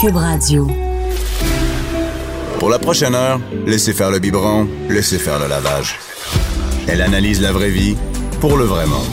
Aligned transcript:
Cube 0.00 0.16
Radio. 0.16 0.66
Pour 2.58 2.68
la 2.68 2.78
prochaine 2.78 3.14
heure, 3.14 3.40
laissez 3.64 3.92
faire 3.92 4.10
le 4.10 4.18
biberon, 4.18 4.66
laissez 4.88 5.18
faire 5.18 5.38
le 5.38 5.46
lavage. 5.46 5.98
Elle 6.88 7.00
analyse 7.00 7.40
la 7.40 7.52
vraie 7.52 7.70
vie 7.70 7.96
pour 8.40 8.56
le 8.56 8.64
vrai 8.64 8.86
monde. 8.86 9.04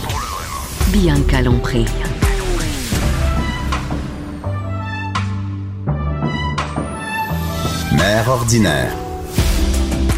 Bianca 0.88 1.42
Lompré. 1.42 1.86
Mère 7.94 8.30
ordinaire. 8.30 8.92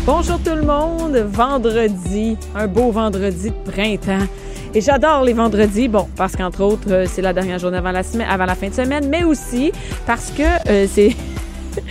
Bonjour 0.06 0.40
tout 0.40 0.56
le 0.56 0.64
monde, 0.64 1.18
vendredi, 1.18 2.38
un 2.56 2.68
beau 2.68 2.92
vendredi 2.92 3.52
de 3.52 3.72
printemps. 3.72 4.28
Et 4.76 4.82
j'adore 4.82 5.24
les 5.24 5.34
vendredis, 5.34 5.88
bon, 5.88 6.08
parce 6.16 6.36
qu'entre 6.36 6.64
autres, 6.64 6.92
euh, 6.92 7.06
c'est 7.08 7.22
la 7.22 7.32
dernière 7.32 7.60
journée 7.60 7.78
avant 7.78 7.92
la, 7.92 8.02
semaine, 8.02 8.28
avant 8.28 8.46
la 8.46 8.56
fin 8.56 8.70
de 8.70 8.74
semaine, 8.74 9.08
mais 9.08 9.24
aussi 9.24 9.72
parce 10.08 10.32
que 10.32 10.42
euh, 10.68 10.88
c'est 10.90 11.16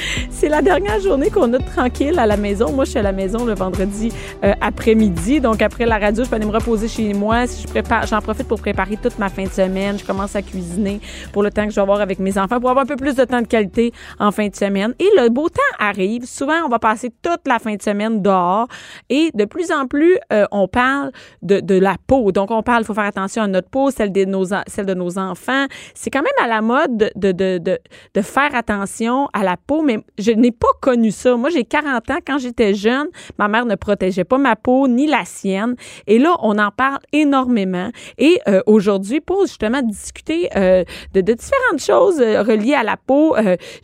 c'est 0.30 0.48
la 0.48 0.62
dernière 0.62 1.00
journée 1.00 1.30
qu'on 1.30 1.52
a 1.52 1.58
tranquille 1.58 2.18
à 2.18 2.26
la 2.26 2.36
maison. 2.36 2.72
Moi, 2.72 2.84
je 2.84 2.90
suis 2.90 2.98
à 2.98 3.02
la 3.02 3.12
maison 3.12 3.44
le 3.44 3.54
vendredi 3.54 4.12
euh, 4.44 4.52
après-midi. 4.60 5.40
Donc, 5.40 5.62
après 5.62 5.86
la 5.86 5.98
radio, 5.98 6.24
je 6.24 6.28
peux 6.28 6.36
aller 6.36 6.46
me 6.46 6.52
reposer 6.52 6.88
chez 6.88 7.12
moi. 7.14 7.44
Je 7.46 7.66
prépare, 7.66 8.06
j'en 8.06 8.20
profite 8.20 8.48
pour 8.48 8.60
préparer 8.60 8.96
toute 8.96 9.18
ma 9.18 9.28
fin 9.28 9.44
de 9.44 9.50
semaine. 9.50 9.98
Je 9.98 10.04
commence 10.04 10.36
à 10.36 10.42
cuisiner 10.42 11.00
pour 11.32 11.42
le 11.42 11.50
temps 11.50 11.64
que 11.64 11.70
je 11.70 11.76
vais 11.76 11.82
avoir 11.82 12.00
avec 12.00 12.18
mes 12.18 12.38
enfants 12.38 12.60
pour 12.60 12.70
avoir 12.70 12.84
un 12.84 12.86
peu 12.88 12.96
plus 12.96 13.14
de 13.14 13.24
temps 13.24 13.42
de 13.42 13.46
qualité 13.46 13.92
en 14.18 14.30
fin 14.30 14.48
de 14.48 14.54
semaine. 14.54 14.94
Et 14.98 15.08
le 15.16 15.28
beau 15.28 15.48
temps 15.48 15.60
arrive. 15.78 16.24
Souvent, 16.24 16.64
on 16.64 16.68
va 16.68 16.78
passer 16.78 17.10
toute 17.22 17.46
la 17.46 17.58
fin 17.58 17.74
de 17.74 17.82
semaine 17.82 18.22
dehors. 18.22 18.68
Et 19.10 19.30
de 19.34 19.44
plus 19.44 19.70
en 19.70 19.86
plus, 19.86 20.18
euh, 20.32 20.46
on 20.50 20.68
parle 20.68 21.12
de, 21.42 21.78
la 21.78 21.96
peau. 22.06 22.32
Donc, 22.32 22.50
on 22.50 22.62
parle, 22.62 22.82
il 22.82 22.86
faut 22.86 22.94
faire 22.94 23.04
attention 23.04 23.42
à 23.42 23.46
notre 23.46 23.68
peau, 23.68 23.90
celle 23.90 24.12
de 24.12 24.24
nos, 24.24 25.18
enfants. 25.18 25.66
C'est 25.94 26.10
quand 26.10 26.22
même 26.22 26.32
à 26.42 26.46
la 26.46 26.60
mode 26.60 27.10
de, 27.16 27.32
de, 27.32 27.58
de, 27.58 27.78
de 28.14 28.22
faire 28.22 28.54
attention 28.54 29.28
à 29.32 29.42
la 29.42 29.56
peau 29.56 29.82
mais 29.82 29.91
je 30.18 30.32
n'ai 30.32 30.52
pas 30.52 30.68
connu 30.80 31.10
ça. 31.10 31.36
Moi, 31.36 31.50
j'ai 31.50 31.64
40 31.64 32.10
ans. 32.10 32.18
Quand 32.26 32.38
j'étais 32.38 32.74
jeune, 32.74 33.08
ma 33.38 33.48
mère 33.48 33.66
ne 33.66 33.74
protégeait 33.74 34.24
pas 34.24 34.38
ma 34.38 34.56
peau 34.56 34.88
ni 34.88 35.06
la 35.06 35.24
sienne. 35.24 35.74
Et 36.06 36.18
là, 36.18 36.36
on 36.42 36.58
en 36.58 36.70
parle 36.70 36.98
énormément. 37.12 37.90
Et 38.18 38.40
euh, 38.48 38.62
aujourd'hui, 38.66 39.20
pour 39.20 39.42
justement 39.42 39.82
discuter 39.82 40.48
euh, 40.56 40.84
de, 41.14 41.20
de, 41.20 41.32
différentes 41.32 41.80
choses 41.80 42.20
euh, 42.20 42.42
reliées 42.42 42.74
à 42.74 42.82
la 42.82 42.96
peau, 42.96 43.34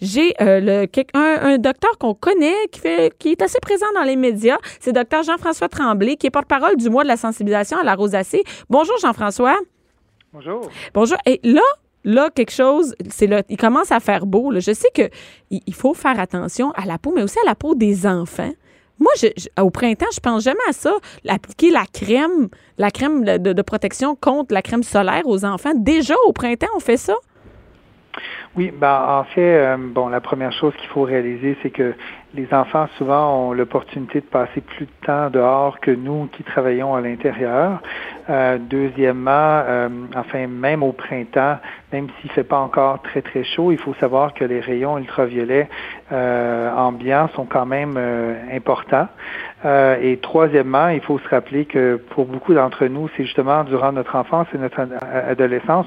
j'ai 0.01 0.35
le, 0.41 0.87
un, 1.15 1.39
un 1.43 1.59
docteur 1.59 1.99
qu'on 1.99 2.15
connaît 2.15 2.55
qui, 2.73 2.81
fait, 2.81 3.13
qui 3.19 3.31
est 3.31 3.43
assez 3.43 3.59
présent 3.61 3.87
dans 3.95 4.03
les 4.03 4.17
médias. 4.17 4.59
C'est 4.81 4.93
docteur 4.93 5.23
Jean-François 5.23 5.69
Tremblay, 5.69 6.17
qui 6.17 6.27
est 6.27 6.31
porte-parole 6.31 6.77
du 6.77 6.91
mois 6.91 7.03
de 7.03 7.09
la 7.09 7.17
sensibilisation 7.17 7.79
à 7.79 7.85
la 7.85 7.95
rosacée. 7.95 8.45
Bonjour, 8.69 8.97
Jean-François. 8.99 9.57
Bonjour. 10.33 10.69
Bonjour. 10.93 11.19
Et 11.27 11.41
là, 11.43 11.63
là, 12.05 12.31
quelque 12.35 12.53
chose, 12.53 12.95
c'est 13.11 13.27
là, 13.27 13.43
il 13.49 13.57
commence 13.57 13.93
à 13.93 14.01
faire 14.01 14.27
beau. 14.27 14.53
Je 14.59 14.73
sais 14.73 14.91
que 14.95 15.09
il 15.51 15.75
faut 15.75 15.95
faire 15.95 16.19
attention 16.19 16.73
à 16.73 16.87
la 16.87 16.99
peau, 16.99 17.13
mais 17.15 17.23
aussi 17.23 17.39
à 17.45 17.47
la 17.47 17.55
peau 17.55 17.75
des 17.75 18.07
enfants. 18.07 18.53
Moi, 18.99 19.13
je, 19.21 19.29
au 19.63 19.71
printemps, 19.71 20.07
je 20.13 20.21
pense 20.21 20.43
jamais 20.43 20.59
à 20.69 20.73
ça. 20.73 20.93
Appliquer 21.29 21.71
la 21.71 21.85
crème, 21.87 22.49
la 22.79 22.91
crème 22.91 23.25
de, 23.25 23.53
de, 23.53 23.63
protection 23.63 24.17
contre 24.17 24.53
la 24.53 24.63
crème 24.63 24.83
solaire 24.83 25.23
aux 25.27 25.45
enfants. 25.45 25.73
Déjà, 25.77 26.15
au 26.27 26.33
printemps, 26.33 26.67
on 26.75 26.81
fait 26.81 26.97
ça? 26.97 27.15
Oui, 28.57 28.73
ben, 28.75 29.05
en 29.09 29.25
fait, 29.25 29.41
euh, 29.41 29.77
bon, 29.79 30.09
la 30.09 30.21
première 30.21 30.53
chose 30.53 30.75
qu'il 30.77 30.89
faut 30.89 31.03
réaliser, 31.03 31.57
c'est 31.63 31.71
que 31.71 31.95
les 32.35 32.53
enfants 32.53 32.89
souvent 32.99 33.49
ont 33.49 33.53
l'opportunité 33.53 34.21
de 34.21 34.27
passer 34.27 34.61
plus 34.61 34.87
de 34.87 35.07
temps 35.07 35.31
dehors 35.31 35.81
que 35.81 35.91
nous 35.91 36.29
qui 36.33 36.43
travaillons 36.43 36.95
à 36.95 37.01
l'intérieur. 37.01 37.81
Euh, 38.29 38.59
deuxièmement, 38.59 39.63
euh, 39.67 39.89
enfin 40.15 40.47
même 40.47 40.83
au 40.83 40.93
printemps, 40.93 41.59
même 41.93 42.09
s'il 42.21 42.31
fait 42.33 42.45
pas 42.45 42.59
encore 42.59 43.01
très 43.03 43.23
très 43.23 43.45
chaud, 43.45 43.73
il 43.73 43.79
faut 43.79 43.95
savoir 43.95 44.35
que 44.35 44.45
les 44.45 44.61
rayons 44.61 44.99
ultraviolets 44.99 45.69
ambiants 46.11 47.29
sont 47.35 47.47
quand 47.47 47.67
même 47.67 47.99
importants. 48.53 49.09
Et 49.65 50.19
troisièmement, 50.21 50.89
il 50.89 51.01
faut 51.01 51.19
se 51.19 51.29
rappeler 51.29 51.65
que 51.65 51.97
pour 52.11 52.27
beaucoup 52.27 52.55
d'entre 52.55 52.87
nous, 52.87 53.09
c'est 53.17 53.25
justement 53.25 53.65
durant 53.65 53.93
notre 53.93 54.17
enfance 54.17 54.47
et 54.55 54.59
notre 54.59 54.81
adolescence 55.29 55.87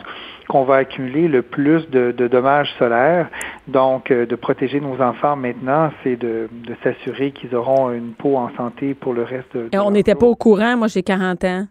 qu'on 0.51 0.65
va 0.65 0.77
accumuler 0.77 1.27
le 1.27 1.41
plus 1.41 1.89
de, 1.89 2.11
de 2.11 2.27
dommages 2.27 2.73
solaires. 2.77 3.29
Donc, 3.67 4.11
de 4.11 4.35
protéger 4.35 4.81
nos 4.81 4.99
enfants 5.01 5.35
maintenant, 5.35 5.91
c'est 6.03 6.17
de 6.17 6.41
de, 6.51 6.75
s'assurer 6.83 7.31
qu'ils 7.31 7.55
auront 7.55 7.91
une 7.91 8.13
peau 8.13 8.37
en 8.37 8.49
santé 8.55 8.93
pour 8.93 9.13
le 9.13 9.23
reste 9.23 9.55
de, 9.55 9.69
Et 9.71 9.79
on 9.79 9.91
n'était 9.91 10.15
pas 10.15 10.25
au 10.25 10.35
courant. 10.35 10.77
Moi, 10.77 10.87
j'ai 10.87 11.03
40 11.03 11.43
ans. 11.45 11.65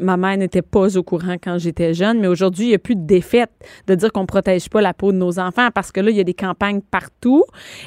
Ma 0.00 0.16
mère 0.16 0.36
n'était 0.36 0.62
pas 0.62 0.96
au 0.96 1.02
courant 1.02 1.36
quand 1.42 1.58
j'étais 1.58 1.94
jeune, 1.94 2.20
mais 2.20 2.26
aujourd'hui, 2.26 2.66
il 2.66 2.68
n'y 2.68 2.74
a 2.74 2.78
plus 2.78 2.96
de 2.96 3.06
défaite 3.06 3.50
de 3.86 3.94
dire 3.94 4.12
qu'on 4.12 4.22
ne 4.22 4.26
protège 4.26 4.68
pas 4.68 4.80
la 4.80 4.94
peau 4.94 5.12
de 5.12 5.16
nos 5.16 5.38
enfants 5.38 5.68
parce 5.74 5.90
que 5.90 6.00
là, 6.00 6.10
il 6.10 6.16
y 6.16 6.20
a 6.20 6.24
des 6.24 6.34
campagnes 6.34 6.80
partout. 6.80 7.44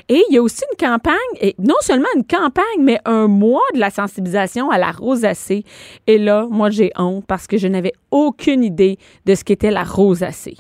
Et 0.10 0.22
il 0.30 0.34
y 0.34 0.38
a 0.38 0.42
aussi 0.42 0.64
une 0.72 0.88
campagne, 0.88 1.16
et 1.40 1.56
non 1.60 1.76
seulement 1.82 2.08
une 2.16 2.26
campagne, 2.26 2.64
mais 2.80 3.00
un 3.06 3.28
mois 3.28 3.62
de 3.74 3.80
la 3.80 3.90
sensibilisation 3.90 4.70
à 4.72 4.78
la 4.78 4.92
rosacée. 4.92 5.64
Et 6.08 6.18
là, 6.18 6.48
moi, 6.50 6.70
j'ai 6.70 6.92
honte 6.98 7.26
parce 7.28 7.48
que 7.48 7.58
je 7.58 7.68
n'avais 7.68 7.94
aucune 8.12 8.64
idée 8.64 8.98
de 9.26 9.36
ce 9.36 9.44
qu'était 9.44 9.72
la 9.72 9.84
rosacée. 9.84 10.58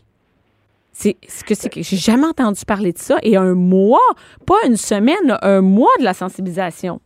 C'est 0.92 1.18
ce 1.28 1.44
que 1.44 1.56
c'est 1.56 1.70
que 1.70 1.82
j'ai 1.82 1.98
jamais 1.98 2.28
entendu 2.28 2.64
parler 2.66 2.94
de 2.94 3.00
ça. 3.00 3.18
Et 3.24 3.36
un 3.36 3.56
mois, 3.56 4.00
pas 4.46 4.58
une 4.68 4.78
semaine, 4.78 5.38
un 5.42 5.62
mois 5.62 5.90
de 6.00 6.04
la 6.04 6.14
sensibilisation. 6.14 7.02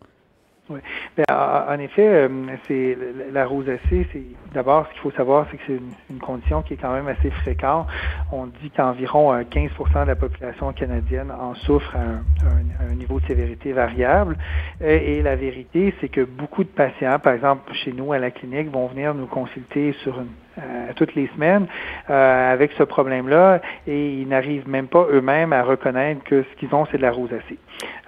Oui. 0.69 0.79
Ben, 1.15 1.23
en 1.29 1.79
effet, 1.79 2.07
euh, 2.07 2.29
c'est 2.67 2.97
la 3.31 3.45
rosacée, 3.45 4.05
c'est 4.11 4.23
d'abord 4.53 4.85
ce 4.87 4.93
qu'il 4.93 5.01
faut 5.01 5.11
savoir, 5.11 5.47
c'est 5.49 5.57
que 5.57 5.63
c'est 5.67 5.79
une, 6.09 6.19
condition 6.19 6.61
qui 6.61 6.73
est 6.73 6.77
quand 6.77 6.91
même 6.91 7.07
assez 7.07 7.29
fréquente. 7.29 7.87
On 8.31 8.47
dit 8.47 8.69
qu'environ 8.75 9.33
15% 9.33 9.69
euh, 9.69 10.03
de 10.03 10.07
la 10.07 10.15
population 10.15 10.73
canadienne 10.73 11.31
en 11.31 11.55
souffre 11.55 11.95
à 11.95 12.83
un, 12.83 12.95
niveau 12.95 13.19
de 13.19 13.25
sévérité 13.27 13.71
variable. 13.71 14.37
Et, 14.81 15.17
et 15.17 15.21
la 15.21 15.35
vérité, 15.35 15.93
c'est 16.01 16.09
que 16.09 16.21
beaucoup 16.21 16.63
de 16.63 16.69
patients, 16.69 17.19
par 17.19 17.33
exemple 17.33 17.71
chez 17.73 17.93
nous 17.93 18.11
à 18.11 18.19
la 18.19 18.31
clinique, 18.31 18.69
vont 18.69 18.87
venir 18.87 19.13
nous 19.13 19.27
consulter 19.27 19.93
sur 20.03 20.19
une 20.19 20.27
euh, 20.59 20.91
toutes 20.95 21.13
les 21.13 21.27
semaines 21.35 21.67
euh, 22.09 22.53
avec 22.53 22.71
ce 22.79 22.83
problème-là 22.83 23.61
et 23.85 24.13
ils 24.13 24.27
n'arrivent 24.27 24.67
même 24.67 24.87
pas 24.87 25.05
eux-mêmes 25.11 25.53
à 25.53 25.61
reconnaître 25.61 26.23
que 26.23 26.41
ce 26.41 26.59
qu'ils 26.59 26.73
ont, 26.73 26.87
c'est 26.91 26.97
de 26.97 27.03
la 27.03 27.11
rosacée. 27.11 27.59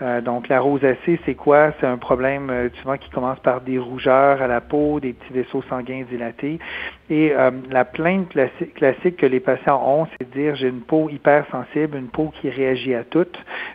Euh, 0.01 0.21
donc 0.21 0.47
la 0.47 0.59
rosacée, 0.59 1.19
c'est 1.25 1.35
quoi? 1.35 1.73
C'est 1.79 1.85
un 1.85 1.97
problème 1.97 2.69
souvent 2.81 2.97
qui 2.97 3.09
commence 3.11 3.39
par 3.41 3.61
des 3.61 3.77
rougeurs 3.77 4.41
à 4.41 4.47
la 4.47 4.61
peau, 4.61 4.99
des 4.99 5.13
petits 5.13 5.33
vaisseaux 5.33 5.61
sanguins 5.69 6.03
dilatés. 6.09 6.57
Et 7.11 7.33
la 7.71 7.85
plainte 7.85 8.29
classique, 8.29 9.17
que 9.17 9.25
les 9.25 9.39
patients 9.39 9.81
ont, 9.83 10.07
c'est 10.11 10.29
de 10.29 10.39
dire 10.39 10.55
j'ai 10.55 10.67
une 10.67 10.81
peau 10.81 11.09
hypersensible, 11.09 11.97
une 11.97 12.07
peau 12.07 12.31
qui 12.39 12.49
réagit 12.51 12.93
à 12.93 13.03
tout, 13.03 13.25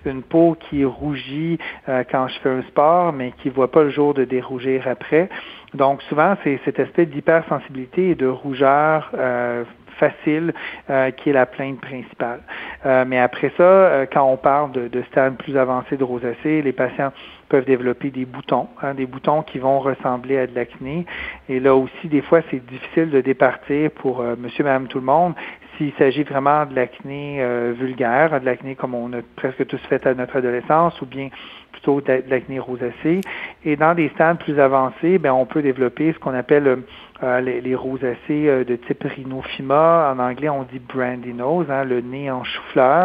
une 0.07 0.23
peau 0.23 0.57
qui 0.59 0.85
rougit 0.85 1.59
quand 1.87 2.29
je 2.29 2.39
fais 2.41 2.51
un 2.51 2.63
sport, 2.63 3.13
mais 3.13 3.33
qui 3.43 3.49
voit 3.49 3.73
pas 3.73 3.83
le 3.83 3.91
jour 3.91 4.15
de 4.15 4.25
dérougir 4.25 4.87
après. 4.87 5.29
Donc 5.75 6.03
souvent, 6.03 6.37
c'est 6.45 6.61
cet 6.65 6.79
aspect 6.79 7.07
d'hypersensibilité 7.07 8.11
et 8.11 8.15
de 8.15 8.27
rougeur 8.27 9.11
euh, 9.15 9.65
facile 9.99 10.55
euh, 10.89 11.11
qui 11.11 11.31
est 11.31 11.33
la 11.33 11.47
plainte 11.47 11.81
principale. 11.81 12.41
Euh, 12.87 13.05
mais 13.07 13.19
après 13.19 13.53
ça, 13.57 14.07
quand 14.13 14.25
on 14.25 14.37
parle 14.37 14.73
de, 14.73 14.89
de 14.89 15.03
stade 15.11 15.37
plus 15.37 15.57
avancé 15.57 15.97
de 15.97 16.05
rosacée, 16.05 16.63
les 16.63 16.73
patients 16.73 17.13
peuvent 17.49 17.65
développer 17.65 18.11
des 18.11 18.25
boutons, 18.25 18.69
hein, 18.83 18.95
des 18.95 19.07
boutons 19.07 19.43
qui 19.43 19.59
vont 19.59 19.81
ressembler 19.81 20.39
à 20.39 20.47
de 20.47 20.55
l'acné. 20.55 21.07
Et 21.49 21.61
là 21.61 21.75
aussi, 21.75 22.09
des 22.09 22.23
fois, 22.23 22.41
c'est 22.51 22.65
difficile 22.65 23.11
de 23.11 23.21
départir 23.21 23.91
pour 23.91 24.23
monsieur, 24.39 24.65
madame, 24.65 24.89
tout 24.89 24.99
le 24.99 25.05
monde 25.05 25.35
s'il 25.77 25.93
s'agit 25.99 26.23
vraiment 26.23 26.67
de 26.67 26.75
l'acné 26.75 27.45
vulgaire, 27.73 28.41
de 28.41 28.45
l'acné 28.45 28.75
comme 28.75 28.95
on 28.95 29.13
a 29.13 29.23
presque 29.37 29.67
tous 29.67 29.81
fait 29.89 30.07
à 30.07 30.15
notre 30.15 30.37
adolescence, 30.37 31.01
ou 31.01 31.07
bien 31.07 31.29
plutôt 31.73 32.01
de 32.01 32.23
l'acné 32.29 32.59
rosacée. 32.59 33.21
Et 33.65 33.77
dans 33.77 33.95
des 33.95 34.09
stades 34.11 34.39
plus 34.39 34.59
avancés, 34.59 35.19
ben, 35.19 35.33
on 35.33 35.47
peut 35.47 35.63
développer 35.63 36.13
ce 36.13 36.19
qu'on 36.19 36.35
appelle 36.35 36.85
euh, 37.23 37.41
les, 37.41 37.61
les, 37.61 37.75
rosacées 37.75 38.49
euh, 38.49 38.65
de 38.65 38.77
type 38.77 39.05
rhinophyma. 39.05 40.13
En 40.15 40.19
anglais, 40.19 40.49
on 40.49 40.63
dit 40.65 40.79
brandy 40.79 41.33
nose, 41.33 41.67
hein, 41.71 41.85
le 41.85 42.01
nez 42.01 42.31
en 42.31 42.45
chou-fleur. 42.45 43.05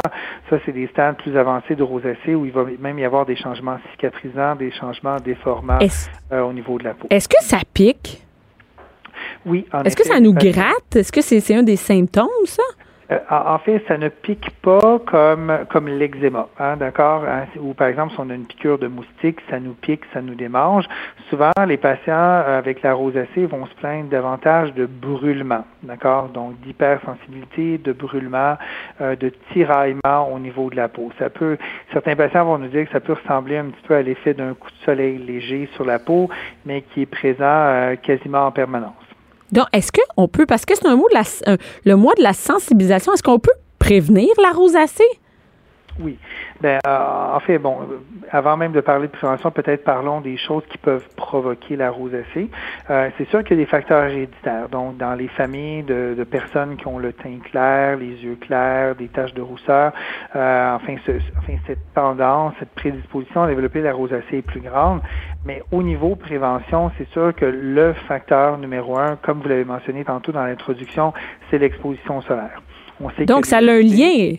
Ça, 0.50 0.58
c'est 0.66 0.72
des 0.72 0.88
stades 0.88 1.18
plus 1.18 1.38
avancés 1.38 1.76
de 1.76 1.84
rosacée 1.84 2.36
où 2.36 2.46
il 2.46 2.52
va 2.52 2.66
même 2.80 3.00
y 3.00 3.06
avoir 3.06 3.26
des 3.26 3.36
changements 3.36 3.78
cicatrisants, 3.92 4.56
des 4.56 4.72
changements 4.72 5.18
déformants 5.18 5.80
euh, 6.32 6.42
au 6.42 6.54
niveau 6.54 6.78
de 6.78 6.86
la 6.86 6.94
peau. 6.94 7.08
Est-ce 7.10 7.30
que 7.30 7.42
ça 7.42 7.60
pique? 7.74 8.22
Oui. 9.46 9.66
Est-ce 9.86 9.96
que 9.96 10.06
ça 10.06 10.20
nous 10.20 10.34
gratte? 10.34 10.96
Est-ce 10.96 11.12
que 11.12 11.22
c'est 11.22 11.54
un 11.54 11.64
des 11.64 11.76
symptômes, 11.76 12.28
ça? 12.46 12.64
Euh, 13.12 13.18
en 13.32 13.58
fait, 13.58 13.84
ça 13.88 13.98
ne 13.98 14.10
pique 14.10 14.52
pas 14.62 15.00
comme 15.08 15.52
comme 15.72 15.88
l'eczéma, 15.88 16.48
hein, 16.60 16.78
d'accord? 16.78 17.24
Hein, 17.28 17.46
ou 17.60 17.74
par 17.74 17.88
exemple, 17.88 18.14
si 18.14 18.20
on 18.20 18.30
a 18.30 18.36
une 18.36 18.46
piqûre 18.46 18.78
de 18.78 18.86
moustique, 18.86 19.40
ça 19.50 19.60
nous 19.60 19.74
pique, 19.74 20.02
ça 20.14 20.22
nous 20.22 20.36
démange. 20.36 20.86
Souvent, 21.30 21.52
les 21.66 21.78
patients 21.78 22.14
euh, 22.14 22.60
avec 22.60 22.84
la 22.84 22.94
rosacée 22.94 23.48
vont 23.48 23.66
se 23.66 23.74
plaindre 23.76 24.10
davantage 24.10 24.76
de 24.76 24.86
brûlement, 24.86 25.66
d'accord? 25.82 26.30
Donc 26.30 26.60
d'hypersensibilité, 26.62 27.80
de 27.80 27.94
brûlement, 27.94 28.58
euh, 29.02 29.16
de 29.16 29.32
tiraillement 29.54 30.32
au 30.32 30.38
niveau 30.38 30.70
de 30.70 30.76
la 30.76 30.88
peau. 30.88 31.12
Ça 31.18 31.32
peut, 31.32 31.58
certains 31.92 32.16
patients 32.16 32.46
vont 32.46 32.60
nous 32.60 32.68
dire 32.68 32.86
que 32.86 32.92
ça 32.92 33.00
peut 33.00 33.14
ressembler 33.14 33.58
un 33.58 33.66
petit 33.66 33.88
peu 33.88 33.96
à 33.96 34.04
l'effet 34.04 34.36
d'un 34.36 34.54
coup 34.54 34.70
de 34.70 34.86
soleil 34.86 35.18
léger 35.18 35.68
sur 35.74 35.84
la 35.84 35.98
peau, 35.98 36.30
mais 36.64 36.84
qui 36.94 37.02
est 37.02 37.06
présent 37.08 37.96
quasiment 38.04 38.46
en 38.46 38.52
permanence. 38.52 39.09
Donc, 39.52 39.66
est-ce 39.74 39.92
qu'on 39.92 40.28
peut, 40.28 40.46
parce 40.46 40.66
que 40.66 40.76
c'est 40.76 40.86
un 40.86 40.96
mot 40.96 41.08
de 41.10 41.16
la, 41.16 41.58
le 41.86 41.96
mois 41.96 42.14
de 42.16 42.24
la 42.24 42.34
sensibilisation, 42.34 43.14
est-ce 43.14 43.24
qu'on 43.24 43.40
peut 43.40 43.52
prévenir 43.80 44.30
la 44.42 44.52
rosacée? 44.52 45.04
Oui. 46.00 46.18
Ben, 46.62 46.80
euh, 46.88 47.36
en 47.36 47.40
fait, 47.42 47.58
bon, 47.58 47.78
avant 48.32 48.56
même 48.56 48.72
de 48.72 48.80
parler 48.80 49.08
de 49.08 49.12
prévention, 49.12 49.52
peut-être 49.52 49.84
parlons 49.84 50.22
des 50.22 50.38
choses 50.38 50.64
qui 50.70 50.78
peuvent 50.78 51.08
provoquer 51.16 51.76
la 51.76 51.92
rosacée. 51.92 52.50
Euh, 52.90 53.10
c'est 53.18 53.28
sûr 53.30 53.44
qu'il 53.44 53.58
y 53.58 53.62
a 53.62 53.64
des 53.64 53.70
facteurs 53.70 54.06
héréditaires. 54.06 54.70
Donc, 54.70 54.98
dans 54.98 55.14
les 55.14 55.28
familles 55.28 55.84
de, 55.84 56.16
de, 56.18 56.24
personnes 56.24 56.78
qui 56.78 56.88
ont 56.88 57.00
le 57.00 57.12
teint 57.12 57.40
clair, 57.44 57.98
les 57.98 58.24
yeux 58.24 58.38
clairs, 58.40 58.96
des 58.96 59.08
taches 59.08 59.34
de 59.34 59.42
rousseur, 59.42 59.92
euh, 60.36 60.76
enfin, 60.76 60.96
ce, 61.06 61.12
enfin, 61.38 61.54
cette 61.68 61.94
tendance, 61.94 62.54
cette 62.60 62.74
prédisposition 62.76 63.44
à 63.44 63.48
développer 63.48 63.82
la 63.82 63.94
rosacée 63.94 64.38
est 64.38 64.42
plus 64.42 64.62
grande. 64.62 65.02
Mais 65.46 65.64
au 65.72 65.84
niveau 65.84 66.16
prévention, 66.16 66.92
c'est 66.98 67.10
sûr 67.10 67.34
que 67.36 67.46
le 67.46 67.94
facteur 68.08 68.58
numéro 68.58 68.98
un, 68.98 69.18
comme 69.18 69.42
vous 69.42 69.50
l'avez 69.50 69.66
mentionné 69.66 70.06
tantôt 70.06 70.32
dans 70.32 70.46
l'introduction, 70.46 71.14
c'est 71.50 71.58
l'exposition 71.58 72.22
solaire. 72.22 72.62
On 73.02 73.10
sait 73.12 73.26
Donc, 73.26 73.46
ça 73.46 73.58
a 73.58 73.62
un 73.62 73.82
lien. 73.82 74.36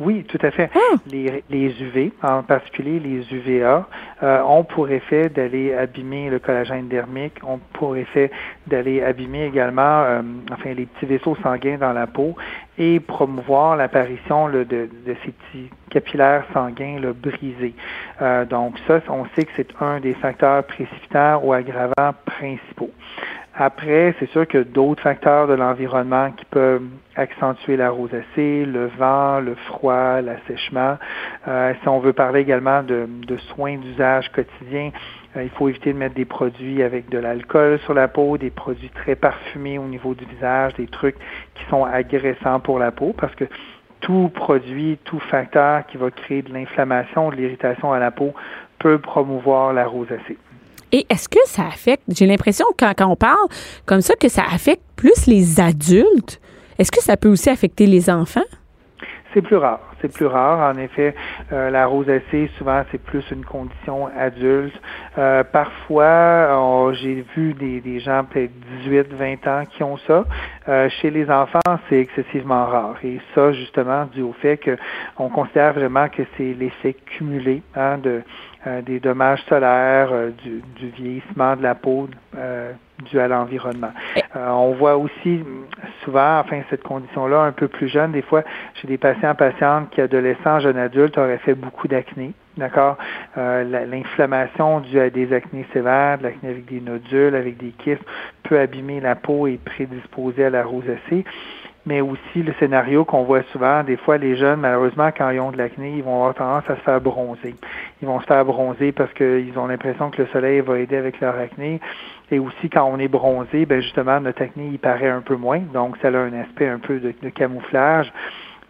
Oui, 0.00 0.24
tout 0.24 0.38
à 0.40 0.50
fait. 0.50 0.70
Ah! 0.74 0.96
Les, 1.06 1.44
les, 1.50 1.82
UV, 1.82 2.12
en 2.22 2.42
particulier 2.42 2.98
les 2.98 3.34
UVA, 3.34 3.86
euh, 4.22 4.42
ont 4.42 4.64
pour 4.64 4.88
effet 4.88 5.28
d'aller 5.28 5.74
abîmer 5.74 6.30
le 6.30 6.38
collagène 6.38 6.88
dermique, 6.88 7.34
ont 7.46 7.60
pour 7.74 7.98
effet 7.98 8.30
d'aller 8.66 9.02
abîmer 9.02 9.44
également, 9.44 10.02
euh, 10.02 10.22
enfin, 10.52 10.72
les 10.72 10.86
petits 10.86 11.04
vaisseaux 11.04 11.36
sanguins 11.42 11.76
dans 11.76 11.92
la 11.92 12.06
peau 12.06 12.34
et 12.78 12.98
promouvoir 12.98 13.76
l'apparition 13.76 14.48
de, 14.48 14.64
de, 14.64 14.88
ces 15.22 15.32
petits 15.32 15.70
capillaires 15.90 16.46
sanguins 16.54 16.98
là, 16.98 17.12
brisés. 17.12 17.74
Euh, 18.22 18.46
donc 18.46 18.78
ça, 18.86 19.02
on 19.10 19.26
sait 19.36 19.44
que 19.44 19.52
c'est 19.54 19.68
un 19.82 20.00
des 20.00 20.14
facteurs 20.14 20.64
précipitants 20.64 21.42
ou 21.44 21.52
aggravants 21.52 22.14
principaux. 22.24 22.90
Après, 23.54 24.14
c'est 24.20 24.30
sûr 24.30 24.46
que 24.46 24.58
d'autres 24.58 25.02
facteurs 25.02 25.48
de 25.48 25.54
l'environnement 25.54 26.30
qui 26.30 26.44
peuvent 26.44 26.86
accentuer 27.16 27.76
la 27.76 27.90
rosacée, 27.90 28.64
le 28.64 28.86
vent, 28.96 29.40
le 29.40 29.56
froid, 29.66 30.20
l'assèchement. 30.20 30.98
Euh, 31.48 31.74
si 31.82 31.88
on 31.88 31.98
veut 31.98 32.12
parler 32.12 32.40
également 32.40 32.82
de, 32.84 33.08
soins 33.48 33.76
d'usage 33.76 34.30
quotidien, 34.30 34.92
euh, 35.36 35.42
il 35.42 35.50
faut 35.50 35.68
éviter 35.68 35.92
de 35.92 35.98
mettre 35.98 36.14
des 36.14 36.24
produits 36.24 36.82
avec 36.82 37.08
de 37.08 37.18
l'alcool 37.18 37.80
sur 37.80 37.92
la 37.92 38.06
peau, 38.06 38.38
des 38.38 38.50
produits 38.50 38.90
très 38.90 39.16
parfumés 39.16 39.78
au 39.78 39.86
niveau 39.86 40.14
du 40.14 40.24
visage, 40.26 40.74
des 40.74 40.86
trucs 40.86 41.16
qui 41.54 41.64
sont 41.70 41.84
agressants 41.84 42.60
pour 42.60 42.78
la 42.78 42.92
peau 42.92 43.14
parce 43.18 43.34
que 43.34 43.44
tout 44.00 44.30
produit, 44.32 44.98
tout 45.04 45.18
facteur 45.18 45.86
qui 45.86 45.96
va 45.96 46.10
créer 46.10 46.42
de 46.42 46.52
l'inflammation, 46.52 47.30
de 47.30 47.36
l'irritation 47.36 47.92
à 47.92 47.98
la 47.98 48.12
peau 48.12 48.32
peut 48.78 48.98
promouvoir 48.98 49.72
la 49.72 49.86
rosacée. 49.86 50.38
Et 50.92 51.06
est-ce 51.08 51.28
que 51.28 51.38
ça 51.46 51.66
affecte, 51.66 52.02
j'ai 52.08 52.26
l'impression 52.26 52.66
quand, 52.78 52.94
on 53.00 53.16
parle 53.16 53.48
comme 53.86 54.00
ça, 54.00 54.14
que 54.14 54.28
ça 54.28 54.42
affecte 54.42 54.82
plus 54.96 55.26
les 55.26 55.60
adultes? 55.60 56.40
Est-ce 56.78 56.90
que 56.90 57.02
ça 57.02 57.16
peut 57.16 57.28
aussi 57.28 57.50
affecter 57.50 57.86
les 57.86 58.10
enfants? 58.10 58.40
C'est 59.32 59.42
plus 59.42 59.56
rare. 59.56 59.80
C'est 60.00 60.12
plus 60.12 60.26
rare. 60.26 60.74
En 60.74 60.78
effet, 60.78 61.14
euh, 61.52 61.70
la 61.70 61.86
rosacée, 61.86 62.50
souvent, 62.58 62.82
c'est 62.90 63.02
plus 63.02 63.24
une 63.30 63.44
condition 63.44 64.08
adulte. 64.16 64.74
Euh, 65.18 65.44
parfois, 65.44 66.92
j'ai 66.92 67.24
vu 67.36 67.54
des, 67.54 67.80
des 67.80 68.00
gens 68.00 68.24
peut-être 68.24 68.52
18, 68.84 69.12
20 69.12 69.46
ans 69.46 69.64
qui 69.66 69.82
ont 69.82 69.96
ça. 70.06 70.24
Euh, 70.68 70.88
chez 71.00 71.10
les 71.10 71.30
enfants, 71.30 71.60
c'est 71.88 72.00
excessivement 72.00 72.66
rare. 72.66 72.96
Et 73.04 73.20
ça, 73.34 73.52
justement, 73.52 74.06
dû 74.06 74.22
au 74.22 74.32
fait 74.32 74.58
qu'on 74.58 75.28
considère 75.28 75.72
vraiment 75.72 76.08
que 76.08 76.22
c'est 76.36 76.54
l'effet 76.54 76.94
cumulé 76.94 77.62
hein, 77.74 77.98
de 77.98 78.22
euh, 78.66 78.82
des 78.82 79.00
dommages 79.00 79.42
solaires, 79.48 80.10
euh, 80.12 80.30
du, 80.42 80.62
du, 80.76 80.90
vieillissement 80.90 81.56
de 81.56 81.62
la 81.62 81.74
peau 81.74 82.10
euh, 82.36 82.72
dû 83.10 83.18
à 83.18 83.26
l'environnement. 83.26 83.92
on 84.34 84.72
voit 84.72 84.98
aussi 84.98 85.42
souvent, 86.04 86.40
enfin, 86.40 86.60
cette 86.68 86.82
condition-là, 86.82 87.40
un 87.40 87.52
peu 87.52 87.68
plus 87.68 87.88
jeune, 87.88 88.12
des 88.12 88.20
fois, 88.20 88.42
chez 88.74 88.86
des 88.86 88.98
patients, 88.98 89.34
patientes 89.34 89.89
qui, 89.90 90.00
adolescents, 90.00 90.60
jeunes 90.60 90.78
adultes, 90.78 91.18
auraient 91.18 91.38
fait 91.38 91.54
beaucoup 91.54 91.88
d'acné. 91.88 92.32
D'accord? 92.56 92.98
L'inflammation 93.36 94.80
due 94.80 94.98
à 94.98 95.08
des 95.08 95.32
acnés 95.32 95.64
sévères, 95.72 96.18
de 96.18 96.24
l'acné 96.24 96.50
avec 96.50 96.66
des 96.66 96.80
nodules, 96.80 97.34
avec 97.34 97.56
des 97.56 97.70
kystes, 97.70 98.04
peut 98.42 98.58
abîmer 98.58 99.00
la 99.00 99.14
peau 99.14 99.46
et 99.46 99.58
prédisposer 99.64 100.46
à 100.46 100.50
la 100.50 100.64
rosacée 100.64 101.24
mais 101.86 102.00
aussi 102.00 102.42
le 102.42 102.52
scénario 102.58 103.04
qu'on 103.04 103.24
voit 103.24 103.42
souvent, 103.52 103.82
des 103.82 103.96
fois 103.96 104.18
les 104.18 104.36
jeunes, 104.36 104.60
malheureusement, 104.60 105.10
quand 105.16 105.30
ils 105.30 105.40
ont 105.40 105.50
de 105.50 105.56
l'acné, 105.56 105.94
ils 105.96 106.02
vont 106.02 106.16
avoir 106.16 106.34
tendance 106.34 106.68
à 106.68 106.76
se 106.76 106.80
faire 106.82 107.00
bronzer. 107.00 107.54
Ils 108.02 108.06
vont 108.06 108.20
se 108.20 108.26
faire 108.26 108.44
bronzer 108.44 108.92
parce 108.92 109.12
qu'ils 109.14 109.58
ont 109.58 109.66
l'impression 109.66 110.10
que 110.10 110.22
le 110.22 110.28
soleil 110.28 110.60
va 110.60 110.78
aider 110.78 110.96
avec 110.96 111.20
leur 111.20 111.36
acné. 111.38 111.80
Et 112.30 112.38
aussi, 112.38 112.68
quand 112.70 112.84
on 112.84 112.98
est 112.98 113.08
bronzé, 113.08 113.66
ben 113.66 113.80
justement, 113.80 114.20
notre 114.20 114.42
acné, 114.42 114.68
il 114.72 114.78
paraît 114.78 115.08
un 115.08 115.22
peu 115.22 115.36
moins. 115.36 115.60
Donc, 115.72 115.96
ça 116.02 116.08
a 116.08 116.16
un 116.16 116.32
aspect 116.40 116.68
un 116.68 116.78
peu 116.78 116.98
de, 117.00 117.12
camouflage. 117.30 118.12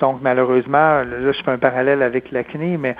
Donc, 0.00 0.20
malheureusement, 0.22 1.02
là, 1.02 1.32
je 1.32 1.42
fais 1.42 1.50
un 1.50 1.58
parallèle 1.58 2.02
avec 2.02 2.30
l'acné, 2.30 2.76
mais 2.78 2.96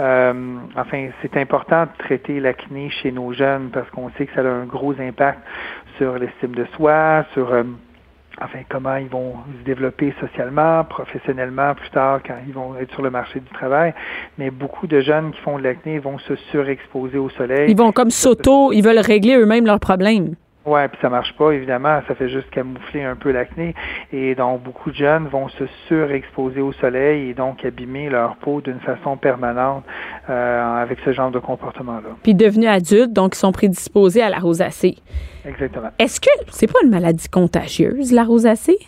euh, 0.00 0.32
enfin, 0.76 1.08
c'est 1.22 1.36
important 1.36 1.82
de 1.84 1.90
traiter 1.98 2.40
l'acné 2.40 2.90
chez 2.90 3.12
nos 3.12 3.32
jeunes 3.32 3.70
parce 3.72 3.88
qu'on 3.90 4.10
sait 4.10 4.26
que 4.26 4.34
ça 4.34 4.40
a 4.40 4.44
un 4.44 4.64
gros 4.64 4.94
impact 5.00 5.40
sur 5.98 6.18
l'estime 6.18 6.54
de 6.54 6.66
soi, 6.76 7.24
sur... 7.32 7.52
Euh, 7.52 7.62
enfin 8.42 8.58
comment 8.68 8.96
ils 8.96 9.08
vont 9.08 9.34
se 9.60 9.64
développer 9.64 10.12
socialement, 10.20 10.82
professionnellement 10.84 11.72
plus 11.74 11.90
tard 11.90 12.20
quand 12.26 12.34
ils 12.46 12.52
vont 12.52 12.76
être 12.76 12.92
sur 12.92 13.02
le 13.02 13.10
marché 13.10 13.38
du 13.38 13.48
travail. 13.50 13.94
Mais 14.38 14.50
beaucoup 14.50 14.88
de 14.88 15.00
jeunes 15.00 15.30
qui 15.30 15.40
font 15.42 15.58
de 15.58 15.62
l'acné 15.62 16.00
vont 16.00 16.18
se 16.18 16.34
surexposer 16.50 17.18
au 17.18 17.30
soleil. 17.30 17.70
Ils 17.70 17.76
vont 17.76 17.92
comme 17.92 18.10
s'auto, 18.10 18.72
ils 18.72 18.82
veulent 18.82 18.98
régler 18.98 19.36
eux-mêmes 19.36 19.66
leurs 19.66 19.80
problèmes. 19.80 20.34
Ouais, 20.66 20.88
puis 20.88 20.98
ça 21.02 21.10
marche 21.10 21.32
pas, 21.34 21.50
évidemment, 21.50 22.00
ça 22.08 22.14
fait 22.14 22.28
juste 22.30 22.48
camoufler 22.50 23.04
un 23.04 23.16
peu 23.16 23.32
l'acné. 23.32 23.74
Et 24.12 24.34
donc, 24.34 24.62
beaucoup 24.62 24.90
de 24.90 24.96
jeunes 24.96 25.28
vont 25.28 25.48
se 25.48 25.64
surexposer 25.88 26.60
au 26.60 26.72
soleil 26.72 27.30
et 27.30 27.34
donc 27.34 27.64
abîmer 27.64 28.08
leur 28.08 28.36
peau 28.36 28.62
d'une 28.62 28.80
façon 28.80 29.16
permanente 29.16 29.84
euh, 30.30 30.82
avec 30.82 30.98
ce 31.04 31.12
genre 31.12 31.30
de 31.30 31.38
comportement-là. 31.38 32.16
Puis 32.22 32.34
devenus 32.34 32.68
adultes, 32.68 33.12
donc 33.12 33.34
ils 33.34 33.38
sont 33.38 33.52
prédisposés 33.52 34.22
à 34.22 34.30
la 34.30 34.38
rosacée. 34.38 34.96
Exactement. 35.46 35.90
Est-ce 35.98 36.20
que 36.20 36.30
c'est 36.48 36.72
pas 36.72 36.78
une 36.82 36.90
maladie 36.90 37.28
contagieuse, 37.28 38.12
la 38.12 38.24
rosacée? 38.24 38.78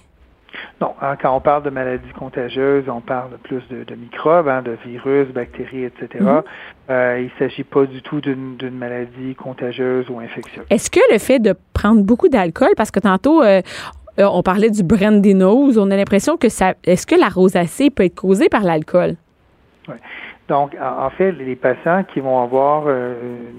Non, 0.80 0.92
hein, 1.00 1.16
quand 1.20 1.35
on 1.35 1.40
parle 1.40 1.62
de 1.62 1.70
maladies 1.70 2.12
contagieuses, 2.18 2.85
on 2.88 3.00
parle 3.00 3.30
plus 3.42 3.62
de, 3.70 3.94
microbes, 3.94 4.49
hein, 4.49 4.62
de 4.62 4.76
virus, 4.85 5.28
bactéries, 5.28 5.85
etc. 5.85 6.08
Mm-hmm. 6.20 6.42
Euh, 6.90 7.20
il 7.20 7.25
ne 7.25 7.38
s'agit 7.38 7.64
pas 7.64 7.87
du 7.87 8.02
tout 8.02 8.20
d'une 8.20 8.56
maladie 8.70 9.35
contagieuse 9.35 10.08
ou 10.11 10.20
infectieuse. 10.20 10.66
Est-ce 10.70 10.90
que 10.90 11.00
le 11.12 11.18
fait 11.18 11.38
de 11.38 11.54
prendre 11.73 12.02
beaucoup 12.02 12.28
d'alcool, 12.28 12.70
parce 12.76 12.90
que 12.90 13.00
tantôt, 13.00 13.42
euh, 13.42 13.62
euh, 14.18 14.28
on 14.30 14.42
parlait 14.42 14.70
du 14.70 14.82
brandy 14.82 15.35
nose, 15.35 15.78
on 15.78 15.90
a 15.90 15.96
l'impression 15.96 16.37
que 16.37 16.49
ça. 16.49 16.75
Est-ce 16.85 17.06
que 17.06 17.14
la 17.14 17.28
rosacée 17.28 17.90
peut 17.90 18.04
être 18.04 18.14
causée 18.14 18.49
par 18.49 18.62
l'alcool? 18.62 19.16
Donc, 20.49 20.76
en 20.81 21.11
fait, 21.11 21.33
les 21.33 21.57
patients 21.57 22.05
qui 22.05 22.21
vont 22.21 22.43
avoir 22.43 22.85
euh, 22.87 23.14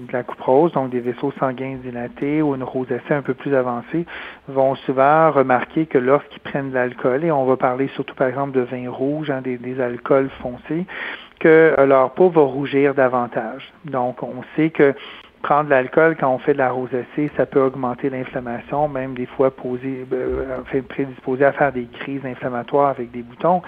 de 0.06 0.12
la 0.12 0.22
couperose, 0.22 0.72
donc 0.72 0.90
des 0.90 1.00
vaisseaux 1.00 1.32
sanguins 1.38 1.76
dilatés 1.82 2.40
ou 2.42 2.54
une 2.54 2.62
rosacée 2.62 3.12
un 3.12 3.22
peu 3.22 3.34
plus 3.34 3.54
avancée, 3.54 4.06
vont 4.48 4.74
souvent 4.74 5.30
remarquer 5.30 5.86
que 5.86 5.98
lorsqu'ils 5.98 6.40
prennent 6.40 6.70
de 6.70 6.74
l'alcool, 6.74 7.24
et 7.24 7.30
on 7.30 7.44
va 7.44 7.56
parler 7.56 7.88
surtout 7.94 8.14
par 8.14 8.28
exemple 8.28 8.52
de 8.52 8.60
vin 8.60 8.90
rouge, 8.90 9.30
hein, 9.30 9.42
des, 9.42 9.58
des, 9.58 9.80
alcools 9.80 10.30
foncés, 10.40 10.86
que 11.40 11.74
euh, 11.78 11.86
leur 11.86 12.12
peau 12.12 12.30
va 12.30 12.42
rougir 12.42 12.94
davantage. 12.94 13.72
Donc, 13.84 14.22
on 14.22 14.42
sait 14.56 14.70
que 14.70 14.94
prendre 15.42 15.64
de 15.64 15.70
l'alcool 15.70 16.16
quand 16.18 16.32
on 16.32 16.38
fait 16.38 16.52
de 16.52 16.58
la 16.58 16.70
rosacée, 16.70 17.30
ça 17.36 17.46
peut 17.46 17.60
augmenter 17.60 18.10
l'inflammation, 18.10 18.88
même 18.88 19.14
des 19.14 19.26
fois 19.26 19.50
poser, 19.50 20.06
euh, 20.12 20.60
prédisposer 20.88 21.44
à 21.44 21.52
faire 21.52 21.72
des 21.72 21.84
crises 21.86 22.24
inflammatoires 22.24 22.90
avec 22.90 23.10
des 23.10 23.22
boutons. 23.22 23.62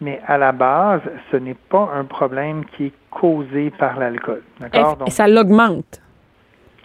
Mais 0.00 0.20
à 0.26 0.38
la 0.38 0.52
base, 0.52 1.02
ce 1.30 1.36
n'est 1.36 1.56
pas 1.68 1.90
un 1.94 2.04
problème 2.04 2.64
qui 2.64 2.86
est 2.86 2.92
causé 3.10 3.70
par 3.70 3.98
l'alcool. 3.98 4.42
D'accord? 4.60 4.98
Et 5.06 5.10
ça 5.10 5.26
l'augmente? 5.26 6.00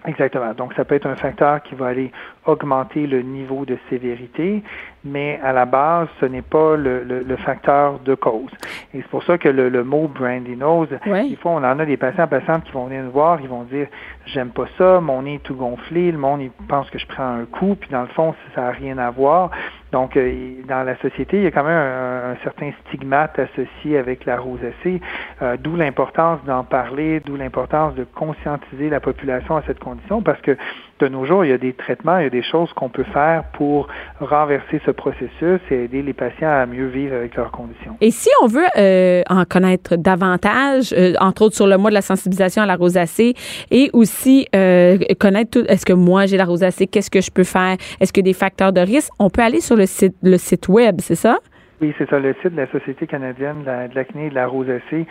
Exactement. 0.05 0.53
Donc, 0.53 0.73
ça 0.73 0.83
peut 0.83 0.95
être 0.95 1.07
un 1.07 1.15
facteur 1.15 1.61
qui 1.63 1.75
va 1.75 1.87
aller 1.87 2.11
augmenter 2.45 3.07
le 3.07 3.21
niveau 3.21 3.65
de 3.65 3.77
sévérité, 3.89 4.61
mais 5.03 5.39
à 5.43 5.51
la 5.51 5.65
base, 5.65 6.07
ce 6.19 6.25
n'est 6.25 6.41
pas 6.41 6.75
le, 6.75 7.03
le, 7.03 7.35
facteur 7.37 7.99
de 7.99 8.15
cause. 8.15 8.51
Et 8.93 9.01
c'est 9.01 9.07
pour 9.07 9.23
ça 9.23 9.37
que 9.37 9.49
le, 9.49 9.69
le 9.69 9.83
mot 9.83 10.07
brandy 10.07 10.55
nose, 10.55 10.87
il 11.05 11.37
faut, 11.37 11.49
on 11.49 11.57
en 11.57 11.79
a 11.79 11.85
des 11.85 11.97
patients, 11.97 12.27
patientes 12.27 12.63
qui 12.63 12.71
vont 12.71 12.85
venir 12.85 13.03
nous 13.03 13.11
voir, 13.11 13.41
ils 13.41 13.49
vont 13.49 13.63
dire, 13.63 13.87
j'aime 14.27 14.49
pas 14.49 14.65
ça, 14.77 15.01
mon 15.01 15.23
nez 15.23 15.35
est 15.35 15.43
tout 15.43 15.55
gonflé, 15.55 16.11
le 16.11 16.17
monde 16.17 16.41
il 16.41 16.51
pense 16.67 16.89
que 16.89 16.99
je 16.99 17.07
prends 17.07 17.23
un 17.23 17.45
coup, 17.45 17.75
puis 17.75 17.89
dans 17.89 18.01
le 18.01 18.07
fond, 18.07 18.33
ça 18.55 18.61
n'a 18.61 18.71
rien 18.71 18.97
à 18.97 19.11
voir. 19.11 19.51
Donc, 19.91 20.17
euh, 20.17 20.55
dans 20.67 20.83
la 20.83 20.97
société, 20.97 21.37
il 21.37 21.43
y 21.43 21.47
a 21.47 21.51
quand 21.51 21.63
même 21.63 21.77
un, 21.77 22.31
un 22.31 22.35
certain 22.43 22.71
stigmate 22.87 23.37
associé 23.37 23.97
avec 23.97 24.25
la 24.25 24.37
rosacée, 24.37 24.99
euh, 25.41 25.55
d'où 25.59 25.75
l'importance 25.75 26.39
d'en 26.45 26.63
parler, 26.63 27.19
d'où 27.19 27.35
l'importance 27.35 27.93
de 27.93 28.03
conscientiser 28.03 28.89
la 28.89 28.99
population 28.99 29.55
à 29.55 29.61
cette 29.67 29.79
condition, 29.79 30.21
parce 30.23 30.41
que 30.41 30.57
de 30.99 31.07
nos 31.07 31.25
jours, 31.25 31.43
il 31.43 31.49
y 31.49 31.53
a 31.53 31.57
des 31.57 31.73
traitements, 31.73 32.17
il 32.19 32.23
y 32.23 32.27
a 32.27 32.29
des 32.29 32.43
choses 32.43 32.71
qu'on 32.73 32.89
peut 32.89 33.03
faire 33.03 33.43
pour 33.53 33.87
renverser 34.19 34.79
ce 34.85 34.91
processus 34.91 35.59
et 35.71 35.83
aider 35.85 36.01
les 36.01 36.13
patients 36.13 36.49
à 36.49 36.65
mieux 36.65 36.87
vivre 36.87 37.15
avec 37.15 37.35
leurs 37.35 37.51
conditions. 37.51 37.97
Et 37.99 38.11
si 38.11 38.29
on 38.41 38.47
veut 38.47 38.63
euh, 38.77 39.21
en 39.29 39.43
connaître 39.45 39.95
davantage, 39.95 40.93
euh, 40.97 41.13
entre 41.19 41.43
autres 41.43 41.55
sur 41.55 41.67
le 41.67 41.77
mois 41.77 41.89
de 41.89 41.95
la 41.95 42.01
sensibilisation 42.01 42.61
à 42.61 42.65
la 42.65 42.75
rosacée, 42.75 43.33
et 43.71 43.89
aussi 43.93 44.47
euh, 44.55 44.97
connaître 45.19 45.59
tout, 45.59 45.65
est-ce 45.67 45.85
que 45.85 45.93
moi 45.93 46.25
j'ai 46.25 46.37
la 46.37 46.45
rosacée, 46.45 46.87
qu'est-ce 46.87 47.11
que 47.11 47.21
je 47.21 47.31
peux 47.31 47.43
faire, 47.43 47.75
est-ce 47.99 48.13
que 48.13 48.21
des 48.21 48.33
facteurs 48.33 48.71
de 48.71 48.81
risque, 48.81 49.11
on 49.19 49.29
peut 49.29 49.41
aller 49.41 49.61
sur 49.61 49.75
le 49.75 49.85
site, 49.85 50.15
le 50.21 50.37
site 50.37 50.69
web, 50.69 50.97
c'est 50.99 51.15
ça? 51.15 51.39
Oui, 51.81 51.93
c'est 51.97 52.09
ça. 52.09 52.17
Le 52.17 52.33
site 52.41 52.53
de 52.55 52.61
la 52.61 52.71
Société 52.71 53.07
canadienne 53.07 53.61
de 53.61 53.65
la- 53.65 53.87
de 53.89 53.95
l'acné 53.95 54.27
et 54.27 54.29
de 54.29 54.35
la 54.35 54.47
rosacée, 54.47 55.05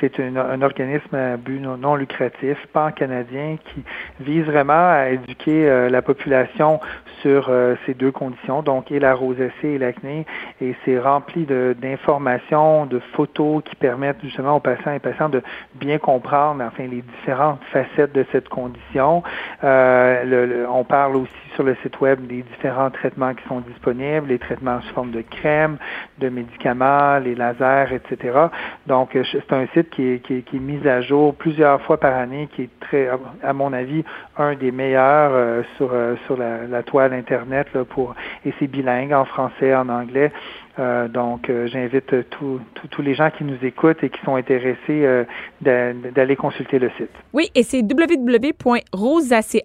c'est 0.00 0.18
une- 0.18 0.36
un 0.38 0.62
organisme 0.62 1.14
à 1.14 1.36
but 1.36 1.60
non, 1.60 1.94
lucratif, 1.96 2.58
pan-canadien, 2.72 3.56
qui 3.64 3.84
vise 4.20 4.44
vraiment 4.44 4.90
à 4.92 5.08
éduquer 5.10 5.68
euh, 5.68 5.88
la 5.88 6.02
population 6.02 6.80
sur 7.22 7.46
euh, 7.48 7.74
ces 7.86 7.94
deux 7.94 8.12
conditions, 8.12 8.62
donc 8.62 8.90
et 8.92 8.98
la 9.00 9.14
rosacée 9.14 9.68
et 9.68 9.78
l'acné. 9.78 10.26
Et 10.60 10.74
c'est 10.84 10.98
rempli 10.98 11.46
d'informations, 11.46 12.86
de, 12.86 12.98
photos 13.14 13.62
qui 13.64 13.74
permettent 13.76 14.20
justement 14.22 14.56
aux 14.56 14.60
patients 14.60 14.92
et 14.92 14.98
patients 14.98 15.28
de 15.28 15.42
bien 15.74 15.98
comprendre, 15.98 16.62
enfin, 16.64 16.84
les 16.84 17.02
différentes 17.02 17.60
facettes 17.72 18.12
de 18.12 18.24
cette 18.32 18.48
condition. 18.48 19.22
Euh, 19.64 20.24
le- 20.24 20.46
le- 20.46 20.66
on 20.68 20.84
parle 20.84 21.16
aussi 21.16 21.32
sur 21.54 21.62
le 21.64 21.74
site 21.82 22.00
web 22.00 22.26
des 22.26 22.42
différents 22.42 22.90
traitements 22.90 23.32
qui 23.34 23.46
sont 23.48 23.60
disponibles, 23.60 24.28
les 24.28 24.38
traitements 24.38 24.80
sous 24.82 24.94
forme 24.94 25.10
de 25.12 25.22
crème, 25.22 25.78
de 26.18 26.28
médicaments, 26.28 27.18
les 27.18 27.34
lasers, 27.34 27.94
etc. 27.94 28.38
Donc, 28.86 29.16
c'est 29.32 29.52
un 29.52 29.66
site 29.74 29.85
qui 29.90 30.02
est, 30.02 30.18
qui, 30.20 30.34
est, 30.34 30.42
qui 30.42 30.56
est 30.56 30.60
mis 30.60 30.86
à 30.86 31.00
jour 31.00 31.34
plusieurs 31.34 31.80
fois 31.82 31.98
par 31.98 32.14
année, 32.14 32.48
qui 32.54 32.62
est 32.62 32.70
très, 32.80 33.08
à 33.42 33.52
mon 33.52 33.72
avis, 33.72 34.04
un 34.36 34.54
des 34.54 34.70
meilleurs 34.70 35.32
euh, 35.32 35.62
sur, 35.76 35.90
euh, 35.92 36.14
sur 36.26 36.36
la, 36.36 36.82
toile 36.82 37.12
Internet 37.12 37.68
pour 37.90 38.14
et 38.44 38.52
c'est 38.58 38.66
bilingue 38.66 39.12
en 39.12 39.24
français, 39.24 39.74
en 39.74 39.88
anglais. 39.88 40.32
Euh, 40.78 41.08
donc, 41.08 41.48
euh, 41.48 41.66
j'invite 41.68 42.12
euh, 42.12 42.22
tous 42.30 43.02
les 43.02 43.14
gens 43.14 43.30
qui 43.30 43.44
nous 43.44 43.56
écoutent 43.62 44.02
et 44.02 44.10
qui 44.10 44.20
sont 44.24 44.36
intéressés 44.36 44.76
euh, 44.90 45.24
d'a- 45.62 45.94
d'aller 45.94 46.36
consulter 46.36 46.78
le 46.78 46.90
site. 46.98 47.08
Oui, 47.32 47.50
et 47.54 47.62
c'est 47.62 47.80
www.rosacea, 47.80 49.62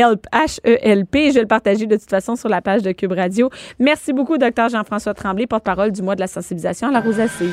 R-O-S-A-C-E-A-H-E-L-P. 0.00 1.30
Je 1.30 1.34
vais 1.34 1.40
le 1.40 1.46
partager 1.46 1.86
de 1.86 1.96
toute 1.96 2.08
façon 2.10 2.36
sur 2.36 2.48
la 2.48 2.60
page 2.60 2.82
de 2.82 2.92
Cube 2.92 3.12
Radio. 3.12 3.50
Merci 3.78 4.12
beaucoup, 4.12 4.38
Dr 4.38 4.68
Jean-François 4.70 5.14
Tremblay, 5.14 5.46
porte-parole 5.46 5.90
du 5.92 6.02
mois 6.02 6.14
de 6.14 6.20
la 6.20 6.26
sensibilisation 6.26 6.88
à 6.88 6.92
la 6.92 7.00
rosacée. 7.00 7.50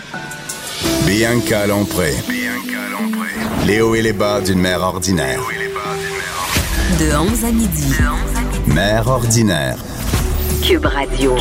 Bianca 1.07 1.65
Lompré. 1.67 2.11
Les 3.65 3.81
hauts 3.81 3.95
et 3.95 4.01
les 4.01 4.13
bas 4.13 4.41
d'une 4.41 4.59
mère 4.61 4.81
ordinaire. 4.81 5.39
De 6.99 7.17
11 7.17 7.45
à 7.45 7.51
midi. 7.51 7.93
Mère 8.67 9.07
ordinaire. 9.07 9.77
Cube 10.65 10.85
Radio. 10.85 11.35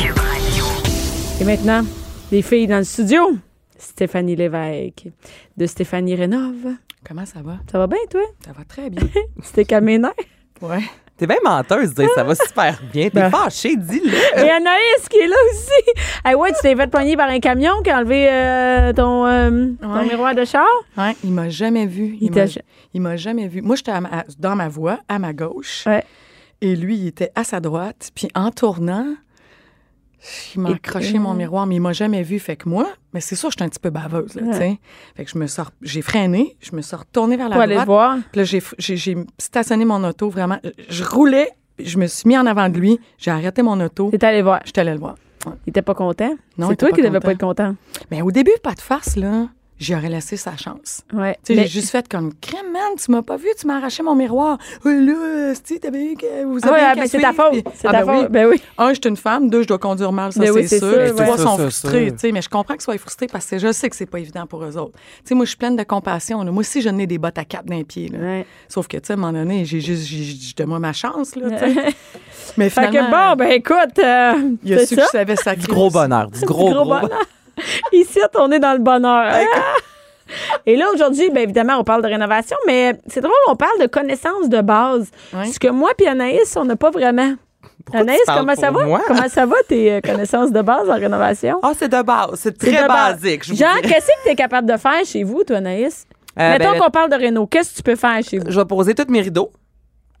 Et 1.39 1.43
maintenant, 1.45 1.83
les 2.31 2.41
filles 2.41 2.67
dans 2.67 2.77
le 2.77 2.83
studio. 2.83 3.31
Stéphanie 3.77 4.35
Lévesque 4.35 5.07
de 5.55 5.65
Stéphanie 5.65 6.15
Rénove. 6.15 6.73
Comment 7.07 7.25
ça 7.25 7.39
va? 7.43 7.57
Ça 7.71 7.77
va 7.77 7.87
bien, 7.87 7.99
toi? 8.09 8.21
Ça 8.45 8.51
va 8.51 8.63
très 8.65 8.89
bien. 8.89 9.03
Tu 9.43 9.51
t'es 9.53 9.65
calmé 9.65 9.93
les 9.93 9.97
nerfs? 9.99 10.11
Ouais. 10.61 10.81
T'es 11.17 11.25
bien 11.27 11.37
menteuse, 11.43 11.93
de 11.93 12.03
dire 12.03 12.09
ça 12.15 12.23
va 12.23 12.35
super 12.35 12.79
bien. 12.91 13.09
T'es 13.09 13.19
Ben. 13.21 13.29
fâchée, 13.29 13.75
dis-le. 13.75 14.09
Et 14.43 14.49
Anaïs 14.49 15.07
qui 15.09 15.17
est 15.17 15.27
là 15.27 15.35
aussi. 15.51 15.99
Hey, 16.25 16.35
ouais, 16.35 16.51
tu 16.53 16.59
t'es 16.61 16.75
fait 16.75 16.87
poigner 16.87 17.15
par 17.15 17.29
un 17.29 17.39
camion 17.39 17.73
qui 17.83 17.89
a 17.89 17.97
enlevé 17.99 18.27
euh, 18.29 18.93
ton, 18.93 19.25
euh, 19.25 19.67
ton 19.81 19.93
Ouais. 19.95 20.05
miroir 20.05 20.35
de 20.35 20.45
char? 20.45 20.65
Ouais, 20.97 21.15
il 21.23 21.31
m'a 21.31 21.49
jamais 21.49 21.85
vu. 21.85 22.17
Il 22.21 22.27
Il 22.27 22.31
m'a 22.33 22.45
ja- 22.45 22.61
il 22.93 23.01
m'a 23.01 23.15
jamais 23.15 23.47
vu. 23.47 23.61
Moi, 23.61 23.75
j'étais 23.75 23.91
dans 24.39 24.55
ma 24.55 24.67
voie, 24.67 24.99
à 25.07 25.17
ma 25.19 25.33
gauche. 25.33 25.85
Ouais. 25.87 26.03
Et 26.61 26.75
lui, 26.75 26.97
il 26.97 27.07
était 27.07 27.31
à 27.35 27.43
sa 27.43 27.59
droite. 27.59 28.11
Puis 28.15 28.27
en 28.35 28.51
tournant, 28.51 29.13
il 30.55 30.61
m'a 30.61 30.69
accroché 30.69 31.19
mon 31.19 31.33
miroir, 31.33 31.67
mais 31.67 31.75
il 31.75 31.81
m'a 31.81 31.93
jamais 31.93 32.23
vu. 32.23 32.39
Fait 32.39 32.55
que 32.55 32.67
moi, 32.67 32.87
mais 33.13 33.21
c'est 33.21 33.35
sûr, 33.35 33.51
j'étais 33.51 33.63
un 33.63 33.69
petit 33.69 33.79
peu 33.79 33.91
baveuse, 33.91 34.35
là, 34.35 34.57
Ouais. 34.57 34.79
Fait 35.15 35.25
que 35.25 35.31
je 35.31 35.37
me 35.37 35.47
sors, 35.47 35.71
j'ai 35.81 36.01
freiné, 36.01 36.57
je 36.59 36.75
me 36.75 36.81
suis 36.81 36.95
retournée 36.95 37.37
vers 37.37 37.47
Pour 37.47 37.57
la 37.57 37.63
aller 37.63 37.75
le 37.75 37.83
droite. 37.83 37.87
voir. 37.87 38.17
Puis 38.31 38.41
là, 38.41 38.59
j'ai, 38.79 39.17
stationné 39.37 39.85
mon 39.85 40.03
auto 40.03 40.29
vraiment. 40.29 40.57
Je 40.89 41.03
roulais, 41.03 41.51
je 41.79 41.97
me 41.99 42.07
suis 42.07 42.27
mis 42.27 42.37
en 42.37 42.45
avant 42.47 42.69
de 42.69 42.77
lui, 42.77 42.99
j'ai 43.19 43.31
arrêté 43.31 43.61
mon 43.61 43.79
auto, 43.79 44.09
T'es 44.09 44.23
allé 44.25 44.41
voir. 44.41 44.61
j'étais 44.65 44.81
allée 44.81 44.93
le 44.93 44.99
voir. 44.99 45.15
Ouais. 45.45 45.53
Il 45.67 45.69
était 45.69 45.83
pas 45.83 45.93
content? 45.93 46.35
Non, 46.57 46.69
C'est 46.69 46.77
toi 46.77 46.91
qui 46.91 47.01
devais 47.03 47.19
pas 47.19 47.31
être 47.31 47.39
content. 47.39 47.69
content. 47.69 47.75
Mais 48.09 48.21
au 48.23 48.31
début, 48.31 48.51
pas 48.63 48.73
de 48.73 48.81
farce, 48.81 49.15
là. 49.15 49.47
J'y 49.79 49.93
aurais 49.93 50.09
laissé 50.09 50.37
sa 50.37 50.57
chance. 50.57 51.01
Ouais. 51.13 51.37
Tu 51.43 51.53
sais, 51.53 51.55
Mais- 51.59 51.67
j'ai 51.67 51.79
juste 51.81 51.91
fait 51.91 52.07
comme 52.09 52.33
crème, 52.41 52.71
man, 52.73 52.81
tu 52.97 53.11
m'as 53.11 53.21
pas 53.21 53.37
vu, 53.37 53.47
tu 53.59 53.67
m'as 53.67 53.77
arraché 53.77 54.01
mon 54.01 54.15
miroir. 54.15 54.57
Oh 54.83 54.89
là, 54.89 55.53
tu 55.63 55.79
t'avais 55.79 56.03
eu 56.13 56.15
que 56.15 56.45
vous 56.45 56.57
Ah 56.63 56.69
avez 56.69 56.79
ah, 56.81 56.95
ben, 56.95 57.07
c'est 57.07 57.19
ta 57.19 57.31
faute. 57.31 57.63
C'est 57.75 57.87
Ah, 57.87 57.91
ta 57.91 58.03
ben 58.05 58.19
oui. 58.21 58.25
Ben 58.29 58.47
oui. 58.47 58.61
Un, 58.79 58.89
je 58.89 58.93
suis 58.95 59.07
une 59.09 59.17
femme. 59.17 59.49
Deux, 59.51 59.61
je 59.61 59.67
dois 59.67 59.77
conduire 59.77 60.11
mal, 60.11 60.33
ça, 60.33 60.39
Ben 60.39 60.49
oui, 60.51 60.67
c'est 60.67 60.79
sûr. 60.79 60.89
sûr, 60.89 60.99
Et 61.01 61.11
ouais. 61.11 61.23
trois 61.23 61.37
sont 61.37 61.57
frustrés, 61.57 62.11
tu 62.11 62.17
sais. 62.17 62.31
Mais 62.31 62.41
je 62.41 62.49
comprends 62.49 62.73
qu'ils 62.73 62.81
soient 62.81 62.97
frustrés 62.97 63.27
parce 63.27 63.45
que 63.45 63.59
je 63.59 63.71
sais 63.71 63.87
que 63.89 63.95
c'est 63.95 64.07
pas 64.07 64.19
évident 64.19 64.47
pour 64.47 64.63
eux 64.63 64.77
autres. 64.77 64.93
Tu 64.93 65.21
sais, 65.25 65.35
moi, 65.35 65.45
je 65.45 65.49
suis 65.49 65.57
pleine 65.57 65.75
de 65.75 65.83
compassion. 65.83 66.41
là. 66.43 66.51
Moi 66.51 66.61
aussi, 66.61 66.81
je 66.81 66.89
n'ai 66.89 67.05
des 67.05 67.19
bottes 67.19 67.37
à 67.37 67.45
cap 67.45 67.65
d'un 67.67 67.83
pied. 67.83 68.11
Ouais. 68.11 68.45
Sauf 68.67 68.87
que, 68.87 68.97
tu 68.97 69.05
sais, 69.07 69.13
à 69.13 69.15
un 69.15 69.19
moment 69.19 69.33
donné, 69.33 69.63
j'ai 69.65 69.79
juste, 69.79 70.05
j'ai- 70.07 70.65
ma 70.65 70.91
chance, 70.93 71.35
là. 71.35 71.47
Mais 72.57 72.69
Fait 72.69 72.81
que 72.81 72.87
finalement, 72.87 73.29
bon, 73.31 73.35
ben 73.37 73.51
écoute, 73.51 73.99
euh, 73.99 74.33
il 74.63 74.73
a 74.73 74.79
c'est 74.79 74.85
su 74.87 74.95
ça. 74.95 75.01
que 75.01 75.07
je 75.07 75.11
savais 75.11 75.35
ça. 75.35 75.55
Du 75.55 75.67
gros 75.67 75.89
bonheur. 75.91 76.29
Du 76.31 76.41
gros, 76.45 76.71
Gros 76.71 76.83
gros, 76.83 76.99
bonheur. 76.99 77.19
Ici, 77.91 78.19
on 78.35 78.51
est 78.51 78.59
dans 78.59 78.73
le 78.73 78.79
bonheur. 78.79 79.31
Ah! 79.31 79.75
Et 80.65 80.75
là, 80.75 80.87
aujourd'hui, 80.93 81.29
bien 81.29 81.43
évidemment, 81.43 81.77
on 81.79 81.83
parle 81.83 82.01
de 82.01 82.07
rénovation, 82.07 82.57
mais 82.65 82.97
c'est 83.07 83.21
drôle, 83.21 83.33
on 83.47 83.55
parle 83.55 83.79
de 83.79 83.87
connaissances 83.87 84.49
de 84.49 84.61
base. 84.61 85.09
Ouais. 85.33 85.45
Ce 85.45 85.59
que 85.59 85.69
moi 85.69 85.91
puis 85.97 86.07
Anaïs, 86.07 86.55
on 86.57 86.65
n'a 86.65 86.75
pas 86.75 86.91
vraiment. 86.91 87.35
Pourquoi 87.85 88.01
Anaïs, 88.01 88.21
comment 88.25 88.55
ça 88.55 88.69
va? 88.71 88.83
moi? 88.85 89.01
Comment 89.07 89.29
ça 89.29 89.45
va, 89.45 89.55
tes 89.67 89.93
euh, 89.93 90.01
connaissances 90.01 90.51
de 90.51 90.61
base 90.61 90.89
en 90.89 90.95
rénovation? 90.95 91.59
Ah, 91.63 91.71
c'est 91.77 91.87
de 91.87 92.01
base. 92.01 92.31
C'est 92.35 92.57
très 92.57 92.83
de 92.83 92.87
basique. 92.87 93.45
Je 93.45 93.53
Genre, 93.53 93.79
qu'est-ce 93.81 94.07
que 94.07 94.23
tu 94.25 94.29
es 94.29 94.35
capable 94.35 94.69
de 94.69 94.75
faire 94.75 95.05
chez 95.05 95.23
vous, 95.23 95.43
toi, 95.45 95.57
Anaïs? 95.57 96.05
Euh, 96.37 96.51
Mettons 96.51 96.73
ben, 96.73 96.79
qu'on 96.79 96.89
parle 96.91 97.09
de 97.09 97.15
réno. 97.15 97.47
Qu'est-ce 97.47 97.71
que 97.71 97.77
tu 97.77 97.83
peux 97.83 97.95
faire 97.95 98.21
chez 98.23 98.39
vous? 98.39 98.45
Je 98.49 98.59
vais 98.59 98.65
poser 98.65 98.93
tous 98.93 99.09
mes 99.09 99.21
rideaux. 99.21 99.51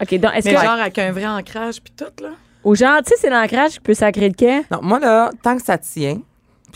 OK, 0.01 0.19
donc, 0.19 0.31
est-ce 0.35 0.47
Mais 0.47 0.55
que. 0.55 0.61
genre 0.61 0.79
avec 0.79 0.97
un 0.97 1.11
vrai 1.11 1.27
ancrage 1.27 1.81
puis 1.81 1.93
tout, 1.95 2.23
là. 2.23 2.29
Au 2.63 2.73
genre, 2.75 2.97
tu 3.03 3.09
sais, 3.09 3.15
c'est 3.19 3.29
l'ancrage 3.29 3.73
qui 3.73 3.79
peut 3.81 3.93
sacrer 3.93 4.29
le 4.29 4.33
quai? 4.33 4.61
Non, 4.71 4.79
moi, 4.81 4.99
là, 4.99 5.29
tant 5.43 5.55
que 5.57 5.63
ça 5.63 5.77
tient, 5.77 6.19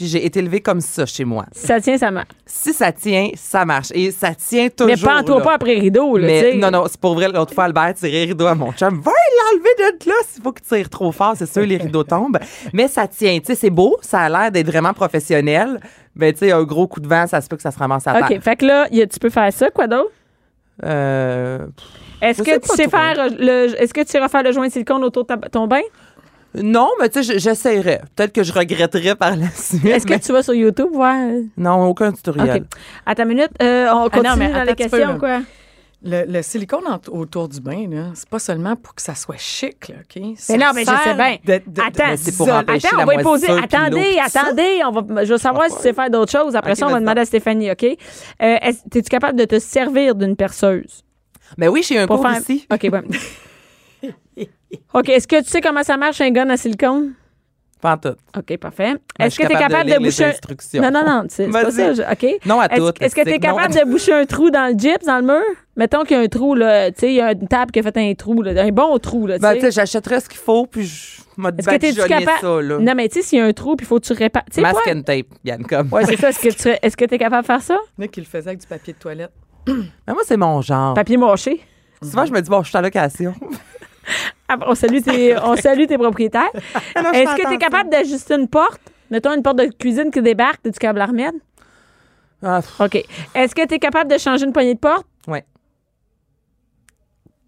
puis 0.01 0.10
j'ai 0.10 0.25
été 0.25 0.39
élevée 0.39 0.62
comme 0.62 0.81
ça 0.81 1.05
chez 1.05 1.24
moi. 1.25 1.46
Si 1.51 1.67
ça 1.67 1.79
tient, 1.79 1.96
ça 1.96 2.10
marche. 2.10 2.27
Si 2.48 2.74
ça 2.74 2.91
tient, 2.91 3.29
ça 3.36 3.65
marche. 3.65 3.89
Et 3.93 4.10
ça 4.10 4.34
tient 4.34 4.67
toujours. 4.70 4.88
Mais 4.96 5.00
pas 5.00 5.22
toi 5.22 5.38
là. 5.38 5.43
pas 5.43 5.53
après 5.53 5.74
rideau, 5.75 6.17
là, 6.17 6.27
tu 6.27 6.34
Mais 6.34 6.53
non, 6.55 6.72
non, 6.72 6.86
c'est 6.89 7.00
pour 7.00 7.13
vrai. 7.13 7.27
L'autre 7.31 7.53
fois, 7.53 7.65
Albert 7.65 7.93
tirait 7.93 8.12
les 8.12 8.25
rideaux 8.25 8.48
à 8.48 8.55
mon 8.55 8.72
chum. 8.74 9.00
Va 9.00 9.12
l'enlever 9.12 9.70
de 10.00 10.10
là. 10.10 10.15
S'il 10.27 10.41
faut 10.41 10.51
qu'il 10.51 10.65
tire 10.65 10.89
trop 10.89 11.12
fort, 11.12 11.34
c'est 11.38 11.46
sûr, 11.51 11.62
les 11.67 11.77
rideaux 11.77 12.03
tombent. 12.03 12.39
Mais 12.74 12.88
ça 12.88 13.08
tient. 13.08 13.38
Tu 13.39 13.46
sais, 13.46 13.55
c'est 13.55 13.70
beau. 13.70 13.98
Ça 14.01 14.22
a 14.22 14.29
l'air 14.29 14.51
d'être 14.51 14.65
vraiment 14.65 14.93
professionnel. 14.93 15.79
Mais 16.15 16.34
tu 16.34 16.39
sais, 16.39 16.51
un 16.51 16.63
gros 16.63 16.88
coup 16.88 17.00
de 17.00 17.08
vent, 17.08 17.27
ça 17.27 17.39
se 17.41 17.48
peut 17.48 17.55
que 17.58 17.62
ça 17.62 17.70
se 17.72 17.77
ramasse 17.77 18.08
à 18.08 18.13
terre. 18.13 18.27
OK, 18.38 18.41
fait 18.41 18.55
que 18.55 18.65
là, 18.65 18.88
y 18.91 19.01
a- 19.03 19.08
tu 19.08 19.20
peux 19.20 19.29
faire 19.29 19.53
ça, 19.53 19.70
quoi 19.70 19.86
d'autre? 19.86 20.10
Euh, 20.84 21.60
Est-ce 22.22 22.41
que 22.41 22.58
tu 22.60 22.67
sais 22.75 22.88
trop. 22.88 22.98
faire 22.98 23.27
le. 23.38 23.79
Est-ce 23.81 23.93
que 23.93 24.01
tu 24.01 24.17
iras 24.17 24.27
faire 24.29 24.43
le 24.43 24.51
joint 24.51 24.67
de 24.67 24.72
silicone 24.72 25.03
autour 25.03 25.25
de 25.25 25.27
ta- 25.36 25.50
ton 25.50 25.67
bain? 25.67 25.81
Non, 26.55 26.89
mais 27.00 27.10
tu 27.10 27.24
sais, 27.24 27.34
je- 27.34 27.39
j'essaierais. 27.39 28.01
Peut-être 28.15 28.34
que 28.34 28.43
je 28.43 28.51
regretterais 28.53 29.15
par 29.15 29.36
la 29.36 29.50
suite. 29.50 29.86
Est-ce 29.86 30.05
que 30.05 30.13
tu 30.17 30.31
vas 30.34 30.43
sur 30.43 30.53
YouTube 30.53 30.89
voir? 30.93 31.15
Non, 31.58 31.86
aucun 31.88 32.12
tutoriel. 32.12 32.63
OK. 32.63 32.67
À 33.05 33.15
ta 33.15 33.25
minute, 33.25 33.51
euh, 33.62 33.88
on 33.93 34.10
continue 34.10 34.27
non, 34.29 34.36
mais 34.38 34.51
dans 34.51 34.63
les 34.63 34.75
peu, 34.75 34.84
questions, 34.84 35.17
quoi. 35.17 35.41
Le, 36.03 36.25
le 36.25 36.41
silicone 36.41 36.81
en- 36.88 37.00
autour 37.15 37.48
du 37.48 37.62
bain, 37.62 37.86
là, 37.88 38.05
c'est 38.15 38.27
pas 38.27 38.39
seulement 38.39 38.75
pour 38.75 38.96
que 38.96 39.03
ça 39.03 39.13
soit 39.13 39.38
chic, 39.38 39.89
là, 39.89 39.96
OK? 40.00 40.15
Mais 40.50 40.58
non, 40.58 40.72
mais 40.74 40.81
je 40.84 40.89
sais 40.89 41.13
bien. 41.13 41.38
Attends, 41.86 42.15
c'est 42.17 42.36
pour 42.36 42.50
attends, 42.51 42.74
on 43.01 43.05
va 43.05 43.13
y 43.13 43.22
poser. 43.24 43.51
Attendez, 43.51 44.17
attendez, 44.20 44.81
on 44.84 44.91
va, 45.00 45.24
je 45.25 45.31
veux 45.34 45.38
savoir 45.38 45.70
si 45.70 45.75
tu 45.75 45.81
sais 45.84 45.93
faire 45.93 46.10
d'autres 46.10 46.31
choses. 46.31 46.55
Après 46.55 46.74
ça, 46.74 46.88
on 46.88 46.91
va 46.91 47.00
demander 47.00 47.22
à 47.22 47.25
Stéphanie, 47.25 47.70
OK? 47.70 47.84
Euh, 47.84 47.96
est-ce- 48.39 48.79
Es-tu 48.98 49.10
capable 49.10 49.38
de 49.38 49.46
te 49.46 49.60
servir 49.60 50.15
d'une 50.15 50.36
perceuse? 50.36 51.03
Mais 51.60 51.67
oui, 51.67 51.84
j'ai 51.88 52.00
un 52.00 52.08
Pour 52.08 52.15
cours 52.20 52.27
faire- 52.31 52.39
ici. 52.41 52.65
OK, 52.74 52.89
bon. 52.89 53.03
OK, 54.94 55.10
est-ce 55.10 55.28
que 55.28 55.42
tu 55.42 55.50
sais 55.50 55.62
comment 55.62 55.84
ça 55.84 55.98
marche 55.98 56.22
un 56.22 56.32
gun 56.32 56.50
à 56.50 56.58
silicone? 56.58 57.13
Pas 57.82 57.94
en 57.94 57.98
tout. 57.98 58.16
OK, 58.38 58.58
parfait. 58.58 58.94
Ben, 59.18 59.25
Est-ce 59.25 59.40
que 59.40 59.48
tu 59.48 59.54
es 59.54 59.56
capable 59.56 59.90
de, 59.90 59.98
boucher 59.98 60.25
un... 60.25 60.30
instructions. 60.30 60.84
Non, 60.84 60.92
non, 60.92 61.04
non, 61.04 61.24
c'est 61.30 61.48
pas 61.48 61.63
Vas-y. 61.63 61.72
ça. 61.72 61.94
je- 61.96 62.01
OK. 62.13 62.40
Non 62.46 62.60
à 62.60 62.66
Est-ce 62.68 62.75
tout. 62.92 63.04
est-ce 63.04 63.16
que 63.16 63.24
tu 63.24 63.30
es 63.32 63.40
capable 63.40 63.74
de 63.74 63.84
boucher 63.90 64.13
un 64.13 64.25
trou 64.25 64.51
dans 64.51 64.72
le 64.72 64.78
gyps, 64.78 65.04
dans 65.04 65.18
le 65.18 65.24
mur? 65.25 65.42
Mettons 65.75 66.04
qu'il 66.04 66.16
y 66.16 66.20
a 66.20 66.24
un 66.24 66.28
trou, 66.28 66.54
là. 66.54 66.92
Tu 66.92 67.00
sais, 67.00 67.08
il 67.08 67.16
y 67.16 67.22
a 67.22 67.32
une 67.32 67.48
table 67.48 67.72
qui 67.72 67.80
a 67.80 67.84
fait 67.84 67.98
un 67.98 68.13
trou, 68.13 68.44
là, 68.44 68.51
un 68.63 68.70
bon 68.70 69.00
trou, 69.00 69.25
là. 69.25 69.38
tu 69.38 69.42
Ben, 69.42 69.54
sais. 69.54 69.56
tu 69.56 69.62
sais, 69.66 69.72
j'achèterais 69.72 70.20
ce 70.20 70.30
qu'il 70.30 70.38
faut, 70.38 70.68
puis 70.68 70.86
je 70.86 71.22
m'a 71.38 71.50
Est-ce 71.50 71.66
que 71.66 71.72
badigeonner 71.72 72.08
capable. 72.08 72.40
ça, 72.40 72.62
là. 72.62 72.78
Non, 72.78 72.94
mais 72.96 73.10
tu 73.10 73.16
sais, 73.20 73.28
s'il 73.28 73.40
y 73.40 73.42
a 73.42 73.46
un 73.46 73.54
trou, 73.54 73.75
puis 73.75 73.86
il 73.86 73.88
faut 73.88 74.00
que 74.00 74.06
tu 74.06 74.13
répares. 74.13 74.46
Tu 74.46 74.56
sais 74.58 74.62
Mask 74.62 74.75
quoi? 74.84 74.94
and 74.94 75.01
tape, 75.01 75.25
Yann, 75.44 75.63
comme. 75.66 75.92
Ouais, 75.92 76.06
c'est 76.06 76.18
ça. 76.18 76.30
Est-ce 76.30 76.40
que 76.40 76.50
tu 76.54 76.70
est-ce 76.84 76.96
que 76.96 77.06
tu 77.06 77.16
es 77.16 77.18
capable 77.18 77.42
de 77.42 77.48
faire 77.48 77.63
ça? 77.63 77.80
Il 77.98 78.01
y 78.01 78.04
en 78.04 78.06
a 78.06 78.08
qui 78.10 78.20
le 78.20 78.28
faisaient 78.28 78.50
avec 78.50 78.60
du 78.60 78.68
papier 78.68 78.94
de 78.94 79.00
toilette. 79.00 79.32
Mais 79.68 80.13
moi, 80.13 80.22
c'est 80.24 80.38
mon 80.38 80.62
genre. 80.62 80.94
Papier 80.94 81.18
mâché. 81.18 81.62
Souvent, 82.04 82.25
je 82.28 82.32
me 82.32 82.42
dis, 82.42 82.50
bon, 82.50 82.62
je 82.62 82.70
suis 82.70 82.78
en 82.78 82.82
location. 82.82 83.34
Ah, 84.48 84.58
On 84.68 84.75
salue 84.75 85.00
tes, 85.01 85.38
on 85.44 85.56
salue 85.56 85.86
tes 85.86 85.98
propriétaires. 85.98 86.51
Est-ce 86.53 87.36
que 87.41 87.48
tu 87.48 87.53
es 87.53 87.58
capable 87.58 87.89
d'ajuster 87.89 88.36
une 88.36 88.48
porte? 88.48 88.82
Mettons 89.10 89.34
une 89.36 89.44
porte 89.44 89.58
de 89.58 89.65
cuisine 89.65 90.10
qui 90.12 90.22
débarque, 90.22 90.63
du 90.63 90.72
câble? 90.72 91.01
Ah, 92.44 92.62
pff, 92.62 92.80
OK. 92.82 93.03
Est-ce 93.36 93.53
que 93.53 93.65
tu 93.68 93.75
es 93.75 93.80
capable 93.80 94.10
de 94.12 94.18
changer 94.18 94.46
une 94.46 94.53
poignée 94.53 94.74
de 94.75 94.80
porte? 94.80 95.06
ouais. 95.27 95.46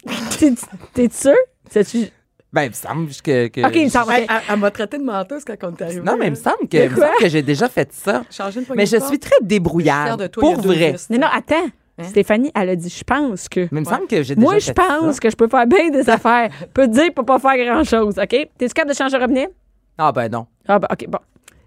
T'es- 0.38 0.54
T'es 0.94 1.10
sûr? 1.10 1.36
C'est-tu- 1.70 2.10
Ben, 2.52 2.64
il 2.64 2.70
me 2.70 2.74
semble 2.74 3.08
que. 3.24 3.48
que- 3.48 3.66
OK, 3.66 3.76
il 3.76 3.86
me 3.86 3.90
semble. 3.90 4.12
Elle, 4.14 4.26
elle- 4.30 4.42
elle 4.50 4.60
m'a 4.60 4.70
traité 4.70 4.98
de 4.98 5.04
menteuse 5.04 5.44
quand 5.46 5.56
on 5.64 5.74
est 5.76 5.82
arrivé. 5.82 6.02
Non, 6.02 6.18
mais 6.18 6.28
il 6.28 6.32
me 6.32 6.36
semble 6.36 6.68
que, 6.70 6.88
me 6.90 6.96
semble 6.96 7.16
que 7.20 7.30
j'ai 7.30 7.42
déjà 7.42 7.70
fait 7.70 7.92
ça. 7.94 8.24
Changer 8.30 8.60
une 8.60 8.66
poignée 8.66 8.84
Mais 8.84 8.86
de 8.86 8.90
je 8.90 8.98
porte? 8.98 9.10
suis 9.10 9.20
très 9.20 9.30
Je 9.32 9.36
suis 9.38 9.48
débrouillarde. 9.48 10.30
pour 10.34 10.56
vrai. 10.62 10.96
Non, 11.10 11.18
non, 11.20 11.28
attends. 11.34 11.66
Hein? 12.00 12.04
Stéphanie, 12.06 12.52
elle 12.56 12.70
a 12.70 12.76
dit, 12.76 12.90
je 12.90 13.04
pense 13.04 13.48
que. 13.48 13.62
Mais 13.72 13.80
il 13.80 13.80
me 13.82 13.86
semble 13.86 14.08
que 14.08 14.24
j'ai 14.24 14.36
déjà 14.36 14.42
Moi, 14.46 14.58
je 14.60 14.66
ça. 14.66 14.74
pense 14.74 15.20
que 15.20 15.30
je 15.30 15.36
peux 15.36 15.48
faire 15.48 15.68
bien 15.68 15.90
des 15.90 16.10
affaires. 16.10 16.50
Je 16.62 16.66
peux 16.66 16.88
te 16.88 16.92
dire, 16.94 17.14
pour 17.14 17.26
pas 17.26 17.38
faire 17.40 17.56
grand-chose, 17.58 18.18
OK? 18.18 18.28
T'es-tu 18.30 18.70
capable 18.70 18.92
de 18.94 18.98
changer 18.98 19.18
de 19.18 19.22
robinet? 19.22 19.50
Ah, 19.98 20.12
ben 20.12 20.28
non. 20.32 20.48
Ah, 20.68 20.80
ben, 20.80 20.88
OK, 20.92 21.06
bon. 21.08 21.20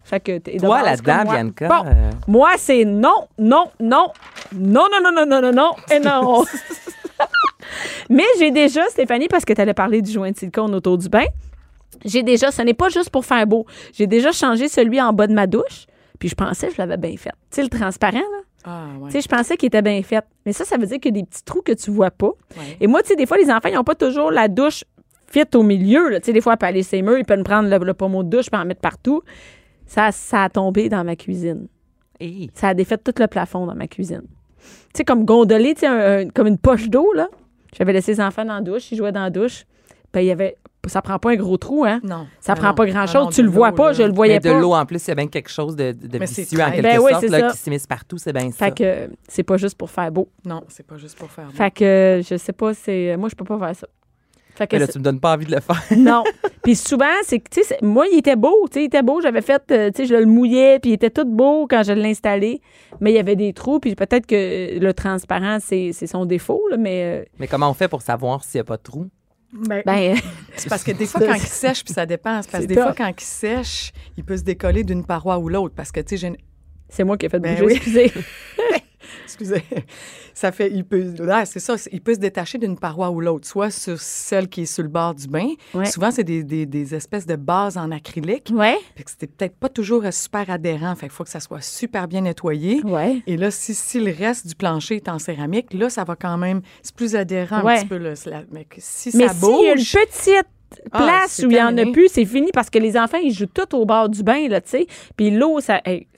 Fait 0.02 0.21
que 0.21 0.38
t'es 0.38 0.56
Toi, 0.59 0.83
là-dedans. 0.83 1.25
Bianca. 1.25 1.68
Bon, 1.68 1.85
euh, 1.88 2.11
moi, 2.28 2.50
c'est 2.59 2.85
non, 2.85 3.26
non, 3.38 3.66
non, 3.80 4.11
non, 4.52 4.87
non, 4.90 5.00
non, 5.02 5.12
non, 5.12 5.26
non, 5.26 5.40
non, 5.42 5.52
non, 5.52 5.71
et 5.90 5.99
non. 6.00 6.45
Mais 8.11 8.25
j'ai 8.38 8.50
déjà, 8.50 8.85
Stéphanie, 8.88 9.28
parce 9.28 9.45
que 9.45 9.52
tu 9.52 9.61
allais 9.61 9.75
parler 9.75 10.02
du 10.02 10.11
joint 10.12 10.30
de 10.30 10.37
silicone 10.37 10.75
autour 10.75 10.99
du 10.99 11.09
bain, 11.09 11.25
j'ai 12.04 12.23
déjà, 12.23 12.50
ce 12.52 12.62
n'est 12.62 12.75
pas 12.75 12.88
juste 12.88 13.11
pour 13.11 13.25
faire 13.25 13.47
beau, 13.47 13.66
j'ai 13.92 14.06
déjà 14.06 14.30
changé 14.33 14.68
celui 14.68 15.00
en 15.00 15.12
bas 15.12 15.26
de 15.26 15.35
ma 15.35 15.47
douche, 15.47 15.87
puis 16.18 16.28
je 16.28 16.35
pensais 16.35 16.68
que 16.68 16.75
je 16.75 16.78
l'avais 16.78 16.97
bien 16.97 17.16
fait. 17.16 17.30
Tu 17.50 17.56
sais, 17.56 17.62
le 17.62 17.68
transparent, 17.68 18.18
là. 18.18 18.38
Ah, 18.66 18.88
ouais. 19.00 19.06
Tu 19.06 19.12
sais, 19.12 19.20
je 19.23 19.28
pensais 19.28 19.56
qu'il 19.56 19.68
était 19.68 19.80
bien 19.82 20.02
fait. 20.02 20.25
Mais 20.44 20.52
ça, 20.52 20.64
ça 20.64 20.76
veut 20.76 20.87
dire 20.87 20.99
qu'il 20.99 21.14
y 21.16 21.18
a 21.18 21.23
des 21.23 21.26
petits 21.26 21.44
trous 21.44 21.62
que 21.62 21.73
tu 21.73 21.90
vois 21.90 22.11
pas. 22.11 22.32
Ouais. 22.56 22.76
Et 22.80 22.87
moi, 22.88 23.00
tu 23.02 23.08
sais, 23.11 23.16
des 23.16 23.25
fois, 23.26 23.37
les 23.38 23.49
enfants, 23.50 23.68
ils 23.68 23.75
n'ont 23.75 23.85
pas 23.85 23.94
toujours 23.94 24.30
la 24.32 24.49
douche 24.49 24.85
fit 25.28 25.44
au 25.54 25.62
milieu. 25.62 26.11
Tu 26.16 26.26
sais, 26.26 26.32
des 26.32 26.40
fois, 26.40 26.52
elle 26.54 26.58
peut 26.58 26.66
aller 26.66 26.82
ses 26.82 27.00
murs, 27.02 27.16
ils 27.18 27.25
peuvent 27.25 27.42
prendre 27.44 27.68
le, 27.68 27.78
le 27.85 27.94
pommeau 27.94 28.23
de 28.25 28.28
douche 28.30 28.46
et 28.52 28.56
en 28.56 28.64
mettre 28.64 28.80
partout. 28.80 29.23
Ça, 29.87 30.11
ça 30.11 30.42
a 30.44 30.49
tombé 30.50 30.88
dans 30.88 31.04
ma 31.04 31.14
cuisine. 31.16 31.68
hey. 32.18 32.50
Ça 32.54 32.68
a 32.68 32.75
défait 32.75 32.99
tout 32.99 33.14
le 33.18 33.26
plafond 33.28 33.66
dans 33.66 33.75
ma 33.76 33.87
cuisine. 33.87 34.23
Tu 34.23 34.99
sais, 34.99 35.04
comme 35.04 35.25
gondolé, 35.25 35.75
tu 35.75 35.80
sais, 35.80 35.87
un- 35.87 36.18
un- 36.26 36.28
comme 36.28 36.49
une 36.49 36.58
poche 36.58 36.88
d'eau, 36.88 37.12
là. 37.12 37.28
J'avais 37.76 37.92
laissé 37.92 38.12
les 38.12 38.20
enfants 38.20 38.44
dans 38.44 38.54
la 38.54 38.61
douche, 38.62 38.90
ils 38.90 38.96
jouaient 38.96 39.12
dans 39.12 39.23
la 39.23 39.30
douche. 39.30 39.64
Ben, 40.12 40.20
il 40.23 40.26
y 40.26 40.30
avait. 40.32 40.56
Ça 40.86 41.02
prend 41.02 41.18
pas 41.18 41.30
un 41.32 41.36
gros 41.36 41.56
trou, 41.56 41.84
hein? 41.84 42.00
Non. 42.02 42.26
Ça 42.40 42.54
prend 42.54 42.68
non. 42.68 42.74
pas 42.74 42.86
grand-chose. 42.86 43.24
non, 43.24 43.30
tu 43.30 43.40
de 43.42 43.46
le 43.46 43.52
vois 43.52 43.72
pas, 43.72 43.88
là. 43.88 43.92
je 43.92 44.02
le 44.04 44.12
voyais 44.12 44.34
Mais 44.34 44.40
de 44.40 44.50
pas. 44.54 44.60
l'eau, 44.60 44.74
en 44.74 44.86
plus, 44.86 45.04
il 45.04 45.08
y 45.08 45.10
a 45.12 45.14
bien 45.14 45.26
quelque 45.26 45.50
chose 45.50 45.76
de, 45.76 45.92
de 45.92 46.24
c'est 46.26 46.42
vicieux, 46.42 46.60
en 46.60 46.70
quelque 46.70 46.82
Ben 46.82 46.98
oui, 47.00 47.10
sorte, 47.12 47.24
c'est 47.24 47.28
là, 47.28 47.50
qui 47.50 47.58
s'immisce 47.58 47.86
partout. 47.86 48.18
C'est 48.18 48.32
bien 48.32 48.50
ça. 48.50 48.66
Fait 48.66 48.74
que 48.76 49.10
c'est 49.28 49.42
pas 49.42 49.56
juste 49.56 49.76
pour 49.76 49.90
faire 49.90 50.10
beau. 50.12 50.28
Non, 50.44 50.62
c'est 50.68 50.86
pas 50.86 50.96
juste 50.96 51.18
pour 51.18 51.30
faire. 51.30 51.50
Fait 51.52 51.70
que 51.70 52.20
je 52.28 52.36
sais 52.36 52.52
pas, 52.52 52.72
c'est. 52.74 53.16
Moi, 53.16 53.28
je 53.28 53.34
peux 53.34 53.44
pas 53.44 53.58
faire 53.58 53.76
ça. 53.76 53.86
Fait 54.54 54.66
que 54.66 54.76
Mais 54.76 54.80
là, 54.80 54.86
c'est- 54.86 54.92
tu 54.92 54.98
me 55.00 55.04
donnes 55.04 55.20
pas 55.20 55.34
envie 55.34 55.44
de 55.44 55.54
le 55.54 55.60
faire. 55.60 55.82
Non. 55.98 56.24
Puis 56.62 56.76
souvent, 56.76 57.04
c'est 57.24 57.40
que, 57.40 57.50
tu 57.50 57.60
sais, 57.62 57.66
c'est- 57.78 57.82
moi, 57.82 58.06
il 58.10 58.18
était 58.18 58.36
beau. 58.36 58.66
Tu 58.70 58.74
sais, 58.74 58.82
il 58.82 58.86
était 58.86 59.02
beau. 59.02 59.20
J'avais 59.20 59.42
fait, 59.42 59.62
euh, 59.70 59.90
tu 59.90 59.98
sais, 60.02 60.06
je 60.06 60.14
le 60.14 60.24
mouillais, 60.24 60.78
puis 60.80 60.90
il 60.92 60.94
était 60.94 61.10
tout 61.10 61.26
beau 61.26 61.66
quand 61.68 61.82
je 61.82 61.92
l'ai 61.92 62.08
installé. 62.10 62.62
Mais 63.00 63.12
il 63.12 63.14
y 63.16 63.18
avait 63.18 63.36
des 63.36 63.52
trous, 63.52 63.80
puis 63.80 63.94
peut-être 63.94 64.26
que 64.26 64.78
le 64.78 64.94
transparent, 64.94 65.58
c'est 65.60 65.90
c'est 65.92 66.06
son 66.06 66.24
défaut, 66.24 66.62
là, 66.70 66.78
mais. 66.78 67.02
euh, 67.04 67.24
Mais 67.38 67.46
comment 67.48 67.68
on 67.70 67.74
fait 67.74 67.88
pour 67.88 68.00
savoir 68.00 68.42
s'il 68.44 68.58
n'y 68.58 68.62
a 68.62 68.64
pas 68.64 68.78
de 68.78 68.82
trou? 68.82 69.06
Ben, 69.58 69.82
ben, 69.84 70.16
c'est 70.56 70.68
parce 70.68 70.84
que 70.84 70.92
des 70.92 71.06
fois, 71.06 71.20
quand 71.20 71.34
il 71.34 71.40
sèche, 71.40 71.84
puis 71.84 71.94
ça 71.94 72.06
dépend. 72.06 72.40
Parce 72.50 72.64
que 72.64 72.66
des 72.66 72.75
fois, 72.75 72.94
quand 72.96 73.08
il 73.08 73.25
sèche, 73.25 73.92
il 74.16 74.25
peut 74.25 74.36
se 74.36 74.42
décoller 74.42 74.84
d'une 74.84 75.04
paroi 75.04 75.38
ou 75.38 75.48
l'autre. 75.48 75.75
Parce 75.75 75.92
que, 75.92 76.00
tu 76.00 76.16
sais, 76.16 76.16
j'ai 76.16 76.36
c'est 76.88 77.04
moi 77.04 77.16
qui 77.16 77.26
ai 77.26 77.28
fait 77.28 77.40
Ben 77.40 77.54
bouger, 77.54 77.64
oui. 77.66 77.72
excusez. 77.75 78.12
Excusez. 79.25 79.62
Ça 80.34 80.52
fait, 80.52 80.70
il 80.72 80.84
peut, 80.84 81.14
ouais, 81.20 81.46
c'est 81.46 81.60
ça, 81.60 81.76
il 81.92 82.00
peut 82.00 82.14
se 82.14 82.18
détacher 82.18 82.58
d'une 82.58 82.78
paroi 82.78 83.10
ou 83.10 83.20
l'autre, 83.20 83.46
soit 83.48 83.70
sur 83.70 83.98
celle 84.00 84.48
qui 84.48 84.62
est 84.62 84.66
sur 84.66 84.82
le 84.82 84.88
bord 84.88 85.14
du 85.14 85.26
bain. 85.28 85.48
Ouais. 85.75 85.86
Souvent, 85.86 86.10
c'est 86.10 86.25
des, 86.25 86.44
des- 86.44 86.66
des 86.66 86.94
espèces 86.94 87.26
de 87.26 87.36
bases 87.36 87.76
en 87.78 87.90
acrylique. 87.90 88.50
Ouais. 88.52 88.76
Fait 88.96 89.02
que 89.04 89.10
c'était 89.10 89.26
peut-être 89.26 89.56
pas 89.56 89.68
toujours 89.68 90.02
super 90.10 90.50
adhérent. 90.50 90.94
Fait 90.94 91.06
qu'il 91.06 91.12
faut 91.14 91.25
que 91.25 91.30
ça 91.30 91.40
soit 91.40 91.62
super 91.62 92.06
bien 92.08 92.20
nettoyé. 92.22 92.82
Ouais. 92.84 93.22
Et 93.26 93.36
là, 93.36 93.50
si, 93.50 93.75
si 93.75 93.98
le 94.00 94.12
reste 94.12 94.47
du 94.47 94.54
plancher 94.54 94.97
est 94.97 95.08
en 95.08 95.19
céramique, 95.19 95.73
là, 95.73 95.88
ça 95.88 96.04
va 96.04 96.16
quand 96.16 96.36
même. 96.36 96.60
C'est 96.82 96.95
plus 96.95 97.16
adhérent 97.16 97.62
Ouais. 97.62 97.75
un 97.76 97.80
petit 97.80 97.86
peu. 97.86 97.97
Là, 97.99 98.12
la- 98.26 98.42
mais 98.52 98.66
si 98.78 99.16
Mais 99.16 99.28
ça 99.28 99.34
s'il 99.34 99.64
y 99.64 99.69
a 99.69 99.73
une 99.73 99.78
petite 99.78 100.47
Ah, 100.92 100.99
place 101.04 101.38
où 101.38 101.42
il 101.50 101.54
n'y 101.54 101.62
en 101.62 101.78
a 101.78 101.86
plus, 101.92 102.08
c'est 102.08 102.25
fini 102.25 102.50
parce 102.52 102.69
que 102.71 102.78
les 102.78 102.97
enfants, 102.99 103.19
ils 103.23 103.32
jouent 103.32 103.47
tout 103.47 103.75
au 103.76 103.86
bord 103.86 104.08
du 104.08 104.23
bain, 104.23 104.49
là, 104.49 104.60
tu 104.60 104.71
sais. 104.71 104.86
Puis 105.16 105.30
l'eau, 105.30 105.60
ça. 105.60 105.80
hey, 105.84 106.08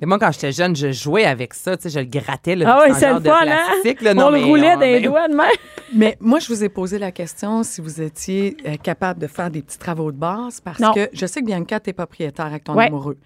Et 0.00 0.06
moi, 0.06 0.18
quand 0.18 0.30
j'étais 0.32 0.52
jeune, 0.52 0.76
je 0.76 0.92
jouais 0.92 1.24
avec 1.24 1.54
ça. 1.54 1.76
Tu 1.76 1.84
sais, 1.84 1.90
je 1.90 1.98
le 2.00 2.04
grattais. 2.06 2.54
Là, 2.56 2.66
Ah 2.80 2.84
oui, 2.86 2.94
c'est 2.98 3.12
le 3.12 3.20
de 3.20 3.28
fun, 3.28 3.40
hein? 3.42 3.64
plastique, 3.80 4.02
là. 4.02 4.14
Non, 4.14 4.26
on 4.26 4.30
le 4.30 4.38
mais 4.38 4.44
roulait 4.44 4.76
mais- 4.76 5.00
doigts 5.00 5.28
de 5.28 5.34
même. 5.34 5.46
Mais 5.94 6.16
moi, 6.20 6.40
je 6.40 6.48
vous 6.48 6.64
ai 6.64 6.68
posé 6.68 6.98
la 6.98 7.12
question 7.12 7.62
si 7.62 7.80
vous 7.80 8.00
étiez 8.02 8.56
euh, 8.66 8.74
capable 8.76 9.20
de 9.20 9.28
faire 9.28 9.50
des 9.50 9.62
petits 9.62 9.78
travaux 9.78 10.10
de 10.10 10.16
base 10.18 10.60
parce 10.60 10.80
Non. 10.80 10.92
que 10.92 11.08
je 11.12 11.26
sais 11.26 11.40
que 11.40 11.46
Bianca, 11.46 11.78
tu 11.78 11.90
es 11.90 11.92
propriétaire 11.92 12.46
avec 12.46 12.64
ton 12.64 12.74
Ouais. 12.74 12.86
amoureux. 12.88 13.16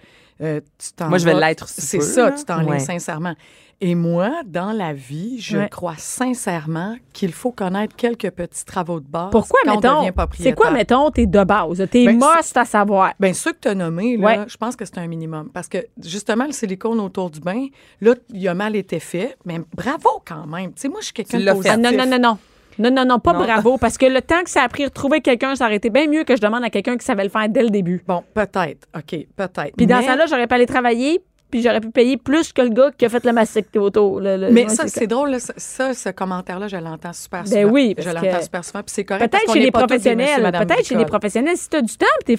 Euh, 0.42 0.60
tu 0.78 0.92
t'en 0.92 1.08
Moi, 1.08 1.18
je 1.18 1.24
vais 1.26 1.34
l'être 1.34 1.68
C'est 1.68 2.00
ça, 2.00 2.32
tu 2.32 2.44
t'en 2.44 2.64
Ouais. 2.66 2.78
sincèrement. 2.78 3.34
Et 3.82 3.94
moi, 3.94 4.30
dans 4.44 4.72
la 4.72 4.92
vie, 4.92 5.38
je 5.40 5.56
Ouais. 5.56 5.68
crois 5.70 5.94
sincèrement 5.96 6.96
qu'il 7.14 7.32
faut 7.32 7.50
connaître 7.50 7.96
quelques 7.96 8.30
petits 8.30 8.64
travaux 8.66 9.00
de 9.00 9.06
base 9.06 9.30
Pourquoi, 9.30 9.58
quand 9.64 9.72
on 9.86 10.02
mettons? 10.04 10.26
C'est 10.38 10.52
quoi, 10.54 10.70
mettons, 10.70 11.10
tes 11.10 11.26
de 11.26 11.44
base? 11.44 11.86
Tes 11.90 12.04
Ben, 12.06 12.16
must 12.18 12.56
à 12.58 12.66
savoir. 12.66 13.14
Bien, 13.18 13.32
ceux 13.32 13.52
que 13.52 13.58
tu 13.62 13.68
as 13.68 13.74
nommés, 13.74 14.18
là, 14.18 14.24
Ouais. 14.26 14.38
je 14.48 14.56
pense 14.58 14.76
que 14.76 14.84
c'est 14.84 14.98
un 14.98 15.06
minimum. 15.06 15.48
Parce 15.52 15.66
que, 15.68 15.78
justement, 16.02 16.44
le 16.44 16.52
silicone 16.52 17.00
autour 17.00 17.30
du 17.30 17.40
bain, 17.40 17.68
là, 18.02 18.14
il 18.28 18.46
a 18.48 18.54
mal 18.54 18.76
été 18.76 19.00
fait, 19.00 19.36
mais 19.46 19.60
bravo 19.74 20.22
quand 20.26 20.46
même. 20.46 20.74
Tu 20.74 20.82
sais, 20.82 20.88
moi, 20.88 20.98
je 21.00 21.06
suis 21.06 21.14
quelqu'un 21.14 21.38
de 21.38 21.44
l'as 21.44 21.54
positif. 21.54 21.72
Ah, 21.74 21.78
non, 21.78 21.92
non, 21.96 22.06
non, 22.06 22.18
non. 22.18 22.38
Non, 22.80 22.90
non, 22.90 23.04
non, 23.04 23.18
pas 23.18 23.32
Non. 23.34 23.40
bravo, 23.44 23.76
parce 23.78 23.98
que 23.98 24.06
le 24.06 24.22
temps 24.22 24.42
que 24.42 24.50
ça 24.50 24.62
a 24.62 24.68
pris 24.68 24.84
de 24.84 24.88
retrouver 24.88 25.20
quelqu'un, 25.20 25.54
ça 25.54 25.66
aurait 25.66 25.76
été 25.76 25.90
bien 25.90 26.06
mieux 26.08 26.24
que 26.24 26.34
je 26.34 26.40
demande 26.40 26.64
à 26.64 26.70
quelqu'un 26.70 26.96
qui 26.96 27.04
savait 27.04 27.24
le 27.24 27.28
faire 27.30 27.48
dès 27.48 27.62
le 27.62 27.70
début. 27.70 28.02
Bon, 28.06 28.22
peut-être. 28.34 28.88
OK, 28.96 29.26
peut-être. 29.36 29.76
Puis 29.76 29.86
dans 29.86 29.96
Mais- 29.98 30.02
ce 30.02 30.06
temps-là, 30.08 30.26
j'aurais 30.26 30.46
pas 30.46 30.54
allé 30.56 30.66
travailler, 30.66 31.20
puis 31.50 31.62
j'aurais 31.62 31.80
pu 31.80 31.90
payer 31.90 32.16
plus 32.16 32.52
que 32.52 32.62
le 32.62 32.68
gars 32.70 32.90
qui 32.96 33.04
a 33.04 33.08
fait 33.08 33.24
le 33.24 33.32
mastectomie 33.32 33.84
autour. 33.84 34.20
le- 34.20 34.36
le- 34.36 34.50
Mais 34.50 34.68
ça, 34.68 34.86
c'est 34.86 35.06
drôle, 35.06 35.30
là, 35.30 35.38
ça, 35.40 35.94
ce 35.94 36.08
commentaire-là, 36.10 36.68
je 36.68 36.76
l'entends 36.76 37.12
super 37.12 37.42
Ben 37.44 37.62
souvent. 37.62 37.72
oui, 37.74 37.94
Je 37.98 38.08
l'entends 38.08 38.42
super 38.42 38.64
souvent, 38.64 38.82
puis 38.82 38.92
c'est 38.94 39.04
correct. 39.04 39.30
Peut-être 39.30 39.52
chez 39.52 39.60
les 39.60 39.70
professionnels, 39.70 40.52
peut-être 40.52 40.86
chez 40.86 40.94
les 40.96 41.04
professionnels, 41.06 41.56
si 41.56 41.68
tu 41.68 41.76
as 41.76 41.82
du 41.82 41.96
temps, 41.96 42.06
tu 42.26 42.32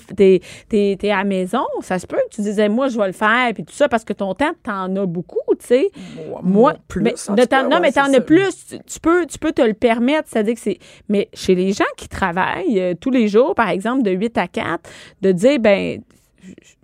es, 0.72 1.12
à 1.12 1.18
la 1.18 1.24
maison, 1.24 1.66
ça 1.82 2.00
se 2.00 2.08
peut 2.08 2.18
que 2.30 2.36
tu 2.36 2.42
disais, 2.42 2.70
moi, 2.70 2.88
je 2.88 2.98
vais 2.98 3.08
le 3.08 3.14
faire, 3.14 3.52
puis 3.54 3.64
tout 3.64 3.74
ça, 3.74 3.88
parce 3.90 4.04
que 4.04 4.14
ton 4.14 4.34
temps, 4.34 4.52
tu 4.64 4.72
en 4.72 4.96
as 4.96 5.06
beaucoup, 5.06 5.40
tu 5.60 5.66
sais. 5.68 5.90
Moi, 6.44 6.76
plus, 6.88 7.02
mais, 7.04 7.14
en 7.28 7.36
de 7.36 7.44
t'en- 7.44 7.64
non, 7.64 7.70
ouais, 7.78 7.80
mais 7.82 7.92
t'en 7.92 8.12
as 8.14 8.22
plus, 8.22 8.66
tu, 8.70 8.80
tu 8.86 9.00
peux, 9.00 9.26
tu 9.26 9.38
peux 9.38 9.52
te 9.52 9.62
le 9.62 9.74
permettre, 9.74 10.28
c'est-à-dire 10.32 10.54
que 10.56 10.60
c'est. 10.62 10.78
Mais 11.10 11.30
chez 11.34 11.56
les 11.56 11.74
gens 11.74 11.84
qui 11.98 12.08
travaillent 12.08 12.80
euh, 12.80 12.94
tous 13.00 13.12
les 13.12 13.28
jours, 13.28 13.56
par 13.56 13.70
exemple, 13.70 14.04
de 14.04 14.12
8 14.12 14.38
à 14.38 14.48
4, 14.48 14.90
de 15.22 15.32
dire, 15.32 15.60
ben, 15.60 16.02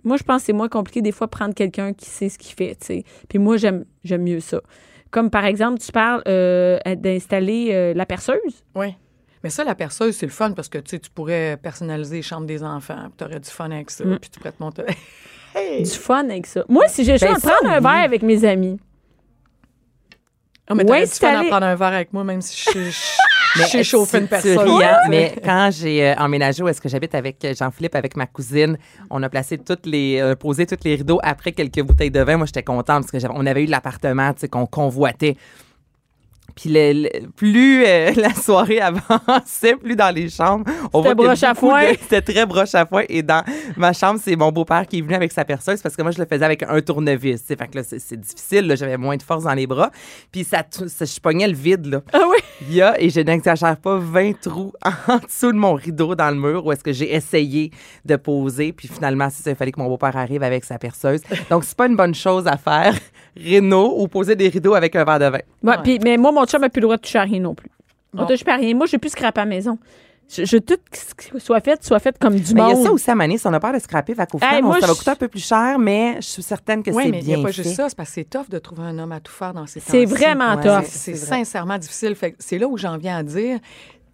moi, 0.04 0.16
je 0.16 0.22
pense 0.22 0.42
que 0.42 0.46
c'est 0.46 0.52
moins 0.52 0.68
compliqué 0.68 1.02
des 1.02 1.12
fois 1.12 1.26
de 1.26 1.30
prendre 1.30 1.54
quelqu'un 1.54 1.92
qui 1.92 2.06
sait 2.06 2.28
ce 2.28 2.38
qu'il 2.38 2.54
fait, 2.54 2.74
tu 2.76 2.86
sais. 2.86 3.04
Puis 3.28 3.38
moi, 3.38 3.56
j'aime, 3.56 3.84
j'aime 4.04 4.22
mieux 4.22 4.40
ça. 4.40 4.60
Comme 5.10 5.30
par 5.30 5.44
exemple, 5.44 5.78
tu 5.80 5.90
parles 5.92 6.22
euh, 6.28 6.78
d'installer 6.96 7.68
euh, 7.72 7.94
la 7.94 8.04
perceuse. 8.06 8.64
Oui. 8.74 8.94
Mais 9.44 9.50
ça, 9.50 9.62
la 9.64 9.74
perceuse, 9.74 10.16
c'est 10.16 10.26
le 10.26 10.32
fun 10.32 10.50
parce 10.52 10.68
que 10.68 10.78
tu 10.78 10.90
sais, 10.90 10.98
tu 10.98 11.10
pourrais 11.10 11.56
personnaliser 11.62 12.16
les 12.16 12.22
chambres 12.22 12.46
des 12.46 12.62
enfants, 12.64 13.04
puis 13.04 13.12
tu 13.18 13.24
aurais 13.24 13.40
du 13.40 13.48
fun 13.50 13.70
avec 13.70 13.90
ça, 13.90 14.04
Mm. 14.04 14.18
puis 14.18 14.30
tu 14.30 14.38
pourrais 14.38 14.52
te 14.52 14.62
monter. 14.62 14.82
Du 15.80 15.90
fun 15.90 16.24
avec 16.28 16.46
ça. 16.46 16.64
Moi, 16.68 16.86
si 16.88 17.04
j'ai 17.04 17.12
le 17.12 17.18
choix 17.18 17.28
Ben, 17.30 17.34
de 17.36 17.40
ça, 17.40 17.50
prendre 17.50 17.72
un 17.72 17.76
oui. 17.78 17.82
verre 17.82 18.04
avec 18.04 18.22
mes 18.22 18.44
amis, 18.44 18.78
Ah, 20.68 20.74
mais 20.74 20.82
Ouais, 20.82 20.86
t'aurais 20.86 21.00
du 21.04 21.10
c'est 21.10 21.20
fun 21.26 21.40
à 21.40 21.44
prendre 21.44 21.66
un 21.66 21.74
verre 21.74 21.88
avec 21.94 22.12
moi, 22.12 22.22
même 22.24 22.42
si 22.42 22.54
je 22.72 22.78
je- 22.90 22.90
je- 23.56 23.62
j'ai 23.70 23.84
chauffé 23.84 24.18
une 24.18 24.28
personne. 24.28 24.56
mais 25.08 25.34
quand 25.44 25.70
j'ai 25.72 26.08
euh, 26.10 26.14
emménagé 26.16 26.62
où 26.62 26.68
est-ce 26.68 26.80
que 26.80 26.88
j'habite 26.88 27.14
avec 27.14 27.44
euh, 27.44 27.54
Jean-Philippe, 27.54 27.94
avec 27.94 28.16
ma 28.16 28.26
cousine, 28.26 28.78
on 29.10 29.22
a 29.22 29.28
placé 29.28 29.58
toutes 29.58 29.86
les, 29.86 30.18
euh, 30.20 30.34
posé 30.36 30.66
tous 30.66 30.76
les 30.84 30.96
rideaux 30.96 31.20
après 31.22 31.52
quelques 31.52 31.80
bouteilles 31.82 32.10
de 32.10 32.20
vin. 32.20 32.36
Moi, 32.36 32.46
j'étais 32.46 32.62
contente 32.62 33.06
parce 33.10 33.10
que 33.24 33.28
on 33.34 33.46
avait 33.46 33.64
eu 33.64 33.66
l'appartement, 33.66 34.32
tu 34.32 34.40
sais, 34.40 34.48
qu'on 34.48 34.66
convoitait. 34.66 35.36
Puis 36.60 36.70
le- 36.70 36.92
le- 37.04 37.28
plus 37.36 37.84
euh, 37.86 38.10
la 38.16 38.34
soirée 38.34 38.80
avançait, 38.80 39.76
plus 39.76 39.94
dans 39.94 40.12
les 40.12 40.28
chambres, 40.28 40.64
on 40.92 41.02
C'était 41.02 41.14
voit 41.14 41.26
broche 41.26 41.42
à 41.44 41.54
beaucoup 41.54 41.68
foin. 41.70 41.92
de- 41.92 41.98
C'était 42.00 42.20
très 42.32 42.46
broche 42.46 42.74
à 42.74 42.84
foin. 42.84 43.04
Et 43.08 43.22
dans 43.22 43.44
ma 43.76 43.92
chambre, 43.92 44.18
c'est 44.22 44.34
mon 44.34 44.50
beau-père 44.50 44.86
qui 44.86 44.98
est 44.98 45.02
venu 45.02 45.14
avec 45.14 45.30
sa 45.30 45.44
perceuse 45.44 45.80
parce 45.80 45.94
que 45.94 46.02
moi, 46.02 46.10
je 46.10 46.18
le 46.18 46.26
faisais 46.26 46.44
avec 46.44 46.64
un 46.64 46.80
tournevis. 46.80 47.42
tu 47.42 47.46
sais. 47.48 47.56
Fait 47.56 47.68
que 47.68 47.78
là, 47.78 47.84
c'est 47.84 48.18
difficile. 48.20 48.74
J'avais 48.76 48.96
moins 48.96 49.16
de 49.16 49.22
force 49.22 49.44
dans 49.44 49.54
les 49.54 49.66
bras. 49.68 49.90
Puis 50.32 50.42
ça, 50.44 50.64
ça- 50.88 51.04
je 51.04 51.20
pognais 51.20 51.46
le 51.46 51.54
vide. 51.54 51.86
Là. 51.86 52.00
Ah 52.12 52.22
oui? 52.28 52.38
Il 52.68 52.74
y 52.74 52.82
a, 52.82 53.00
et 53.00 53.08
je 53.08 53.20
n'exagère 53.20 53.76
pas, 53.76 53.96
20 53.96 54.40
trous 54.40 54.72
en 55.08 55.18
dessous 55.18 55.52
de 55.52 55.56
mon 55.58 55.74
rideau 55.74 56.16
dans 56.16 56.30
le 56.30 56.36
mur 56.36 56.66
où 56.66 56.72
est-ce 56.72 56.82
que 56.82 56.92
j'ai 56.92 57.14
essayé 57.14 57.70
de 58.04 58.16
poser. 58.16 58.72
Puis 58.72 58.88
finalement, 58.88 59.30
ça, 59.30 59.50
il 59.50 59.56
fallait 59.56 59.70
que 59.70 59.80
mon 59.80 59.86
beau-père 59.88 60.16
arrive 60.16 60.42
avec 60.42 60.64
sa 60.64 60.76
perceuse. 60.78 61.20
Donc, 61.50 61.62
c'est 61.62 61.76
pas 61.76 61.86
une 61.86 61.96
bonne 61.96 62.16
chose 62.16 62.46
à 62.48 62.56
faire, 62.56 62.94
réno, 63.36 63.94
ou 64.00 64.08
poser 64.08 64.34
des 64.34 64.48
rideaux 64.48 64.74
avec 64.74 64.96
un 64.96 65.04
verre 65.04 65.18
de 65.20 65.24
vin. 65.26 65.38
Ouais, 65.62 65.70
Ouais. 65.70 65.76
puis- 65.84 65.98
mais 66.02 66.16
moi, 66.16 66.32
mon 66.32 66.46
chum 66.48 66.60
n'a 66.62 66.68
plus 66.68 66.80
le 66.80 66.86
droit 66.86 66.96
de 66.96 67.02
toucher 67.02 67.18
à 67.18 67.22
rien 67.22 67.40
non 67.40 67.54
plus. 67.54 67.70
On 68.16 68.26
touche 68.26 68.44
pas 68.44 68.54
à 68.54 68.56
rien. 68.56 68.74
Moi, 68.74 68.86
je 68.86 68.96
plus 68.98 69.10
scraper 69.10 69.40
à 69.40 69.44
la 69.44 69.48
maison. 69.50 69.78
Je, 70.30 70.44
je 70.44 70.58
tout 70.58 70.76
ce 70.92 71.14
qui 71.14 71.40
soit 71.40 71.60
fait, 71.60 71.82
soit 71.82 71.98
fait 72.00 72.18
comme 72.18 72.34
du 72.34 72.52
Mais 72.52 72.60
il 72.60 72.68
y 72.70 72.74
monde. 72.74 72.80
a 72.80 72.88
ça 72.88 72.92
aussi 72.92 73.10
à 73.10 73.14
Mané, 73.14 73.38
si 73.38 73.46
on 73.46 73.52
a 73.54 73.60
peur 73.60 73.72
de 73.72 73.78
scraper, 73.78 74.14
qu'au 74.30 74.38
Hey, 74.42 74.60
moi, 74.60 74.78
ça 74.78 74.86
va 74.86 74.92
coûter 74.92 75.10
un 75.10 75.14
peu 75.16 75.28
plus 75.28 75.42
cher, 75.46 75.78
mais 75.78 76.16
je 76.16 76.26
suis 76.26 76.42
certaine 76.42 76.82
que 76.82 76.90
Oui, 76.90 77.04
c'est 77.04 77.10
mais 77.10 77.18
il 77.20 77.24
n'y 77.26 77.32
bien 77.32 77.40
a 77.40 77.42
pas 77.46 77.48
fait. 77.52 77.62
juste 77.62 77.76
ça, 77.76 77.88
c'est 77.88 77.96
parce 77.96 78.10
que 78.10 78.14
c'est 78.16 78.24
tough 78.28 78.46
de 78.50 78.58
trouver 78.58 78.82
un 78.82 78.98
homme 78.98 79.12
à 79.12 79.20
tout 79.20 79.32
faire 79.32 79.54
dans 79.54 79.66
ces 79.66 79.80
temps 79.80 79.86
C'est 79.90 80.04
vraiment 80.04 80.56
Ouais, 80.56 80.62
tough. 80.62 80.84
C'est 80.86 81.14
c'est 81.14 81.26
vrai. 81.26 81.38
sincèrement 81.38 81.78
difficile. 81.78 82.14
C'est 82.38 82.58
là 82.58 82.68
où 82.68 82.76
j'en 82.76 82.98
viens 82.98 83.16
à 83.16 83.22
dire, 83.22 83.58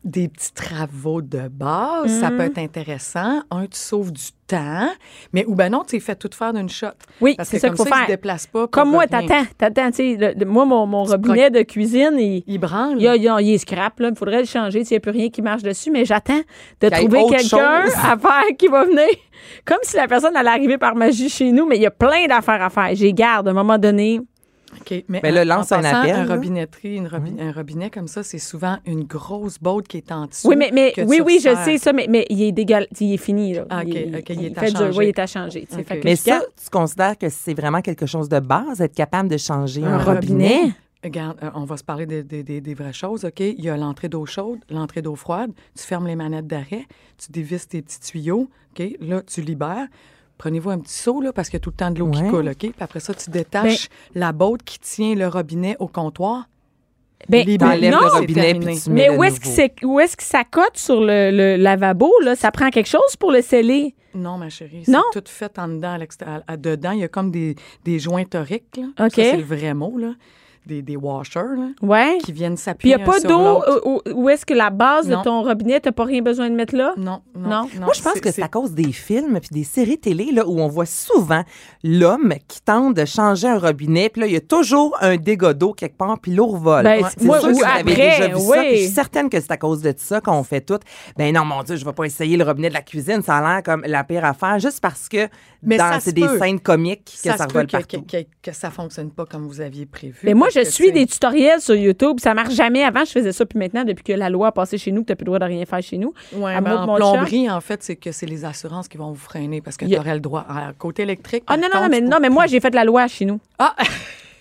des 0.04 0.28
petits 0.28 0.52
travaux 0.52 1.22
de 1.22 1.48
base, 1.48 2.20
ça 2.20 2.30
peut 2.30 2.42
être 2.42 2.58
intéressant. 2.58 3.40
Un, 3.50 3.62
tu 3.66 3.78
sauves 3.78 4.12
du 4.12 4.22
temps, 4.46 4.88
mais 5.32 5.46
ou 5.46 5.54
ben 5.54 5.70
non, 5.72 5.82
tu 5.82 5.98
fais 5.98 6.14
tout 6.14 6.28
faire 6.32 6.52
d'une 6.52 6.68
shot. 6.68 6.88
Oui, 7.22 7.34
c'est 7.42 7.58
ça 7.58 7.68
qu'il 7.68 7.76
faut 7.78 7.84
ça, 7.84 7.88
ils 7.90 7.94
faire. 7.94 8.06
se 8.06 8.10
déplacent 8.12 8.46
pas. 8.46 8.66
Comme 8.68 8.90
moi, 8.90 9.06
t'attends, 9.06 9.44
t'attends, 9.56 9.88
moi, 10.46 10.66
mon, 10.66 11.04
robinet 11.04 11.50
de 11.50 11.62
cuisine, 11.62 12.16
il, 12.18 12.44
Ils 12.46 12.60
il, 12.96 13.02
y 13.02 13.08
a- 13.08 13.16
il 13.16 13.28
a- 13.28 13.40
il 13.40 13.54
est 13.54 13.58
scrap, 13.58 13.98
là. 14.00 14.08
Il 14.10 14.16
faudrait 14.16 14.40
le 14.40 14.46
changer 14.46 14.84
s'il 14.84 14.94
n'y 14.94 14.98
a 14.98 15.00
plus 15.00 15.10
rien 15.12 15.30
qui 15.30 15.40
marche 15.40 15.62
dessus, 15.62 15.90
mais 15.90 16.04
j'attends 16.04 16.40
de 16.80 16.88
trouver 16.90 17.24
quelqu'un 17.30 17.84
à 18.04 18.18
faire 18.18 18.56
qui 18.58 18.68
va 18.68 18.84
venir. 18.84 19.08
Comme 19.64 19.78
si 19.82 19.96
la 19.96 20.06
personne 20.06 20.36
allait 20.36 20.50
arriver 20.50 20.76
par 20.78 20.94
magie 20.94 21.28
chez 21.30 21.50
nous, 21.50 21.66
mais 21.66 21.76
il 21.76 21.82
y 21.82 21.86
a 21.86 21.90
plein 21.90 22.26
d'affaires 22.26 22.62
à 22.62 22.68
faire. 22.70 22.90
J'ai 22.94 23.12
garde 23.14 23.48
à 23.48 23.50
un 23.52 23.54
moment 23.54 23.78
donné. 23.78 24.20
OK, 24.80 25.04
mais 25.08 25.20
Ben 25.20 25.34
là, 25.34 25.44
lance 25.44 25.70
en 25.72 25.76
un 25.76 25.82
passant, 25.82 26.00
appel, 26.00 26.14
Un 26.16 26.26
robinetterie, 26.26 26.96
une 26.96 27.06
robi- 27.06 27.40
un 27.40 27.52
robinet 27.52 27.90
comme 27.90 28.08
ça, 28.08 28.22
c'est 28.22 28.38
souvent 28.38 28.78
une 28.86 29.04
grosse 29.04 29.58
botte 29.58 29.86
qui 29.88 29.96
est 29.98 30.10
en 30.12 30.26
dessous. 30.26 30.48
Oui, 30.48 30.56
mais, 30.56 30.70
mais 30.72 30.92
que 30.92 31.02
oui, 31.02 31.20
oui, 31.24 31.38
je 31.42 31.54
sais 31.64 31.78
ça, 31.78 31.92
mais, 31.92 32.06
mais 32.08 32.26
il 32.30 32.42
est 32.42 32.52
dégueulasse. 32.52 32.88
Il 33.00 33.12
est 33.14 33.18
fini, 33.18 33.54
là. 33.54 33.66
Ah, 33.70 33.82
OK, 33.82 33.88
il, 33.94 34.16
OK, 34.16 34.28
il 34.30 34.44
est 34.46 34.58
à 34.58 34.60
fait 34.62 34.70
dur. 34.70 34.78
changer. 34.80 34.98
Oui, 34.98 35.04
il 35.06 35.08
est 35.08 35.18
à 35.18 35.26
changer. 35.26 35.66
Fait 35.66 36.00
Mais 36.04 36.16
ça, 36.16 36.42
tu 36.62 36.70
considères 36.70 37.16
que 37.18 37.28
c'est 37.28 37.54
vraiment 37.54 37.80
quelque 37.80 38.06
chose 38.06 38.28
de 38.28 38.40
base, 38.40 38.80
être 38.80 38.94
capable 38.94 39.28
de 39.28 39.36
changer 39.36 39.82
un 39.84 39.94
un, 39.94 39.98
robinet? 39.98 40.72
Regarde, 41.02 41.36
euh, 41.42 41.50
on 41.54 41.64
va 41.64 41.76
se 41.76 41.84
parler 41.84 42.06
des, 42.06 42.22
des- 42.22 42.42
des- 42.42 42.62
des 42.62 42.72
vraies 42.74 42.94
choses, 42.94 43.26
OK? 43.26 43.40
Il 43.40 43.60
y 43.62 43.68
a 43.68 43.76
l'entrée 43.76 44.08
d'eau 44.08 44.24
chaude, 44.24 44.60
l'entrée 44.70 45.02
d'eau 45.02 45.14
froide. 45.16 45.50
Tu 45.76 45.82
fermes 45.84 46.06
les 46.06 46.16
manettes 46.16 46.46
d'arrêt, 46.46 46.86
tu 47.18 47.30
dévisses 47.30 47.68
tes 47.68 47.82
petits 47.82 48.00
tuyaux, 48.00 48.48
OK? 48.72 48.86
Là, 49.00 49.20
tu 49.22 49.42
libères. 49.42 49.86
Prenez-vous 50.38 50.70
un 50.70 50.78
petit 50.80 50.92
seau, 50.94 51.20
là, 51.20 51.32
parce 51.32 51.48
qu'il 51.48 51.56
y 51.58 51.60
a 51.60 51.60
tout 51.60 51.70
le 51.70 51.76
temps 51.76 51.90
de 51.90 51.98
l'eau 52.00 52.10
qui 52.10 52.22
coule, 52.28 52.48
OK? 52.48 52.56
Puis 52.58 52.74
après 52.80 53.00
ça, 53.00 53.14
tu 53.14 53.30
détaches 53.30 53.88
la 54.14 54.32
botte 54.32 54.62
qui 54.64 54.78
tient 54.78 55.14
le 55.14 55.28
robinet 55.28 55.76
au 55.78 55.86
comptoir. 55.88 56.48
Ben, 57.28 57.44
T'enlèves 57.56 57.90
non, 57.92 58.00
le 58.00 58.08
c'est 58.10 58.18
robinet 58.18 58.42
terminé. 58.52 58.72
puis 58.72 58.80
tu 58.82 58.90
mets 58.90 59.02
Mais 59.08 59.08
le 59.14 59.18
où 59.18 59.24
est-ce 59.24 59.40
que 59.40 59.44
nouveau. 59.46 59.56
c'est 59.56 59.84
où 59.84 60.00
est-ce 60.00 60.16
que 60.16 60.22
ça 60.22 60.44
cote 60.44 60.76
sur 60.76 61.00
le, 61.00 61.30
le 61.30 61.56
lavabo 61.56 62.12
là? 62.22 62.36
Ça 62.36 62.50
prend 62.50 62.68
quelque 62.68 62.88
chose 62.88 63.16
pour 63.18 63.32
le 63.32 63.40
sceller? 63.40 63.94
Non, 64.14 64.36
ma 64.36 64.50
chérie, 64.50 64.82
Non? 64.88 65.02
c'est 65.14 65.22
tout 65.24 65.30
fait 65.32 65.58
en 65.58 65.68
dedans, 65.68 65.98
à 66.46 66.56
Dedans, 66.58 66.90
il 66.90 67.00
y 67.00 67.04
a 67.04 67.08
comme 67.08 67.30
des, 67.30 67.54
des 67.84 67.98
joints 67.98 68.24
toriques, 68.24 68.76
là. 68.76 69.06
OK. 69.06 69.12
Ça, 69.14 69.22
c'est 69.22 69.36
le 69.38 69.42
vrai 69.42 69.72
mot, 69.72 69.96
là. 69.96 70.12
Des, 70.66 70.80
des 70.80 70.96
washers, 70.96 71.40
là, 71.58 71.68
Ouais. 71.82 72.16
qui 72.24 72.32
viennent 72.32 72.54
Puis 72.54 72.60
il 72.60 72.64
s'appuyer 72.64 72.96
n'y 72.96 73.02
a 73.02 73.04
pas 73.04 73.20
d'eau 73.20 73.60
où, 73.84 74.00
où- 74.14 74.28
est-ce 74.30 74.46
que 74.46 74.54
la 74.54 74.70
base 74.70 75.06
Non. 75.08 75.18
de 75.18 75.24
ton 75.24 75.42
robinet, 75.42 75.78
t'as 75.78 75.92
pas 75.92 76.04
rien 76.04 76.22
besoin 76.22 76.48
de 76.48 76.54
mettre 76.54 76.74
là? 76.74 76.94
Non, 76.96 77.20
non, 77.36 77.48
Non? 77.48 77.48
non. 77.74 77.84
Moi, 77.84 77.92
je 77.94 78.00
pense 78.02 78.18
que 78.20 78.30
c'est 78.32 78.42
à 78.42 78.48
cause 78.48 78.72
des 78.72 78.90
films 78.92 79.38
puis 79.40 79.50
des 79.52 79.64
séries 79.64 79.98
télé 79.98 80.30
là, 80.32 80.46
où 80.48 80.58
on 80.60 80.68
voit 80.68 80.86
souvent 80.86 81.42
l'homme 81.82 82.32
qui 82.48 82.62
tente 82.62 82.94
de 82.96 83.04
changer 83.04 83.48
un 83.48 83.58
robinet, 83.58 84.08
puis 84.08 84.22
là, 84.22 84.26
il 84.26 84.32
y 84.32 84.36
a 84.36 84.40
toujours 84.40 84.96
un 85.00 85.16
dégât 85.16 85.52
d'eau 85.52 85.72
quelque 85.74 85.96
part, 85.98 86.18
puis 86.18 86.34
l'eau 86.34 86.46
revole. 86.46 86.82
Ben, 86.84 87.02
Ouais. 87.02 87.08
c'est- 87.10 87.20
C'est 87.20 87.26
moi, 87.26 87.40
sûr 87.40 87.48
ou 87.48 87.52
que 87.52 87.56
vous 87.58 87.64
avez 87.64 87.80
après, 87.80 87.94
déjà 87.94 88.28
vu 88.28 88.40
ça, 88.40 88.50
oui. 88.50 88.56
puis 88.68 88.76
je 88.78 88.82
suis 88.84 88.94
certaine 88.94 89.28
que 89.28 89.40
c'est 89.40 89.50
à 89.50 89.56
cause 89.58 89.82
de 89.82 89.92
ça 89.96 90.20
qu'on 90.20 90.42
fait 90.44 90.60
tout. 90.62 90.78
Ben 91.18 91.34
non, 91.34 91.44
mon 91.44 91.62
Dieu, 91.62 91.76
je 91.76 91.84
vais 91.84 91.92
pas 91.92 92.04
essayer 92.04 92.36
le 92.38 92.44
robinet 92.44 92.68
de 92.70 92.74
la 92.74 92.82
cuisine, 92.82 93.20
ça 93.22 93.36
a 93.36 93.40
l'air 93.54 93.62
comme 93.62 93.82
la 93.86 94.02
pire 94.04 94.24
affaire, 94.24 94.58
juste 94.58 94.80
parce 94.80 95.08
que 95.10 95.28
ça 95.76 96.00
c'est 96.00 96.12
des 96.12 96.22
peut. 96.22 96.38
scènes 96.38 96.60
comiques 96.60 97.04
que 97.04 97.10
ça, 97.30 97.36
peut 97.36 97.44
revole 97.44 97.66
partout. 97.66 98.02
que, 98.02 98.22
que, 98.22 98.26
que 98.42 98.52
ça 98.52 98.70
fonctionne 98.70 99.10
pas 99.10 99.26
comme 99.26 99.46
vous 99.46 99.60
aviez 99.60 99.86
prévu. 99.86 100.18
Mais 100.22 100.34
moi, 100.34 100.48
je 100.54 100.68
suis 100.68 100.86
tu 100.86 100.92
des 100.92 101.06
tutoriels 101.06 101.60
sur 101.60 101.74
YouTube, 101.74 102.18
ça 102.20 102.34
marche 102.34 102.54
jamais. 102.54 102.84
Avant, 102.84 103.04
je 103.04 103.10
faisais 103.10 103.32
ça, 103.32 103.44
puis 103.46 103.58
maintenant, 103.58 103.84
depuis 103.84 104.04
que 104.04 104.12
la 104.12 104.30
loi 104.30 104.48
a 104.48 104.52
passé 104.52 104.78
chez 104.78 104.92
nous, 104.92 105.02
que 105.02 105.08
t'as 105.08 105.14
plus 105.14 105.24
le 105.24 105.30
droit 105.30 105.38
de 105.38 105.44
rien 105.44 105.64
faire 105.66 105.82
chez 105.82 105.98
nous. 105.98 106.12
Ouais, 106.32 106.54
à 106.54 106.60
ben, 106.60 106.76
en 106.76 106.86
mon 106.86 106.96
plomberie, 106.96 107.50
en 107.50 107.60
fait, 107.60 107.82
c'est 107.82 107.96
que 107.96 108.12
c'est 108.12 108.26
les 108.26 108.44
assurances 108.44 108.88
qui 108.88 108.96
vont 108.96 109.10
vous 109.10 109.14
freiner 109.16 109.60
parce 109.60 109.76
que 109.76 109.84
a- 109.84 109.88
tu 109.88 109.96
aurais 109.98 110.14
le 110.14 110.20
droit. 110.20 110.44
À 110.48 110.72
côté 110.78 111.02
électrique. 111.02 111.44
Ah 111.46 111.56
non, 111.56 111.68
non, 111.72 111.80
non, 111.82 111.88
mais, 111.88 112.00
tu 112.00 112.06
non, 112.08 112.18
mais 112.20 112.28
moi, 112.30 112.46
j'ai 112.46 112.60
fait 112.60 112.74
la 112.74 112.84
loi 112.84 113.06
chez 113.08 113.24
nous. 113.24 113.40
Ah! 113.58 113.74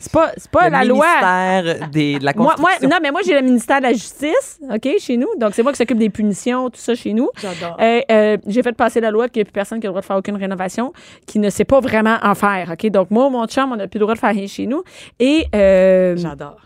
C'est 0.04 0.12
pas, 0.12 0.32
c'est 0.36 0.52
pas 0.52 0.66
le 0.66 0.72
la 0.74 0.84
loi. 0.84 1.06
ministère 1.06 1.88
des, 1.89 2.20
de 2.20 2.26
la 2.26 2.34
Moi, 2.36 2.44
moi, 2.46 2.56
construction. 2.72 2.89
non, 2.89 2.98
mais 3.02 3.10
moi, 3.12 3.22
j'ai 3.26 3.34
le 3.36 3.42
ministère 3.42 3.78
de 3.78 3.84
la 3.84 3.94
Justice, 3.94 4.60
OK, 4.70 4.89
chez 5.00 5.16
nous. 5.16 5.30
Donc, 5.38 5.54
c'est 5.54 5.63
moi 5.63 5.72
qui 5.72 5.78
s'occupe 5.78 5.98
des 5.98 6.10
punitions, 6.10 6.70
tout 6.70 6.80
ça 6.82 6.94
chez 6.94 7.13
nous. 7.13 7.30
J'adore. 7.42 7.78
Euh, 7.80 8.02
euh, 8.12 8.38
j'ai 8.46 8.62
fait 8.63 8.74
passer 8.74 9.00
la 9.00 9.12
loi 9.12 9.30
qu'il 9.30 9.39
n'y 9.39 9.44
a 9.44 9.46
plus 9.46 9.54
personne 9.54 9.80
qui 9.80 9.88
a 9.88 9.89
le 9.89 9.92
droit 9.94 10.02
de 10.02 10.06
faire 10.06 10.18
aucune 10.18 10.36
rénovation, 10.36 10.92
qui 11.26 11.39
ne 11.39 11.50
sait 11.50 11.63
pas 11.63 11.80
vraiment 11.80 12.18
en 12.22 12.36
faire, 12.36 12.72
OK? 12.74 12.86
Donc, 12.92 13.12
moi, 13.12 13.30
mon 13.30 13.46
chum, 13.48 13.72
on 13.72 13.78
n'a 13.78 13.88
plus 13.88 13.98
le 13.98 14.02
droit 14.06 14.16
de 14.16 14.20
faire 14.20 14.32
rien 14.32 14.46
chez 14.48 14.68
nous. 14.68 14.84
Et, 15.22 15.46
euh, 15.56 16.18
J'adore. 16.18 16.58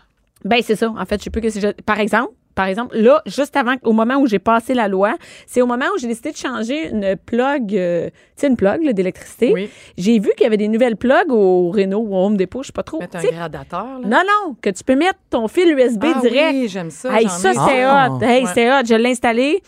ben, 0.44 0.60
c'est 0.60 0.74
ça. 0.74 0.88
En 0.98 1.04
fait, 1.06 1.18
je 1.20 1.24
sais 1.24 1.30
plus 1.30 1.40
que 1.40 1.50
c'est. 1.50 1.60
je- 1.60 1.82
Par 1.86 2.00
exemple, 2.00 2.32
par 2.58 2.66
exemple, 2.66 2.96
là, 2.98 3.22
juste 3.24 3.54
avant, 3.56 3.76
au 3.84 3.92
moment 3.92 4.16
où 4.16 4.26
j'ai 4.26 4.40
passé 4.40 4.74
la 4.74 4.88
loi, 4.88 5.14
c'est 5.46 5.62
au 5.62 5.66
moment 5.66 5.84
où 5.94 5.98
j'ai 5.98 6.08
décidé 6.08 6.32
de 6.32 6.36
changer 6.36 6.88
une 6.88 7.14
plug, 7.14 7.72
euh, 7.76 8.06
tu 8.08 8.12
sais, 8.34 8.46
une 8.48 8.56
plug 8.56 8.90
d'électricité. 8.90 9.52
Oui. 9.54 9.70
J'ai 9.96 10.18
vu 10.18 10.30
qu'il 10.36 10.42
y 10.42 10.46
avait 10.46 10.56
des 10.56 10.66
nouvelles 10.66 10.96
plugs 10.96 11.30
au 11.30 11.70
Renault 11.70 12.00
ou 12.00 12.16
au 12.16 12.26
Home 12.26 12.36
Depot, 12.36 12.64
je 12.64 12.66
sais 12.66 12.72
pas 12.72 12.82
trop. 12.82 12.98
Mettre 12.98 13.18
un 13.18 13.22
gradateur, 13.22 13.84
là. 14.00 14.08
non, 14.08 14.22
non, 14.26 14.56
que 14.60 14.70
tu 14.70 14.82
peux 14.82 14.96
mettre 14.96 15.20
ton 15.30 15.46
fil 15.46 15.68
USB 15.78 16.06
Ah 16.16 16.20
direct. 16.20 16.50
Oui, 16.54 16.68
j'aime 16.68 16.90
ça. 16.90 17.16
Hey, 17.16 17.28
ça, 17.28 17.52
c'est 17.54 17.82
Ah. 17.84 18.08
hot. 18.10 18.20
Hey, 18.24 18.42
Ouais. 18.44 18.50
c'est 18.52 18.68
hot. 18.72 18.82
Je 18.88 18.94
l'ai 18.94 19.10
installé. 19.10 19.62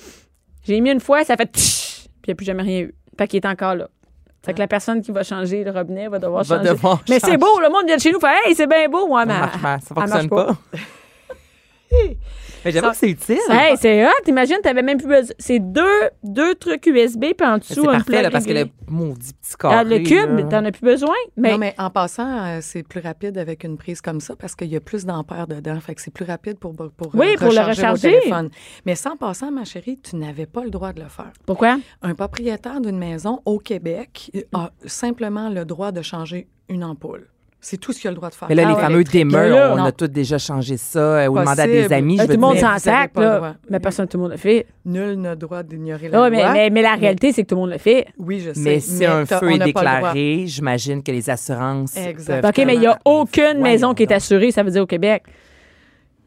J'ai 0.66 0.80
mis 0.80 0.90
une 0.90 0.98
fois, 0.98 1.22
ça 1.24 1.36
fait 1.36 1.46
tch, 1.48 2.06
puis 2.22 2.26
il 2.26 2.30
n'y 2.30 2.32
a 2.32 2.34
plus 2.34 2.44
jamais 2.46 2.64
rien 2.64 2.80
eu. 2.80 2.94
Fait 3.16 3.28
qu'il 3.28 3.36
est 3.36 3.46
encore 3.46 3.76
là. 3.76 3.88
Fait 4.44 4.52
que 4.52 4.58
la 4.58 4.66
personne 4.66 5.00
qui 5.00 5.12
va 5.12 5.22
changer 5.22 5.62
le 5.62 5.70
robinet 5.70 6.08
va 6.08 6.18
devoir 6.18 6.42
Va 6.42 6.56
changer. 6.56 6.70
devoir 6.70 7.00
mais 7.08 7.20
c'est 7.20 7.36
beau, 7.36 7.60
le 7.60 7.68
monde 7.70 7.84
vient 7.86 7.96
de 7.96 8.00
chez 8.00 8.10
nous, 8.10 8.18
fait 8.18 8.34
Hey, 8.46 8.54
c'est 8.56 8.66
bien 8.66 8.88
beau, 8.88 9.06
moi, 9.06 9.20
Ça 9.20 9.26
mais. 9.26 9.38
marche 9.38 9.62
pas, 9.62 9.78
ça 9.78 9.86
elle 9.90 9.96
marche 9.96 10.10
fonctionne 10.10 10.28
pas. 10.28 10.56
Mais 12.64 12.70
j'avoue 12.72 12.90
que 12.90 12.96
c'est 12.96 13.10
utile. 13.10 13.38
Hey, 13.50 13.76
c'est 13.78 14.04
hot. 14.06 14.10
Imagine, 14.28 14.56
t'avais 14.62 14.82
même 14.82 14.98
plus 14.98 15.06
besoin. 15.08 15.34
C'est 15.38 15.58
deux, 15.60 15.84
deux 16.22 16.54
trucs 16.54 16.84
USB, 16.86 17.26
puis 17.36 17.46
en 17.46 17.58
dessous, 17.58 17.74
C'est 17.74 17.80
un 17.88 17.92
parfait, 17.92 18.22
là, 18.22 18.30
parce 18.30 18.44
que 18.44 18.52
le 18.52 18.66
maudit 18.88 19.32
petit 19.32 19.54
Ah, 19.64 19.82
carré. 19.84 19.98
le 19.98 20.04
cube, 20.04 20.36
là. 20.38 20.42
t'en 20.44 20.64
as 20.64 20.72
plus 20.72 20.82
besoin. 20.82 21.14
Mais, 21.36 21.52
Non, 21.52 21.58
mais 21.58 21.74
en 21.78 21.90
passant, 21.90 22.28
euh, 22.46 22.58
c'est 22.60 22.82
plus 22.82 23.00
rapide 23.00 23.38
avec 23.38 23.64
une 23.64 23.76
prise 23.78 24.00
comme 24.00 24.20
ça 24.20 24.36
parce 24.36 24.54
qu'il 24.54 24.68
y 24.68 24.76
a 24.76 24.80
plus 24.80 25.04
d'ampères 25.06 25.46
dedans. 25.46 25.78
Fait 25.80 25.94
que 25.94 26.00
c'est 26.02 26.12
plus 26.12 26.24
rapide 26.24 26.58
pour, 26.58 26.74
pour, 26.74 26.90
pour, 26.90 27.14
Oui, 27.14 27.28
euh, 27.34 27.36
pour 27.36 27.46
le 27.52 27.60
recharger 27.60 27.82
recharger. 27.82 28.20
téléphones. 28.20 28.50
Mais 28.86 28.94
sans 28.94 29.16
passant, 29.16 29.50
ma 29.50 29.64
chérie, 29.64 29.98
tu 29.98 30.16
n'avais 30.16 30.46
pas 30.46 30.62
le 30.64 30.70
droit 30.70 30.92
de 30.92 31.00
le 31.02 31.08
faire. 31.08 31.32
pourquoi? 31.46 31.78
Un 32.02 32.14
propriétaire 32.14 32.80
d'une 32.80 32.98
maison 32.98 33.40
au 33.44 33.58
Québec 33.58 34.30
a 34.52 34.70
simplement 34.86 35.48
le 35.48 35.64
droit 35.64 35.92
de 35.92 36.02
changer 36.02 36.48
une 36.68 36.84
ampoule. 36.84 37.28
C'est 37.62 37.76
tout 37.76 37.92
ce 37.92 38.00
qu'il 38.00 38.08
a 38.08 38.10
le 38.12 38.16
droit 38.16 38.30
de 38.30 38.34
faire. 38.34 38.48
Mais 38.48 38.54
là, 38.54 38.62
Ah 38.64 38.68
les 38.70 38.74
ouais. 38.74 38.80
fameux 38.80 39.48
là, 39.48 39.72
on 39.74 39.76
non. 39.76 39.84
a 39.84 39.92
tous 39.92 40.06
déjà 40.08 40.38
changé 40.38 40.76
ça 40.78 40.98
euh, 40.98 41.26
ou 41.26 41.38
demandé 41.38 41.60
à 41.60 41.66
des 41.66 41.92
amis. 41.92 42.16
Je 42.18 42.24
tout 42.24 42.32
le 42.32 42.38
monde 42.38 42.56
s'en 42.56 42.78
sac, 42.78 43.12
là. 43.16 43.56
Mais 43.68 43.80
personne, 43.80 44.08
tout 44.08 44.16
le 44.16 44.22
monde 44.22 44.32
le 44.32 44.38
fait. 44.38 44.66
Nul 44.84 45.14
n'a 45.16 45.30
le 45.30 45.36
droit 45.36 45.62
d'ignorer 45.62 46.08
la 46.08 46.18
loi. 46.18 46.30
mais, 46.30 46.52
mais, 46.52 46.70
mais 46.70 46.82
la 46.82 46.94
réalité, 46.94 47.32
c'est 47.32 47.42
que 47.42 47.48
tout 47.48 47.54
le 47.56 47.60
monde 47.62 47.70
le 47.70 47.78
fait. 47.78 48.06
Oui, 48.18 48.40
je 48.40 48.52
sais. 48.54 48.60
Mais 48.60 48.80
si 48.80 49.04
un 49.04 49.26
feu 49.26 49.52
est 49.52 49.58
déclaré, 49.58 50.44
j'imagine 50.46 51.02
que 51.02 51.12
les 51.12 51.28
assurances. 51.28 51.96
Exact. 51.96 52.40
peuvent 52.40 52.50
OK, 52.50 52.66
mais 52.66 52.74
il 52.74 52.80
n'y 52.80 52.86
a 52.86 52.98
aucune 53.04 53.60
maison 53.60 53.94
qui 53.94 54.04
est 54.04 54.12
assurée, 54.12 54.50
ça 54.50 54.62
veut 54.62 54.70
dire 54.70 54.82
au 54.82 54.86
Québec. 54.86 55.22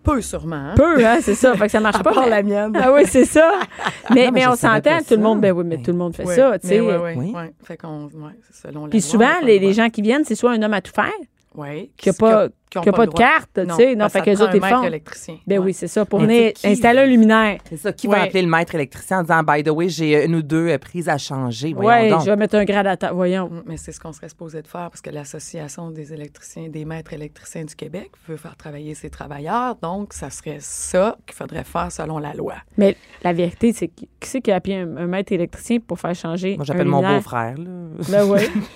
Peu 0.03 0.21
sûrement. 0.21 0.55
hein? 0.55 0.73
Peu, 0.75 1.05
hein, 1.05 1.19
c'est 1.21 1.35
ça. 1.35 1.55
Fait 1.55 1.65
que 1.65 1.71
ça 1.71 1.79
marche 1.79 1.95
À 1.99 2.03
pas. 2.03 2.13
part 2.13 2.23
mais- 2.23 2.29
la 2.29 2.43
mienne. 2.43 2.73
Ah 2.81 2.91
oui, 2.93 3.03
c'est 3.05 3.25
ça. 3.25 3.51
Mais, 4.13 4.25
Non, 4.25 4.31
mais 4.33 4.47
on 4.47 4.55
s'entend, 4.55 4.99
tout 4.99 5.15
le 5.15 5.21
monde, 5.21 5.39
ben 5.41 5.51
oui, 5.53 5.63
mais 5.65 5.77
Oui. 5.77 5.81
tout 5.83 5.91
le 5.91 5.97
monde 5.97 6.15
fait 6.15 6.25
ça, 6.25 6.59
tu 6.59 6.67
sais. 6.67 6.81
Ouais, 6.81 6.97
Oui. 7.15 7.31
ouais. 7.33 7.53
Fait 7.63 7.77
qu'on, 7.77 8.03
ouais, 8.05 8.31
c'est 8.51 8.67
selon 8.67 8.89
Puis 8.89 9.01
souvent, 9.01 9.39
les, 9.43 9.59
le 9.59 9.67
les 9.67 9.73
gens 9.73 9.89
qui 9.89 10.01
viennent, 10.01 10.25
c'est 10.25 10.35
soit 10.35 10.51
un 10.51 10.61
homme 10.61 10.73
à 10.73 10.81
tout 10.81 10.91
faire, 10.93 11.09
Ouais, 11.55 11.89
qui 11.97 12.09
n'a 12.09 12.13
pas, 12.13 12.47
qui 12.73 12.79
ont 12.79 12.81
qui 12.81 12.89
a 12.89 12.93
pas 12.93 13.05
de 13.05 13.11
carte, 13.13 13.49
tu 13.53 13.75
sais. 13.75 13.91
Non, 13.95 13.99
parce 13.99 14.13
fait 14.13 14.21
que 14.21 14.29
les 14.31 14.41
autres, 14.41 14.55
ils 14.55 14.63
font. 14.65 14.83
électricien. 14.83 15.37
Ben 15.47 15.59
Ouais. 15.59 15.65
oui, 15.65 15.73
c'est 15.73 15.87
ça, 15.87 16.05
pour 16.05 16.19
venir 16.19 16.51
installer 16.63 16.99
un 16.99 17.05
luminaire. 17.05 17.59
C'est 17.69 17.77
ça. 17.77 17.93
Qui 17.93 18.07
Ouais. 18.07 18.17
va 18.17 18.23
appeler 18.23 18.41
le 18.41 18.47
maître 18.49 18.73
électricien 18.75 19.19
en 19.19 19.21
disant, 19.21 19.43
by 19.43 19.63
the 19.63 19.69
way, 19.69 19.89
j'ai 19.89 20.25
une 20.25 20.35
ou 20.35 20.41
deux 20.41 20.67
euh, 20.69 20.77
prises 20.77 21.07
à 21.09 21.17
changer. 21.17 21.73
Donc. 21.73 21.83
je 21.83 22.25
vais 22.29 22.35
mettre 22.35 22.55
un 22.55 22.65
gradateur. 22.65 23.13
Voyons. 23.13 23.49
Mm, 23.49 23.63
Mais 23.67 23.77
c'est 23.77 23.91
ce 23.91 23.99
qu'on 23.99 24.11
serait 24.11 24.29
supposé 24.29 24.61
de 24.61 24.67
faire 24.67 24.89
parce 24.89 25.01
que 25.01 25.09
l'Association 25.09 25.91
des 25.91 26.13
électriciens, 26.13 26.69
des 26.69 26.85
maîtres 26.85 27.13
électriciens 27.13 27.63
du 27.65 27.75
Québec 27.75 28.11
veut 28.27 28.37
faire 28.37 28.55
travailler 28.55 28.95
ses 28.95 29.09
travailleurs. 29.09 29.75
Donc, 29.81 30.13
ça 30.13 30.29
serait 30.29 30.57
ça 30.59 31.15
qu'il 31.25 31.35
faudrait 31.35 31.63
faire 31.63 31.91
selon 31.91 32.17
la 32.19 32.33
loi. 32.33 32.55
Mais 32.77 32.95
la 33.23 33.33
vérité, 33.33 33.73
c'est 33.73 33.87
qui 33.87 34.09
qui 34.19 34.29
c'est 34.29 34.41
qui 34.41 34.51
a 34.51 34.55
appelé 34.55 34.75
un, 34.77 34.97
un 34.97 35.05
maître 35.07 35.31
électricien 35.33 35.79
pour 35.85 35.99
faire 35.99 36.15
changer 36.15 36.55
Moi, 36.55 36.65
j'appelle 36.65 36.87
mon 36.87 37.01
beau-frère. 37.01 37.55
là. 37.57 37.69
Ben 38.09 38.23
oui. 38.25 38.39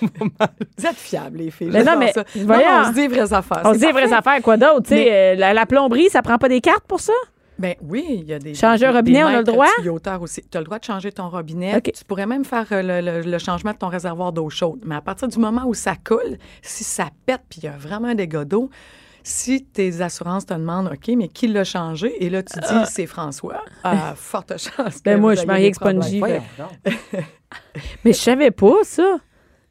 Vous 0.78 0.86
êtes 0.86 0.96
fiables, 0.96 1.38
les 1.38 1.50
filles. 1.50 1.70
Mais 1.72 1.82
non, 1.84 1.98
mais 1.98 2.12
ça. 2.12 2.24
voyons. 2.36 2.62
Non, 2.68 2.80
on 2.82 2.84
se 2.88 2.92
dit 2.94 3.06
vraies 3.08 3.32
affaires. 3.32 3.62
On 3.64 3.72
C'est 3.72 3.80
se 3.80 3.86
dit 3.86 3.87
les 3.88 3.92
vraies 3.92 4.12
affaires, 4.12 4.40
quoi 4.42 4.56
d'autre? 4.56 4.86
Mais- 4.90 5.08
euh, 5.10 5.34
la, 5.34 5.52
la 5.54 5.66
plomberie, 5.66 6.08
ça 6.10 6.22
prend 6.22 6.38
pas 6.38 6.48
des 6.48 6.60
cartes 6.60 6.84
pour 6.86 7.00
ça? 7.00 7.12
Ben 7.58 7.74
oui, 7.82 8.06
il 8.08 8.24
y 8.28 8.32
a 8.32 8.38
des. 8.38 8.54
Changer 8.54 8.86
un 8.86 8.92
des- 8.92 8.96
robinet, 8.98 9.18
des 9.18 9.24
on 9.24 9.28
a 9.28 9.38
le 9.38 9.42
droit? 9.44 9.66
aussi. 10.20 10.42
Tu 10.48 10.56
as 10.56 10.60
le 10.60 10.64
droit 10.64 10.78
de 10.78 10.84
changer 10.84 11.10
ton 11.10 11.28
robinet. 11.28 11.80
Tu 11.82 12.04
pourrais 12.06 12.26
même 12.26 12.44
faire 12.44 12.66
euh, 12.70 12.82
le, 12.82 13.00
le- 13.22 13.28
le 13.28 13.38
changement 13.38 13.72
de 13.72 13.78
ton 13.78 13.88
réservoir 13.88 14.32
d'eau 14.32 14.48
chaude. 14.48 14.80
Mais 14.84 14.94
à 14.94 15.00
partir 15.00 15.26
du 15.26 15.38
moment 15.40 15.64
où 15.66 15.74
ça 15.74 15.94
coule, 15.96 16.38
si 16.62 16.84
ça 16.84 17.08
pète 17.26 17.40
puis 17.50 17.58
il 17.60 17.64
y 17.64 17.68
a 17.68 17.76
vraiment 17.76 18.06
un 18.08 18.14
dégât 18.14 18.44
d'eau, 18.44 18.70
si 19.24 19.64
tes 19.64 20.00
assurances 20.02 20.46
te 20.46 20.54
demandent, 20.54 20.86
OK, 20.92 21.12
mais 21.16 21.26
qui 21.26 21.48
l'a 21.48 21.64
changé? 21.64 22.24
Et 22.24 22.30
là, 22.30 22.44
tu 22.44 22.60
dis, 22.60 22.66
c'est 22.90 23.06
François. 23.06 23.62
À 23.82 24.14
forte 24.16 24.52
chance. 24.56 24.98
que 24.98 25.02
Ben 25.04 25.20
moi, 25.20 25.34
je 25.34 25.40
suis 25.40 25.46
mariée 25.48 25.70
des 25.72 25.76
avec 25.82 26.00
Spongy. 26.00 26.20
Mais 28.04 28.12
je 28.12 28.18
savais 28.18 28.50
pas 28.50 28.84
ça. 28.84 29.16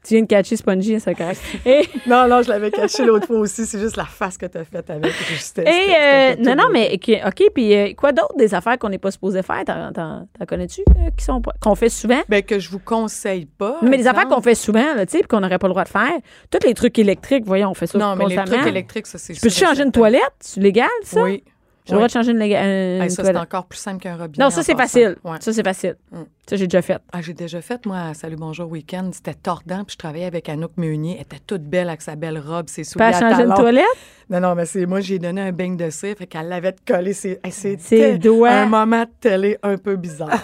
Tu 0.08 0.14
viens 0.14 0.22
de 0.24 0.28
catcher 0.28 0.56
Spongy, 0.56 1.00
c'est 1.02 1.16
correct. 1.16 1.42
Et, 1.66 1.82
Non, 2.08 2.28
non, 2.30 2.42
je 2.42 2.48
l'avais 2.50 2.72
caché 2.72 3.04
l'autre 3.06 3.28
fois 3.28 3.40
aussi. 3.40 3.66
C'est 3.66 3.80
juste 3.80 3.98
la 3.98 4.06
face 4.06 4.38
que 4.38 4.46
tu 4.46 4.58
as 4.58 4.64
faite 4.64 4.90
avec. 4.90 5.06
Et 5.08 5.36
c'était- 5.38 5.66
euh, 5.68 6.36
non, 6.40 6.56
non, 6.56 6.70
mais 6.72 6.98
OK, 7.26 7.44
puis 7.54 7.76
euh, 7.76 7.94
quoi 7.94 8.14
d'autre 8.14 8.36
des 8.38 8.54
affaires 8.54 8.78
qu'on 8.80 8.88
n'est 8.90 8.98
pas 9.00 9.12
supposé 9.12 9.44
faire? 9.44 9.64
T'en, 9.66 9.92
t'en- 9.92 10.28
t'en 10.40 10.46
connais-tu 10.46 10.82
euh, 10.90 11.10
qui 11.18 11.26
sont 11.26 11.42
qu'on 11.62 11.76
fait 11.76 11.90
souvent? 11.90 12.22
Ben, 12.30 12.42
que 12.42 12.58
je 12.58 12.70
vous 12.70 12.80
conseille 12.80 13.46
pas. 13.48 13.80
mais 13.82 13.90
des 13.90 13.96
exemple. 13.98 14.16
affaires 14.18 14.30
qu'on 14.30 14.42
fait 14.42 14.56
souvent, 14.56 14.86
tu 15.00 15.18
sais, 15.18 15.24
qu'on 15.24 15.42
n'aurait 15.42 15.60
pas 15.60 15.68
le 15.68 15.74
droit 15.74 15.84
de 15.84 15.90
faire. 15.90 16.14
Tous 16.50 16.66
les 16.66 16.74
trucs 16.74 16.98
électriques, 17.00 17.44
voyons, 17.46 17.72
on 17.72 17.74
fait 17.74 17.88
ça 17.88 17.98
Non, 17.98 18.16
mais 18.16 18.26
les 18.28 18.36
trucs 18.38 18.66
électriques, 18.66 19.08
ça, 19.08 19.18
c'est 19.18 19.34
Tu 19.34 19.42
peux 19.42 19.50
changer 19.50 19.84
une 19.84 19.92
toilette? 19.92 20.22
C'est 20.40 20.62
légal, 20.62 20.88
ça? 21.04 21.22
Oui. 21.22 21.44
J'ai 21.88 21.94
le 21.94 21.98
droit 22.00 22.08
de 22.08 22.12
changer 22.12 22.32
une, 22.32 22.42
une 22.42 23.02
Hey, 23.02 23.10
ça, 23.10 23.24
c'est 23.24 23.38
encore 23.38 23.66
plus 23.66 23.78
simple 23.80 24.02
qu'un 24.02 24.18
robinet. 24.18 24.44
Non, 24.44 24.50
ça, 24.50 24.62
c'est 24.62 24.76
facile. 24.76 25.16
Ouais. 25.24 25.38
Ça, 25.40 25.54
c'est 25.54 25.64
facile. 25.64 25.96
Mm. 26.12 26.18
Ça, 26.50 26.56
j'ai 26.58 26.68
déjà 26.68 26.82
fait. 26.82 26.98
Ah, 27.14 27.22
j'ai 27.22 27.34
déjà 27.34 27.62
fait, 27.62 27.86
moi, 27.86 28.14
Salut 28.14 28.36
Bonjour 28.36 28.70
Week-end. 28.70 29.10
C'était 29.14 29.34
tordant, 29.34 29.84
puis 29.86 29.94
je 29.94 29.98
travaillais 29.98 30.26
avec 30.26 30.50
Anouk 30.50 30.72
Meunier. 30.78 31.16
Elle 31.16 31.22
était 31.22 31.40
toute 31.46 31.64
belle 31.64 31.88
avec 31.88 32.02
sa 32.02 32.16
belle 32.16 32.40
robe, 32.40 32.68
ses 32.70 32.84
souliers 32.84 33.06
à 33.06 33.12
changer 33.14 33.44
une 33.44 33.50
talons. 33.50 33.56
toilette? 33.56 33.86
Non, 34.30 34.42
non, 34.42 34.56
mais 34.56 34.66
c'est 34.66 34.86
moi, 34.86 35.00
j'ai 35.00 35.20
donné 35.20 35.42
un 35.42 35.52
beigne 35.54 35.78
de 35.78 35.90
cire, 35.90 36.16
fait 36.18 36.28
qu'elle 36.28 36.50
l'avait 36.50 36.76
collé 36.86 37.14
ses, 37.14 37.40
Ses 37.50 38.18
doigts. 38.18 38.50
un 38.50 38.66
moment 38.66 39.04
de 39.04 39.10
télé 39.22 39.58
un 39.64 39.78
peu 39.78 39.96
bizarre. 39.96 40.30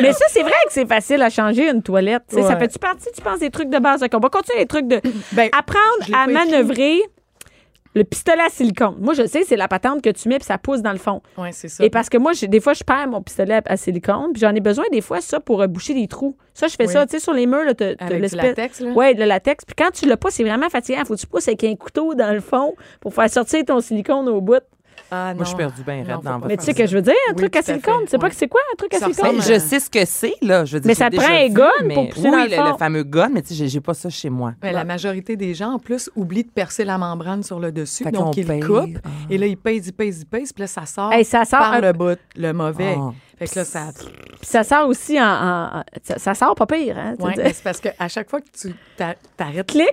Mais 0.00 0.12
ça, 0.12 0.24
c'est 0.28 0.42
vrai 0.42 0.52
que 0.66 0.72
c'est 0.72 0.86
facile 0.86 1.20
à 1.22 1.30
changer 1.30 1.68
une 1.68 1.82
toilette. 1.82 2.22
Tu 2.28 2.36
sais, 2.36 2.42
Ça 2.42 2.50
Ouais. 2.50 2.58
fait-tu 2.60 2.78
partie, 2.78 3.08
tu 3.14 3.20
penses, 3.20 3.40
des 3.40 3.50
trucs 3.50 3.68
de 3.68 3.78
base? 3.78 4.02
On 4.12 4.18
va 4.18 4.28
continuer 4.28 4.60
les 4.60 4.66
trucs 4.66 4.86
de. 4.86 5.00
Ben, 5.32 5.48
Apprendre 5.56 5.82
à 6.12 6.26
pas 6.26 6.44
écrit. 6.44 7.02
Le 7.94 8.04
pistolet 8.04 8.42
à 8.46 8.48
silicone. 8.50 8.96
Moi, 9.00 9.14
je 9.14 9.26
sais, 9.26 9.42
c'est 9.44 9.56
la 9.56 9.68
patente 9.68 10.02
que 10.02 10.10
tu 10.10 10.28
mets 10.28 10.38
puis 10.38 10.46
ça 10.46 10.58
pousse 10.58 10.82
dans 10.82 10.92
le 10.92 10.98
fond. 10.98 11.22
Oui, 11.38 11.48
c'est 11.52 11.68
ça. 11.68 11.84
Et 11.84 11.90
parce 11.90 12.08
que 12.08 12.18
moi, 12.18 12.32
des 12.42 12.60
fois, 12.60 12.72
je 12.74 12.82
perds 12.84 13.08
mon 13.08 13.22
pistolet 13.22 13.60
à 13.66 13.76
silicone, 13.76 14.32
puis 14.32 14.40
j'en 14.40 14.54
ai 14.54 14.60
besoin 14.60 14.84
des 14.92 15.00
fois, 15.00 15.20
ça, 15.20 15.40
pour 15.40 15.62
euh, 15.62 15.66
boucher 15.66 15.94
des 15.94 16.08
trous. 16.08 16.36
Ça, 16.54 16.66
je 16.68 16.74
fais 16.74 16.86
Oui. 16.86 16.92
ça, 16.92 17.06
tu 17.06 17.12
sais, 17.12 17.18
sur 17.20 17.32
les 17.32 17.46
murs, 17.46 17.64
là, 17.64 17.74
t'as- 17.74 17.94
Avec 17.98 18.24
du 18.30 18.36
latex, 18.36 18.80
là? 18.80 18.90
Ouais, 18.92 19.14
le 19.14 19.24
latex. 19.24 19.64
Puis 19.64 19.74
quand 19.76 19.90
tu 19.92 20.06
l'as 20.06 20.16
pas, 20.16 20.30
c'est 20.30 20.44
vraiment 20.44 20.68
fatigant. 20.68 21.04
Faut 21.04 21.14
que 21.14 21.20
tu 21.20 21.26
pousses 21.26 21.48
avec 21.48 21.64
un 21.64 21.74
couteau 21.76 22.14
dans 22.14 22.32
le 22.32 22.40
fond 22.40 22.74
pour 23.00 23.14
faire 23.14 23.30
sortir 23.30 23.64
ton 23.64 23.80
silicone 23.80 24.28
au 24.28 24.40
bout. 24.40 24.60
Ah. 25.14 25.34
Moi, 25.34 25.44
je 25.44 25.48
suis 25.48 25.56
perdu 25.56 25.82
bien 25.82 25.96
raide 26.04 26.22
dans 26.22 26.32
votre 26.34 26.46
Mais 26.46 26.56
tu 26.56 26.64
sais 26.64 26.72
faire 26.74 26.84
que 26.84 26.90
je 26.90 26.96
veux 26.96 27.02
dire, 27.02 27.14
un 27.28 27.32
Oui, 27.32 27.36
truc 27.38 27.56
à 27.56 27.62
silicone, 27.62 28.00
tu 28.04 28.10
sais 28.10 28.18
pas 28.18 28.28
que 28.30 28.34
c'est 28.36 28.48
quoi, 28.48 28.60
un 28.72 28.76
truc 28.76 28.94
à 28.94 28.98
silicone? 28.98 29.36
ressemble 29.36 29.42
je 29.54 29.58
sais 29.60 29.80
ce 29.80 29.90
que 29.90 30.04
c'est, 30.04 30.34
là. 30.42 30.64
Je 30.64 30.74
veux 30.74 30.80
dire, 30.80 30.88
Mais 30.88 30.94
ça 30.94 31.10
te 31.10 31.16
prend 31.16 31.26
un 31.32 31.48
gun 31.48 31.68
mais- 31.84 31.94
pour 31.94 32.08
pousser 32.08 32.30
dans 32.30 32.36
Oui, 32.36 32.48
le 32.50 32.56
le, 32.56 32.62
le 32.62 32.70
fond. 32.70 32.78
fameux 32.78 33.02
gun, 33.04 33.28
mais 33.32 33.42
tu 33.42 33.54
sais, 33.54 33.66
j'ai- 33.68 33.80
pas 33.80 33.94
ça 33.94 34.10
chez 34.10 34.30
moi. 34.30 34.52
Ouais, 34.62 34.72
la 34.72 34.84
majorité 34.84 35.36
des 35.36 35.54
gens, 35.54 35.72
en 35.74 35.78
plus, 35.78 36.10
oublient 36.16 36.44
de 36.44 36.50
percer 36.50 36.84
la 36.84 36.98
membrane 36.98 37.42
sur 37.42 37.60
le 37.60 37.70
dessus. 37.72 38.04
Fait 38.04 38.10
donc, 38.12 38.36
ils 38.36 38.46
paye. 38.46 38.60
coupent. 38.60 38.98
Ah. 39.04 39.08
Et 39.30 39.38
là, 39.38 39.46
ils 39.46 39.56
pèsent, 39.56 39.88
ils 39.88 39.92
pèsent, 39.92 40.20
ils 40.22 40.26
pèsent. 40.26 40.52
Puis 40.52 40.62
là, 40.62 40.66
ça 40.66 40.86
sort, 40.86 41.12
Hey, 41.12 41.24
ça 41.24 41.44
sort 41.44 41.58
par 41.60 41.72
un- 41.74 41.80
le 41.80 41.92
bout, 41.92 42.18
le 42.36 42.52
mauvais. 42.52 42.96
Ah. 42.98 43.10
Fait 43.38 43.46
que 43.48 43.58
là, 43.58 43.64
ça... 43.64 43.86
Puis 43.96 44.06
ça 44.42 44.62
sort 44.64 44.88
aussi 44.88 45.20
en. 45.20 45.82
ça, 46.02 46.18
ça 46.18 46.34
sort 46.34 46.54
pas 46.54 46.66
pire, 46.66 46.96
hein? 46.98 47.14
mais 47.36 47.52
c'est 47.52 47.62
parce 47.64 47.80
qu'à 47.80 48.08
chaque 48.08 48.30
fois 48.30 48.40
que 48.40 48.46
tu 48.56 48.74
t'a- 48.96 49.16
t'arrêtes 49.36 49.66
Clic. 49.66 49.88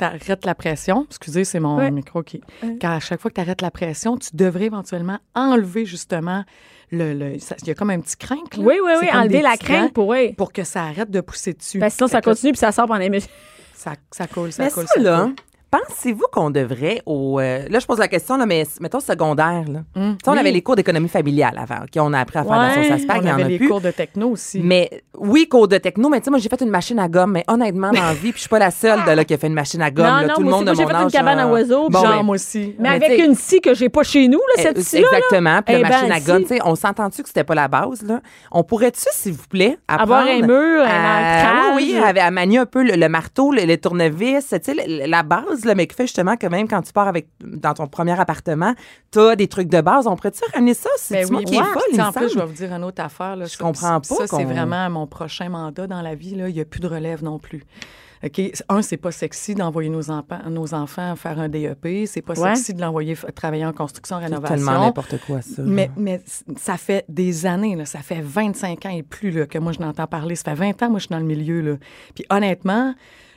T'arrêtes 0.00 0.44
la 0.44 0.54
pression, 0.54 1.06
excusez, 1.08 1.44
c'est 1.44 1.60
mon 1.60 1.76
Ouais. 1.76 1.90
micro 1.90 2.22
qui... 2.22 2.40
Quand 2.80 2.90
à 2.96 3.00
chaque 3.00 3.20
fois 3.20 3.30
que 3.30 3.36
tu 3.36 3.40
arrêtes 3.40 3.62
la 3.62 3.70
pression, 3.70 4.16
tu 4.16 4.30
devrais 4.34 4.64
éventuellement 4.66 5.18
enlever 5.34 5.84
justement 5.86 6.44
le... 6.90 7.36
Il 7.62 7.68
y 7.68 7.70
a 7.70 7.74
comme 7.74 7.90
un 7.90 8.00
petit 8.00 8.16
crinque. 8.16 8.56
là. 8.56 8.62
Oui, 8.64 8.74
oui, 8.84 8.92
oui, 9.00 9.08
enlever 9.12 9.42
la 9.42 9.56
dents 9.56 9.88
pour, 9.90 10.08
oui. 10.08 10.32
pour 10.32 10.52
que 10.52 10.64
ça 10.64 10.84
arrête 10.84 11.10
de 11.10 11.20
pousser 11.20 11.52
dessus. 11.52 11.78
Ben, 11.78 11.88
sinon, 11.90 12.08
ça 12.08 12.20
continue 12.20 12.52
puis 12.52 12.58
ça 12.58 12.72
sort 12.72 12.86
pendant 12.86 12.98
les 12.98 13.10
minutes. 13.10 13.28
Ça, 13.74 13.92
ça 14.10 14.26
coule, 14.26 14.52
ça 14.52 14.64
Mais 14.64 14.70
coule, 14.70 14.86
ça, 14.86 14.94
ça 14.94 15.00
là, 15.00 15.22
coule. 15.24 15.34
Pensez-vous 15.70 16.24
qu'on 16.32 16.50
devrait 16.50 17.00
au... 17.06 17.38
euh, 17.40 17.66
là, 17.68 17.78
je 17.78 17.86
pose 17.86 17.98
la 17.98 18.08
question, 18.08 18.36
là, 18.36 18.46
mais 18.46 18.64
mettons 18.80 19.00
secondaire, 19.00 19.64
là. 19.68 19.80
Tu 19.94 20.00
sais, 20.00 20.16
on 20.26 20.32
oui. 20.32 20.38
avait 20.38 20.50
les 20.50 20.62
cours 20.62 20.76
d'économie 20.76 21.08
familiale 21.08 21.58
avant, 21.58 21.82
OK, 21.84 21.90
on 21.96 22.12
a 22.12 22.18
appris 22.20 22.38
à 22.38 22.44
faire 22.44 22.52
Ouais, 22.52 22.74
sauce 22.88 22.92
à 22.92 22.98
spag, 22.98 23.22
On 23.24 23.28
en 23.28 23.32
avait 23.34 23.42
a 23.44 23.48
les 23.48 23.58
plus. 23.58 23.68
cours 23.68 23.80
de 23.80 23.90
techno 23.90 24.30
aussi. 24.30 24.60
Mais 24.62 24.90
oui, 25.16 25.48
cours 25.48 25.68
de 25.68 25.78
techno, 25.78 26.08
mais 26.08 26.18
tu 26.20 26.24
sais, 26.24 26.30
moi, 26.30 26.38
j'ai 26.40 26.48
fait 26.48 26.60
une 26.60 26.70
machine 26.70 26.98
à 26.98 27.08
gomme, 27.08 27.32
mais 27.32 27.44
honnêtement, 27.48 27.90
dans 27.92 28.02
la 28.02 28.12
vie, 28.14 28.30
puis 28.32 28.34
je 28.36 28.40
suis 28.40 28.48
pas 28.48 28.58
la 28.58 28.70
seule 28.70 29.04
de, 29.04 29.10
là, 29.12 29.24
qui 29.24 29.34
a 29.34 29.38
fait 29.38 29.46
une 29.46 29.54
machine 29.54 29.82
à 29.82 29.90
gomme. 29.90 30.06
Non, 30.06 30.16
là, 30.16 30.26
non, 30.28 30.34
tout 30.34 30.42
le 30.42 30.50
monde 30.50 30.64
de 30.66 30.74
j'ai 30.74 30.86
fait 30.86 30.94
une 30.94 31.10
cabane 31.10 31.38
à 31.38 31.46
oiseaux, 31.48 31.88
bon, 31.88 32.00
Genre, 32.00 32.08
ben, 32.16 32.22
moi 32.24 32.34
aussi. 32.34 32.74
Mais, 32.78 32.98
Mais 32.98 33.06
avec 33.06 33.18
une 33.24 33.34
scie 33.34 33.60
que 33.60 33.74
j'ai 33.74 33.88
pas 33.88 34.02
chez 34.02 34.26
nous, 34.28 34.38
là, 34.56 34.62
cette 34.62 34.78
Euh, 34.78 34.82
scie-là. 34.82 35.06
là. 35.12 35.18
Exactement. 35.18 35.62
Puis 35.62 35.74
Eh 35.76 35.82
la 35.82 35.88
ben, 35.88 35.94
machine 36.08 36.12
à 36.12 36.20
gomme, 36.20 36.42
tu 36.42 36.48
sais, 36.48 36.58
on 36.64 36.74
s'entend-tu 36.74 37.22
que 37.22 37.28
c'était 37.28 37.44
pas 37.44 37.54
la 37.54 37.68
base, 37.68 38.02
là? 38.02 38.20
On 38.50 38.64
pourrait-tu, 38.64 39.02
s'il 39.12 39.32
vous 39.32 39.46
plaît, 39.48 39.78
Avoir 39.88 40.26
un 40.26 40.40
mur, 40.40 40.82
un. 40.84 41.76
Oui, 41.76 41.96
à, 41.96 42.30
manier 42.30 42.58
un 42.58 42.66
peu 42.66 42.82
le, 42.82 43.08
marteau, 43.08 43.52
le, 43.52 43.62
les 43.62 43.78
tournevis, 43.78 44.48
tu 44.48 44.56
sais, 44.62 44.74
la 45.06 45.22
base, 45.22 45.59
là, 45.64 45.74
mais 45.74 45.86
qui 45.86 45.94
fait 45.96 46.04
justement 46.06 46.36
que 46.36 46.46
même 46.46 46.68
quand 46.68 46.82
tu 46.82 46.92
pars 46.92 47.08
avec, 47.08 47.28
dans 47.40 47.74
ton 47.74 47.86
premier 47.86 48.18
appartement, 48.18 48.74
t'as 49.10 49.36
des 49.36 49.48
trucs 49.48 49.68
de 49.68 49.80
base. 49.80 50.06
On 50.06 50.16
pourrait-tu 50.16 50.42
ramener 50.54 50.74
ça? 50.74 50.90
C'est 50.98 51.22
Ben 51.24 51.30
moi 51.30 51.40
oui, 51.40 51.44
qui 51.46 51.54
est 51.56 51.58
folle, 51.62 52.00
En 52.00 52.12
plus, 52.12 52.30
je 52.32 52.38
vais 52.38 52.46
vous 52.46 52.52
dire 52.52 52.72
une 52.74 52.84
autre 52.84 53.02
affaire. 53.02 53.36
Là. 53.36 53.46
Je 53.46 53.56
comprends 53.58 54.00
pas 54.00 54.14
Ça, 54.14 54.26
c'est 54.26 54.44
vraiment 54.44 54.88
mon 54.90 55.06
prochain 55.06 55.48
mandat 55.48 55.86
dans 55.86 56.02
la 56.02 56.14
vie. 56.14 56.34
Là. 56.34 56.48
Il 56.48 56.54
n'y 56.54 56.60
a 56.60 56.64
plus 56.64 56.80
de 56.80 56.88
relève 56.88 57.22
non 57.24 57.38
plus. 57.38 57.62
OK? 58.22 58.38
Un, 58.68 58.82
c'est 58.82 58.98
pas 58.98 59.12
sexy 59.12 59.54
d'envoyer 59.54 59.88
nos, 59.88 60.10
enfants- 60.10 60.40
nos 60.50 60.74
enfants 60.74 61.16
faire 61.16 61.40
un 61.40 61.48
DEP. 61.48 62.06
C'est 62.06 62.20
pas 62.20 62.38
Ouais. 62.38 62.54
sexy 62.54 62.74
de 62.74 62.80
l'envoyer 62.82 63.16
travailler 63.34 63.64
en 63.64 63.72
construction, 63.72 64.18
C'est 64.18 64.26
rénovation. 64.26 64.56
tellement 64.56 64.80
n'importe 64.80 65.16
quoi, 65.26 65.40
ça. 65.40 65.62
Mais, 65.64 65.90
ça 66.58 66.76
fait 66.76 67.06
des 67.08 67.46
années, 67.46 67.76
là, 67.76 67.86
ça 67.86 68.00
fait 68.00 68.20
25 68.20 68.84
ans 68.84 68.90
et 68.90 69.02
plus 69.02 69.30
là, 69.30 69.46
que 69.46 69.56
moi, 69.58 69.72
je 69.72 69.80
n'entends 69.80 70.06
parler. 70.06 70.34
Ça 70.34 70.54
fait 70.54 70.54
20 70.72 70.82
ans, 70.82 70.90
moi, 70.90 70.98
je 70.98 71.06
suis 71.06 71.12
dans 71.14 71.18
le 71.18 71.24
milieu. 71.24 71.62
Là. 71.62 71.76
Puis 72.14 72.26
honnêtement, 72.28 72.94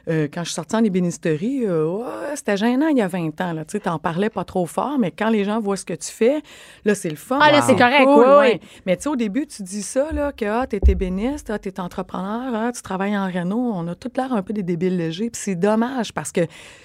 euh, 0.09 0.27
quand 0.33 0.41
je 0.41 0.47
suis 0.49 0.55
sortie 0.55 0.75
en 0.75 0.83
ébénisterie, 0.83 1.63
euh, 1.65 1.99
c'était 2.35 2.57
gênant 2.57 2.87
il 2.87 2.97
y 2.97 3.01
a 3.01 3.07
20 3.07 3.39
ans. 3.41 3.53
Tu 3.67 3.79
n'en 3.85 3.99
parlais 3.99 4.29
pas 4.29 4.43
trop 4.43 4.65
fort, 4.65 4.97
mais 4.99 5.11
quand 5.11 5.29
les 5.29 5.43
gens 5.45 5.59
voient 5.59 5.77
ce 5.77 5.85
que 5.85 5.93
tu 5.93 6.09
fais, 6.11 6.41
là, 6.85 6.93
c'est 6.95 7.09
le 7.09 7.15
fun. 7.15 7.39
Ah, 7.41 7.51
là, 7.51 7.59
Wow. 7.59 7.63
c'est 7.67 7.75
correct, 7.75 8.03
Cool, 8.05 8.19
ouais, 8.23 8.27
ouais. 8.29 8.37
ouais. 8.37 8.59
Mais 8.85 8.97
tu 8.97 9.03
sais, 9.03 9.09
au 9.09 9.15
début, 9.15 9.47
tu 9.47 9.63
dis 9.63 9.81
ça, 9.83 10.11
là, 10.11 10.31
que 10.31 10.45
ah, 10.45 10.67
tu 10.69 10.75
es 10.75 10.81
ébéniste, 10.91 11.49
ah, 11.49 11.59
tu 11.59 11.69
es 11.69 11.79
entrepreneur, 11.79 12.51
ah, 12.53 12.71
tu 12.73 12.81
travailles 12.81 13.17
en 13.17 13.27
réno. 13.27 13.57
On 13.75 13.87
a 13.87 13.95
tout 13.95 14.11
l'air 14.17 14.33
un 14.33 14.41
peu 14.41 14.51
des 14.53 14.63
débiles 14.63 14.97
légers. 14.97 15.29
Puis 15.29 15.41
c'est 15.43 15.55
dommage 15.55 16.13
parce 16.13 16.31
que 16.31 16.41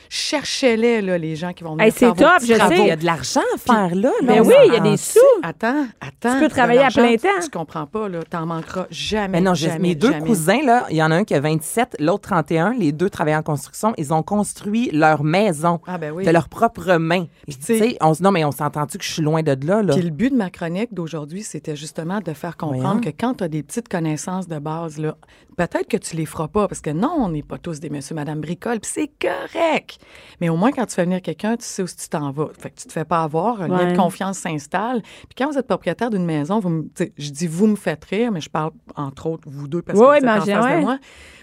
cherchez-les, 0.09 1.01
là, 1.03 1.19
les 1.19 1.37
gens 1.37 1.53
qui 1.53 1.65
vont 1.65 1.73
venir 1.73 1.87
Hey, 1.87 1.93
c'est 1.93 2.07
top, 2.15 2.41
je 2.41 2.55
sais. 2.55 2.79
Il 2.79 2.87
y 2.87 2.91
a 2.91 2.97
de 2.97 3.05
l'argent 3.05 3.41
à 3.55 3.59
faire 3.59 3.95
là. 3.95 4.11
on 4.23 4.41
oui, 4.47 4.55
il 4.67 4.73
y 4.73 4.77
a 4.77 4.81
des 4.81 4.97
sous. 4.97 5.19
Attends, 5.43 5.87
attends. 6.01 6.35
Tu 6.35 6.41
peux 6.45 6.49
travailler 6.49 6.83
à 6.83 6.89
plein 6.89 7.17
temps. 7.17 7.29
Tu 7.43 7.51
comprends 7.51 7.87
pas, 7.87 8.09
là. 8.09 8.21
T'en 8.29 8.47
manqueras 8.47 8.87
jamais. 8.91 9.29
Mais 9.29 9.41
non, 9.41 9.55
jamais, 9.55 9.79
mes 9.79 9.95
deux 9.95 10.13
jamais. 10.13 10.27
cousins, 10.27 10.63
là, 10.65 10.87
il 10.91 10.97
y 10.97 11.03
en 11.03 11.11
a 11.11 11.17
un 11.17 11.25
qui 11.25 11.35
a 11.35 11.41
27, 11.41 11.97
l'autre 12.01 12.29
31. 12.29 12.75
Les 12.75 12.93
deux 12.93 13.08
travaillent 13.11 13.37
en 13.37 13.43
construction. 13.43 13.93
Ils 13.99 14.13
ont 14.15 14.23
construit 14.23 14.91
leur 14.93 15.25
maison 15.25 15.81
Ah, 15.87 15.99
ben 15.99 16.13
oui. 16.13 16.25
de 16.25 16.31
leurs 16.31 16.49
propres 16.49 16.95
mains. 16.97 17.27
Tu 17.49 17.57
tu 17.57 17.79
sais- 17.79 17.97
on 18.01 18.15
se- 18.15 18.23
non, 18.23 18.31
mais 18.31 18.45
on 18.45 18.53
s'entend-tu 18.53 18.99
que 18.99 19.05
je 19.05 19.11
suis 19.13 19.23
loin 19.23 19.43
de 19.43 19.57
là, 19.67 19.83
là? 19.83 19.95
Puis 19.95 20.03
le 20.03 20.11
but 20.11 20.31
de 20.31 20.37
ma 20.37 20.51
chronique 20.51 20.93
d'aujourd'hui, 20.95 21.43
c'était 21.43 21.77
justement 21.77 22.21
de 22.21 22.33
faire 22.33 22.57
comprendre 22.57 22.83
Voyons. 22.83 23.01
que 23.01 23.11
quand 23.11 23.35
tu 23.35 23.45
as 23.45 23.49
des 23.49 23.63
petites 23.63 23.89
connaissances 23.89 24.49
de 24.49 24.59
base, 24.59 24.99
là, 24.99 25.17
peut-être 25.57 25.89
que 25.89 25.97
tu 25.97 26.17
les 26.17 26.27
feras 26.27 26.49
pas, 26.49 26.69
parce 26.69 26.81
que 26.81 26.91
non, 26.91 27.13
on 27.19 27.29
n'est 27.31 27.43
pas 27.43 27.59
tous 27.59 27.81
des 27.81 27.91
monsieur, 27.91 28.15
madame 28.15 28.41
bricole, 28.41 28.81
puis 28.81 28.91
c'est 28.93 29.11
correct. 29.21 29.99
Mais 30.41 30.49
au 30.49 30.57
moins, 30.57 30.71
quand 30.73 30.87
tu 30.87 30.95
fais 30.95 31.05
venir 31.05 31.23
quelqu'un, 31.23 31.57
tu 31.57 31.65
sais 31.65 31.83
où 31.83 31.87
tu 31.87 32.09
t'en 32.09 32.31
vas. 32.31 32.49
Fait 32.59 32.71
que 32.71 32.77
tu 32.81 32.87
te 32.87 32.93
fais 32.93 33.05
pas 33.05 33.23
avoir, 33.23 33.63
un 33.63 33.69
lien 33.69 33.93
de 33.93 33.97
confiance 33.97 34.39
s'installe. 34.39 35.03
Puis 35.03 35.35
quand 35.37 35.51
vous 35.51 35.59
êtes 35.59 35.67
propriétaire 35.67 36.11
d'une 36.11 36.25
maison, 36.25 36.61
vous 36.61 36.69
me- 36.71 36.89
je 37.17 37.31
dis 37.31 37.47
vous 37.47 37.67
me 37.67 37.77
faites 37.77 38.05
rire, 38.05 38.31
mais 38.33 38.41
je 38.41 38.51
parle 38.51 38.71
entre 38.97 39.27
autres 39.27 39.49
vous 39.51 39.69
deux 39.69 39.83
parce 39.83 39.99
Ouais, 39.99 40.19
que 40.21 40.25
vous 40.25 40.29
êtes 40.29 40.43
en 40.43 40.45
face 40.45 40.65
ouais. 40.65 40.77
de 40.79 40.81
moi. 40.83 40.99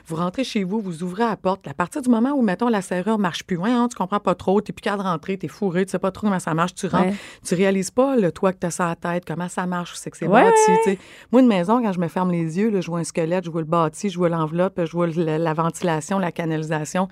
Vous 0.07 0.15
rentrez 0.17 0.43
chez 0.43 0.63
vous, 0.63 0.79
vous 0.79 1.01
ouvrez 1.03 1.23
la 1.23 1.35
porte. 1.35 1.67
À 1.67 1.73
partir 1.73 2.01
du 2.01 2.09
moment 2.09 2.31
où, 2.31 2.41
mettons, 2.43 2.69
la 2.69 2.81
serrure 2.83 3.17
marche 3.17 3.43
plus, 3.43 3.57
ouais, 3.57 3.71
hein, 3.71 3.87
tu 3.89 3.95
comprends 3.95 4.19
pas 4.19 4.35
trop, 4.35 4.61
t'es 4.61 4.71
plus 4.71 4.87
de 4.89 5.01
rentrer, 5.01 5.37
t'es 5.37 5.47
fourré, 5.47 5.85
tu 5.85 5.91
sais 5.91 5.99
pas 5.99 6.11
trop 6.11 6.27
comment 6.27 6.39
ça 6.39 6.53
marche, 6.53 6.75
tu 6.75 6.85
rentres, 6.85 7.05
Ouais. 7.07 7.13
tu 7.43 7.55
réalises 7.55 7.89
pas 7.91 8.15
le 8.15 8.31
toit 8.31 8.53
que 8.53 8.59
t'as 8.59 8.69
sur 8.71 8.85
la 8.85 8.95
tête, 8.95 9.23
comment 9.25 9.49
ça 9.49 9.65
marche, 9.65 9.93
c'est 9.95 10.11
que 10.11 10.17
c'est 10.17 10.27
Ouais, 10.27 10.43
bâti. 10.43 10.99
Moi, 11.31 11.41
une 11.41 11.47
maison, 11.47 11.81
quand 11.81 11.91
je 11.91 11.99
me 11.99 12.07
ferme 12.07 12.31
les 12.31 12.57
yeux, 12.59 12.69
là, 12.69 12.81
je 12.81 12.87
vois 12.91 12.99
un 12.99 13.03
squelette, 13.03 13.45
je 13.45 13.49
vois 13.49 13.61
le 13.61 13.67
bâti, 13.67 14.09
je 14.09 14.17
vois 14.17 14.29
l'enveloppe, 14.29 14.79
je 14.85 14.91
vois 14.91 15.07
la 15.07 15.53
ventilation, 15.53 16.19
la 16.19 16.31
canalisation. 16.31 17.07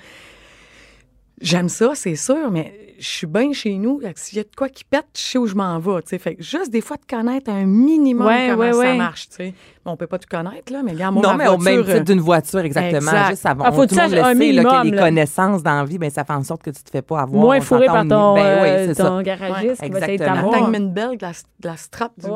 J'aime 1.41 1.67
ça, 1.69 1.91
c'est 1.95 2.15
sûr, 2.15 2.51
mais 2.51 2.73
je 2.99 3.07
suis 3.07 3.27
bien 3.27 3.51
chez 3.53 3.73
nous. 3.73 3.99
S'il 4.15 4.37
y 4.37 4.41
a 4.41 4.43
de 4.43 4.49
quoi 4.55 4.69
qui 4.69 4.83
pète, 4.85 5.07
je 5.15 5.19
sais 5.21 5.37
où 5.37 5.45
je 5.47 5.55
m'en 5.55 5.77
vais. 5.79 6.01
tu 6.03 6.09
sais. 6.09 6.19
Fait 6.19 6.35
que 6.35 6.43
juste 6.43 6.69
des 6.71 6.79
fois 6.79 6.95
de 6.95 7.05
connaître 7.09 7.49
un 7.51 7.65
minimum 7.65 8.27
Ouais, 8.27 8.47
comment 8.51 8.61
ouais, 8.63 8.71
ça 8.71 8.77
ouais. 8.79 8.97
marche. 8.97 9.27
tu 9.29 9.35
sais. 9.37 9.53
Bon, 9.83 9.91
on 9.91 9.97
peut 9.97 10.07
pas 10.07 10.19
tout 10.19 10.29
connaître, 10.29 10.71
là, 10.71 10.81
mais 10.85 10.93
regarde, 10.93 11.15
moi, 11.15 11.23
non, 11.23 11.29
ma 11.31 11.37
mais 11.43 11.47
au 11.49 11.57
même 11.57 11.79
voiture, 11.79 11.93
titre 11.95 12.05
d'une 12.05 12.21
voiture, 12.21 12.59
exactement. 12.59 12.99
Exact. 13.11 13.29
Juste 13.31 13.45
avant. 13.45 13.63
Ah, 13.65 13.71
faut 13.73 13.85
tout 13.85 13.95
le 13.95 14.01
monde 14.03 14.11
le 14.11 14.17
un 14.19 14.23
sait, 14.23 14.29
là, 14.29 14.35
minimum, 14.35 14.71
que 14.83 14.85
les 14.85 14.91
là. 14.91 15.01
connaissances 15.03 15.63
dans 15.63 15.75
la 15.75 15.83
vie, 15.85 15.97
ben, 15.97 16.09
ça 16.09 16.23
fait 16.23 16.33
en 16.33 16.43
sorte 16.43 16.61
que 16.63 16.69
tu 16.69 16.81
te 16.83 16.89
fais 16.91 17.01
pas 17.01 17.21
avoir. 17.21 17.41
Moins 17.43 17.59
fourré 17.59 17.87
par 17.87 18.07
ton, 18.07 18.35
Ben 18.35 18.41
euh, 18.45 18.87
c'est 18.93 19.03
ton 19.03 19.17
ça. 19.17 19.23
garagiste 19.23 19.81
Ouais, 19.81 19.87
qui 19.87 19.91
va 19.91 19.99
essayer 19.99 20.17
de 20.19 20.23
exactement. 20.23 20.35
La 20.35 20.41
t'avoir. 20.53 20.71
Tangman 20.71 20.93
Bell, 20.93 21.17
de 21.17 21.21
la, 21.23 21.31
de 21.31 21.67
la 21.67 21.77
strap 21.77 22.11
du, 22.17 22.27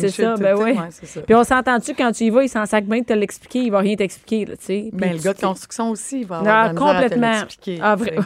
c'est 0.00 0.08
ça, 0.08 0.34
ben 0.36 0.56
oui. 0.56 0.70
Ouais, 0.72 0.76
c'est 0.90 1.06
ça. 1.06 1.20
Puis 1.20 1.34
on 1.36 1.44
s'entend-tu 1.44 1.94
quand 1.94 2.10
tu 2.10 2.24
y 2.24 2.30
vas, 2.30 2.42
il 2.42 2.48
s'en 2.48 2.66
sac 2.66 2.84
bien 2.86 3.00
de 3.00 3.04
te 3.04 3.12
l'expliquer, 3.12 3.60
il 3.60 3.70
va 3.70 3.78
rien 3.80 3.94
t'expliquer, 3.94 4.46
là, 4.46 4.56
tu 4.56 4.64
sais. 4.64 4.88
Puis 4.90 4.98
Ben, 4.98 5.12
le 5.12 5.18
gars 5.18 5.34
de 5.34 5.40
construction 5.40 5.90
aussi, 5.90 6.20
il 6.22 6.26
va 6.26 6.38
avoir 6.38 6.54
Ah, 6.56 6.68
de 6.72 6.74
la 6.74 6.80
misère 6.80 6.88
à 6.88 7.08
te 7.08 7.14
complètement. 7.14 8.22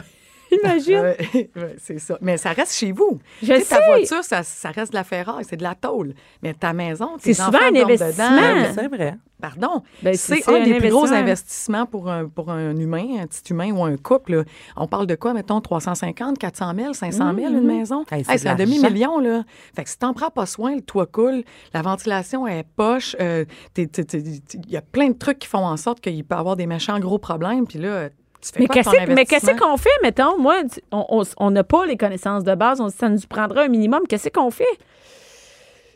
Ah. 0.51 0.55
Imagine. 0.63 0.99
Ouais, 1.01 1.17
ouais, 1.55 1.75
c'est 1.77 1.99
ça. 1.99 2.17
Mais 2.21 2.37
ça 2.37 2.51
reste 2.51 2.73
chez 2.73 2.91
vous. 2.91 3.19
Je 3.41 3.53
sais, 3.53 3.63
Ta 3.63 3.85
voiture, 3.85 4.23
ça, 4.23 4.43
ça 4.43 4.69
reste 4.71 4.91
de 4.91 4.97
la 4.97 5.03
ferraille, 5.03 5.45
c'est 5.47 5.57
de 5.57 5.63
la 5.63 5.75
tôle. 5.75 6.13
Mais 6.43 6.53
ta 6.53 6.73
maison, 6.73 7.17
tes 7.17 7.33
C'est 7.33 7.43
souvent 7.43 7.57
enfants 7.57 7.67
un 7.73 7.81
investissement. 7.81 8.31
dedans. 8.31 8.61
Oui, 8.67 8.71
C'est 8.75 8.87
vrai. 8.87 9.15
Pardon. 9.41 9.81
Ben, 10.03 10.13
c'est 10.15 10.47
un 10.47 10.53
un 10.61 10.63
des 10.63 10.75
plus 10.75 10.89
gros 10.89 11.05
investissement. 11.05 11.17
investissements 11.17 11.85
pour 11.87 12.09
un, 12.11 12.27
pour 12.27 12.51
un 12.51 12.75
humain, 12.77 13.21
un 13.21 13.25
petit 13.25 13.41
humain 13.51 13.71
ou 13.71 13.83
un 13.83 13.97
couple. 13.97 14.35
là. 14.35 14.43
On 14.75 14.87
parle 14.87 15.07
de 15.07 15.15
quoi, 15.15 15.33
mettons, 15.33 15.59
350, 15.61 16.37
400 16.37 16.73
000, 16.75 16.93
500 16.93 17.33
000, 17.35 17.51
une 17.51 17.61
maison? 17.65 18.03
Hey, 18.11 18.23
c'est 18.23 18.31
Hey, 18.33 18.37
de 18.37 18.41
c'est 18.43 18.49
un 18.49 18.55
demi-million, 18.55 19.19
là. 19.19 19.43
Fait 19.75 19.83
que 19.83 19.89
si 19.89 19.97
t'en 19.97 20.13
prends 20.13 20.29
pas 20.29 20.45
soin, 20.45 20.75
le 20.75 20.81
toit 20.81 21.07
coule, 21.07 21.43
la 21.73 21.81
ventilation 21.81 22.45
est 22.45 22.65
poche, 22.75 23.15
euh, 23.19 23.45
il 23.77 23.89
y 24.67 24.77
a 24.77 24.81
plein 24.83 25.07
de 25.09 25.17
trucs 25.17 25.39
qui 25.39 25.47
font 25.47 25.65
en 25.65 25.77
sorte 25.77 26.01
qu'il 26.01 26.23
peut 26.23 26.35
y 26.35 26.37
avoir 26.37 26.55
des 26.55 26.67
méchants 26.67 26.99
gros 26.99 27.17
problèmes, 27.17 27.65
puis 27.65 27.79
là, 27.79 28.09
Mais 29.15 29.25
qu'est-ce 29.25 29.45
qu'on 29.59 29.77
fait, 29.77 29.89
mettons? 30.01 30.37
Moi, 30.39 30.55
on- 30.91 31.51
n'a 31.51 31.63
pas 31.63 31.85
les 31.85 31.97
connaissances 31.97 32.43
de 32.43 32.55
base, 32.55 32.81
on, 32.81 32.89
ça 32.89 33.09
nous 33.09 33.19
prendra 33.29 33.63
un 33.63 33.67
minimum. 33.67 34.01
Qu'est-ce 34.07 34.29
qu'on 34.29 34.51
fait? 34.51 34.65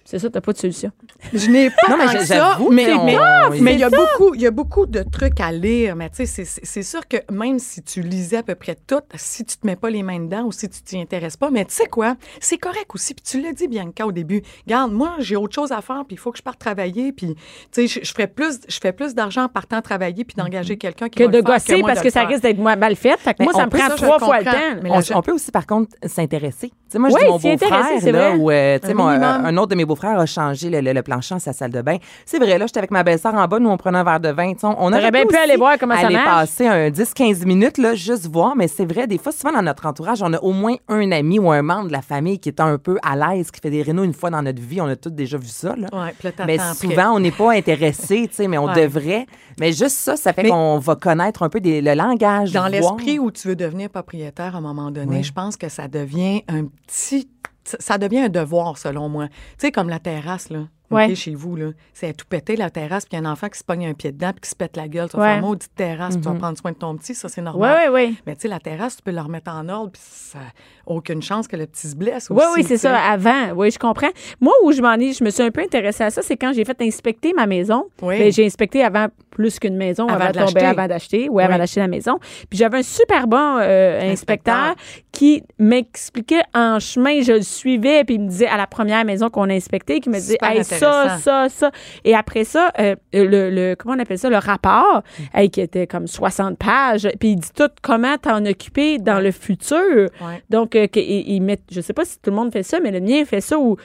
C'est 0.08 0.20
ça, 0.20 0.30
t'as 0.30 0.40
pas 0.40 0.54
de 0.54 0.58
solution. 0.60 0.92
Je 1.34 1.50
n'ai 1.50 1.72
pas 1.72 1.90
Non, 1.90 1.98
mais 1.98 2.06
ça, 2.26 2.36
j'avoue 2.36 2.70
mais, 2.70 2.86
mais, 3.04 3.18
on- 3.18 3.60
mais 3.60 3.74
il 3.74 3.80
y 3.80 3.84
a 3.84 3.90
beaucoup, 3.90 4.36
il 4.36 4.42
y 4.42 4.46
a 4.46 4.52
beaucoup 4.52 4.86
de 4.86 5.02
trucs 5.02 5.40
à 5.40 5.52
lire. 5.52 5.96
Mais 5.96 6.10
tu 6.12 6.18
sais, 6.18 6.26
c'est- 6.28 6.46
c'est 6.46 6.64
c'est 6.64 6.84
sûr 6.84 7.08
que 7.08 7.18
même 7.32 7.58
si 7.58 7.82
tu 7.82 8.02
lisais 8.02 8.38
à 8.38 8.44
peu 8.44 8.54
près 8.54 8.76
tout, 8.86 9.00
si 9.16 9.44
tu 9.46 9.58
te 9.58 9.66
mets 9.66 9.76
pas 9.76 9.90
les 9.90 10.04
mains 10.04 10.20
dedans 10.20 10.44
ou 10.44 10.52
si 10.52 10.70
tu 10.70 10.80
t'y 10.84 11.00
intéresses 11.02 11.38
pas, 11.38 11.50
mais 11.50 11.66
tu 11.66 11.74
sais 11.74 11.88
quoi, 11.88 12.18
c'est 12.40 12.60
correct 12.60 12.86
aussi. 12.94 13.16
Puis 13.16 13.24
tu 13.26 13.42
l'as 13.42 13.52
dit, 13.54 13.68
Bianca, 13.68 14.06
au 14.06 14.12
début. 14.12 14.44
Regarde, 14.68 14.92
moi, 14.92 15.16
j'ai 15.18 15.36
autre 15.38 15.56
chose 15.56 15.72
à 15.72 15.82
faire, 15.82 16.04
puis 16.08 16.16
il 16.16 16.20
faut 16.20 16.32
que 16.32 16.38
je 16.38 16.44
parte 16.44 16.60
travailler. 16.60 17.12
Puis 17.12 17.34
tu 17.34 17.42
sais, 17.72 17.88
je, 17.88 18.00
je 18.06 18.12
ferais 18.14 18.28
plus, 18.28 18.60
je 18.68 18.78
fais 18.80 18.94
plus 18.94 19.16
d'argent 19.16 19.46
en 19.46 19.50
partant 19.50 19.82
travailler 19.82 20.24
puis 20.24 20.36
d'engager 20.36 20.78
quelqu'un 20.78 21.10
qui 21.10 21.18
Que 21.18 21.24
va 21.24 21.32
de 21.32 21.38
le 21.38 21.44
faire 21.44 21.54
gosser 21.56 21.78
moi 21.80 21.88
parce 21.88 22.00
de 22.00 22.04
que 22.04 22.08
le 22.10 22.12
ça 22.14 22.20
faire. 22.20 22.30
risque 22.30 22.44
d'être 22.44 22.60
moins 22.60 22.76
mal 22.76 22.96
fait. 22.96 23.18
Fait 23.18 23.32
que 23.34 23.38
Mais 23.40 23.46
moi, 23.46 23.54
ça 23.54 23.66
me 23.66 23.72
prend 23.72 23.88
ça, 23.88 23.96
trois 23.96 24.20
fois 24.20 24.38
le 24.38 24.46
temps. 24.46 24.80
Mais 24.84 24.92
On, 24.92 25.00
la- 25.00 25.18
on 25.18 25.22
peut 25.24 25.32
aussi, 25.34 25.50
par 25.50 25.66
contre, 25.66 25.96
s'intéresser. 26.06 26.72
Sais, 26.96 27.00
moi, 27.00 27.10
je 27.10 27.16
dis 27.18 27.26
mon 27.26 27.32
beau-frère, 27.34 27.70
là, 28.12 28.32
euh, 28.32 28.80
Un 28.82 28.88
minimum. 28.88 29.46
un 29.46 29.58
autre 29.58 29.68
de 29.68 29.76
mes 29.76 29.84
beaux-frères 29.86 30.18
a 30.18 30.26
changé 30.26 30.70
le, 30.70 30.80
le, 30.80 30.94
le 30.94 31.02
plancher 31.04 31.36
en 31.36 31.40
sa 31.40 31.52
salle 31.52 31.72
de 31.72 31.82
bain. 31.82 31.98
C'est 32.26 32.40
vrai, 32.40 32.58
là, 32.58 32.68
j'étais 32.68 32.78
avec 32.80 32.92
ma 32.92 33.04
belle-sœur 33.04 33.34
en 33.34 33.46
bas, 33.48 33.60
nous, 33.60 33.70
on 33.70 33.76
prenait 33.76 33.98
un 33.98 34.04
verre 34.06 34.20
de 34.22 34.30
vin. 34.30 34.54
Sais, 34.58 34.66
On 34.66 34.94
aurait 34.94 35.12
bien 35.12 35.26
pu 35.26 35.36
aller 35.36 35.58
voir 35.58 35.78
comment 35.78 35.96
ça 35.96 36.08
aller 36.08 36.16
passer 36.16 36.68
un 36.68 36.90
10-15 36.90 37.46
minutes, 37.46 37.78
là, 37.78 37.96
juste 37.96 38.28
voir. 38.28 38.56
Mais 38.56 38.68
c'est 38.70 38.86
vrai, 38.86 39.08
des 39.08 39.18
fois, 39.18 39.32
souvent 39.34 39.52
dans 39.54 39.62
notre 39.62 39.86
entourage, 39.86 40.22
on 40.22 40.32
a 40.32 40.40
au 40.40 40.54
moins 40.54 40.76
un 40.88 41.12
ami 41.12 41.38
ou 41.40 41.52
un 41.52 41.62
membre 41.62 41.88
de 41.88 41.92
la 41.94 42.02
famille 42.02 42.40
qui 42.40 42.48
est 42.50 42.62
un 42.62 42.78
peu 42.78 42.98
à 43.04 43.16
l'aise, 43.16 43.52
qui 43.52 43.60
fait 43.60 43.70
des 43.70 43.82
rénaux 43.82 44.04
une 44.04 44.14
fois 44.14 44.30
dans 44.30 44.42
notre 44.42 44.62
vie. 44.62 44.80
On 44.80 44.88
a 44.88 44.96
tous 44.96 45.10
déjà 45.10 45.38
vu 45.38 45.48
ça, 45.48 45.76
là. 45.76 45.88
Ouais, 45.92 46.14
puis 46.18 46.28
là, 46.28 46.32
t'attends 46.32 46.46
Mais 46.48 46.58
souvent, 46.76 47.14
on 47.16 47.20
n'est 47.20 47.32
pas 47.32 47.52
intéressé, 47.54 48.28
tu 48.30 48.36
sais, 48.36 48.48
mais 48.48 48.58
on 48.58 48.66
Ouais. 48.68 48.82
devrait. 48.86 49.26
Mais 49.60 49.72
juste 49.72 49.98
ça, 49.98 50.16
ça 50.16 50.34
fait 50.34 50.44
Mais- 50.44 50.50
qu'on 50.50 50.80
va 50.80 50.96
connaître 50.96 51.44
un 51.44 51.50
peu 51.50 51.60
des- 51.60 51.82
le 51.82 51.94
langage. 51.94 52.52
Dans 52.52 52.68
l'esprit 52.68 53.20
où 53.20 53.32
tu 53.32 53.48
veux 53.50 53.56
devenir 53.56 53.90
propriétaire 53.90 54.56
à 54.56 54.58
un 54.58 54.62
moment 54.62 54.92
donné, 54.92 55.18
Oui. 55.18 55.24
je 55.24 55.32
pense 55.34 55.58
que 55.58 55.70
ça 55.70 55.88
devient 55.88 56.44
un 56.48 56.66
petit. 56.88 57.30
Ça 57.64 57.98
devient 57.98 58.20
un 58.20 58.30
devoir, 58.30 58.78
selon 58.78 59.10
moi. 59.10 59.28
Tu 59.28 59.34
sais, 59.58 59.72
comme 59.72 59.90
la 59.90 60.00
terrasse, 60.00 60.50
là. 60.50 60.60
Ouais. 60.92 61.16
chez 61.16 61.34
vous, 61.34 61.56
là. 61.56 61.72
C'est 61.94 62.14
tout 62.16 62.28
péter, 62.30 62.56
la 62.56 62.70
terrasse, 62.70 63.06
puis 63.06 63.18
il 63.18 63.24
y 63.24 63.26
a 63.26 63.28
un 63.28 63.32
enfant 63.32 63.50
qui 63.50 63.58
se 63.58 63.64
pogne 63.64 63.88
un 63.88 63.96
pied 63.96 64.12
dedans, 64.12 64.32
puis 64.32 64.42
qui 64.42 64.50
se 64.52 64.56
pète 64.56 64.78
la 64.78 64.88
gueule. 64.88 65.10
Tu 65.10 65.18
vas 65.18 65.24
Ouais. 65.24 65.34
faire 65.34 65.42
maudite 65.42 65.74
terrasse, 65.76 66.14
puis 66.16 66.22
tu 66.24 66.30
vas 66.30 66.36
prendre 66.36 66.58
soin 66.60 66.72
de 66.74 66.78
ton 66.78 66.96
petit, 66.96 67.16
ça, 67.16 67.28
c'est 67.28 67.42
Oui, 67.42 67.46
normal. 67.46 67.90
oui, 67.92 68.06
oui. 68.10 68.18
Mais 68.28 68.36
tu 68.36 68.42
sais, 68.44 68.48
la 68.48 68.60
terrasse, 68.60 68.98
tu 68.98 69.02
peux 69.02 69.10
la 69.12 69.24
remettre 69.24 69.52
en 69.52 69.68
ordre, 69.68 69.92
puis 69.94 70.02
ça 70.06 70.38
aucune 70.86 71.24
chance 71.24 71.48
que 71.48 71.56
le 71.58 71.66
petit 71.66 71.88
se 71.90 71.96
blesse 71.96 72.30
Oui, 72.30 72.38
aussi. 72.38 72.46
oui, 72.58 72.62
c'est 72.62 72.76
tu 72.76 72.80
sais. 72.82 72.88
ça, 72.88 72.98
avant. 73.00 73.52
Oui, 73.56 73.72
je 73.72 73.80
comprends. 73.80 74.12
Moi, 74.40 74.54
où 74.64 74.72
je 74.72 74.82
m'en 74.84 74.94
ai, 74.94 75.12
je 75.12 75.24
me 75.24 75.32
suis 75.32 75.42
un 75.42 75.50
peu 75.50 75.62
intéressée 75.62 76.04
à 76.04 76.12
ça, 76.12 76.22
c'est 76.22 76.38
quand 76.38 76.54
j'ai 76.54 76.64
fait 76.66 76.80
inspecter 76.82 77.34
ma 77.34 77.48
maison. 77.48 77.86
Oui. 78.04 78.20
Ben, 78.20 78.32
j'ai 78.32 78.46
inspecté 78.46 78.84
avant 78.84 79.08
plus 79.36 79.60
qu'une 79.60 79.76
maison, 79.76 80.08
Avant 80.08 80.26
avant, 80.26 80.32
de 80.42 80.46
tomber, 80.48 80.62
avant 80.66 80.88
d'acheter. 80.88 81.28
Oui, 81.30 81.44
avant 81.44 81.58
d'acheter 81.58 81.82
la 81.82 81.88
maison. 81.88 82.18
Puis 82.50 82.58
j'avais 82.58 82.78
un 82.80 82.84
super 82.84 83.28
bon 83.28 83.58
euh, 83.60 84.12
inspecteur. 84.12 84.56
Inspecteur. 84.56 84.76
qui 85.12 85.44
m'expliquait 85.60 86.42
en 86.54 86.80
chemin, 86.80 87.22
je 87.22 87.34
le 87.34 87.42
suivais, 87.42 88.04
puis 88.04 88.16
il 88.16 88.22
me 88.22 88.30
disait 88.30 88.48
à 88.48 88.58
la 88.58 88.66
première 88.68 89.04
maison 89.06 89.30
qu'on 89.30 89.50
a 89.50 89.54
inspectée, 89.54 90.00
qui 90.00 90.10
me 90.10 90.16
disait, 90.16 90.38
hey, 90.42 90.64
ça, 90.64 91.18
ça, 91.20 91.48
ça. 91.50 91.72
Et 92.04 92.16
après 92.16 92.44
ça, 92.44 92.72
euh, 92.80 92.96
le, 93.14 93.50
le- 93.50 93.76
comment 93.76 93.96
on 93.96 94.00
appelle 94.00 94.18
ça, 94.20 94.30
le 94.30 94.38
rapport, 94.38 95.04
Mm. 95.20 95.24
hey, 95.38 95.50
qui 95.50 95.62
était 95.62 95.88
comme 95.88 96.08
60 96.08 96.58
pages, 96.58 97.08
puis 97.20 97.30
il 97.32 97.36
dit 97.38 97.52
tout 97.56 97.70
comment 97.82 98.18
t'en 98.18 98.46
occuper 98.46 98.98
dans 98.98 99.20
le 99.20 99.32
futur. 99.32 100.10
Ouais. 100.22 100.42
Donc, 100.50 100.76
euh, 100.76 100.88
il 100.96 101.40
met, 101.42 101.60
je 101.72 101.82
sais 101.82 101.94
pas 101.94 102.06
si 102.06 102.18
tout 102.22 102.30
le 102.30 102.36
monde 102.36 102.52
fait 102.52 102.64
ça, 102.64 102.80
mais 102.80 102.92
le 102.92 103.00
mien 103.02 103.24
fait 103.26 103.42
ça 103.42 103.58
où 103.60 103.76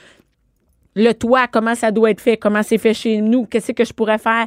le 0.96 1.12
toit, 1.12 1.46
comment 1.46 1.74
ça 1.76 1.90
doit 1.92 2.10
être 2.10 2.20
fait, 2.20 2.36
comment 2.36 2.62
c'est 2.64 2.78
fait 2.78 2.94
chez 2.94 3.20
nous, 3.20 3.46
qu'est-ce 3.46 3.72
que 3.72 3.84
je 3.84 3.92
pourrais 3.92 4.18
faire, 4.18 4.46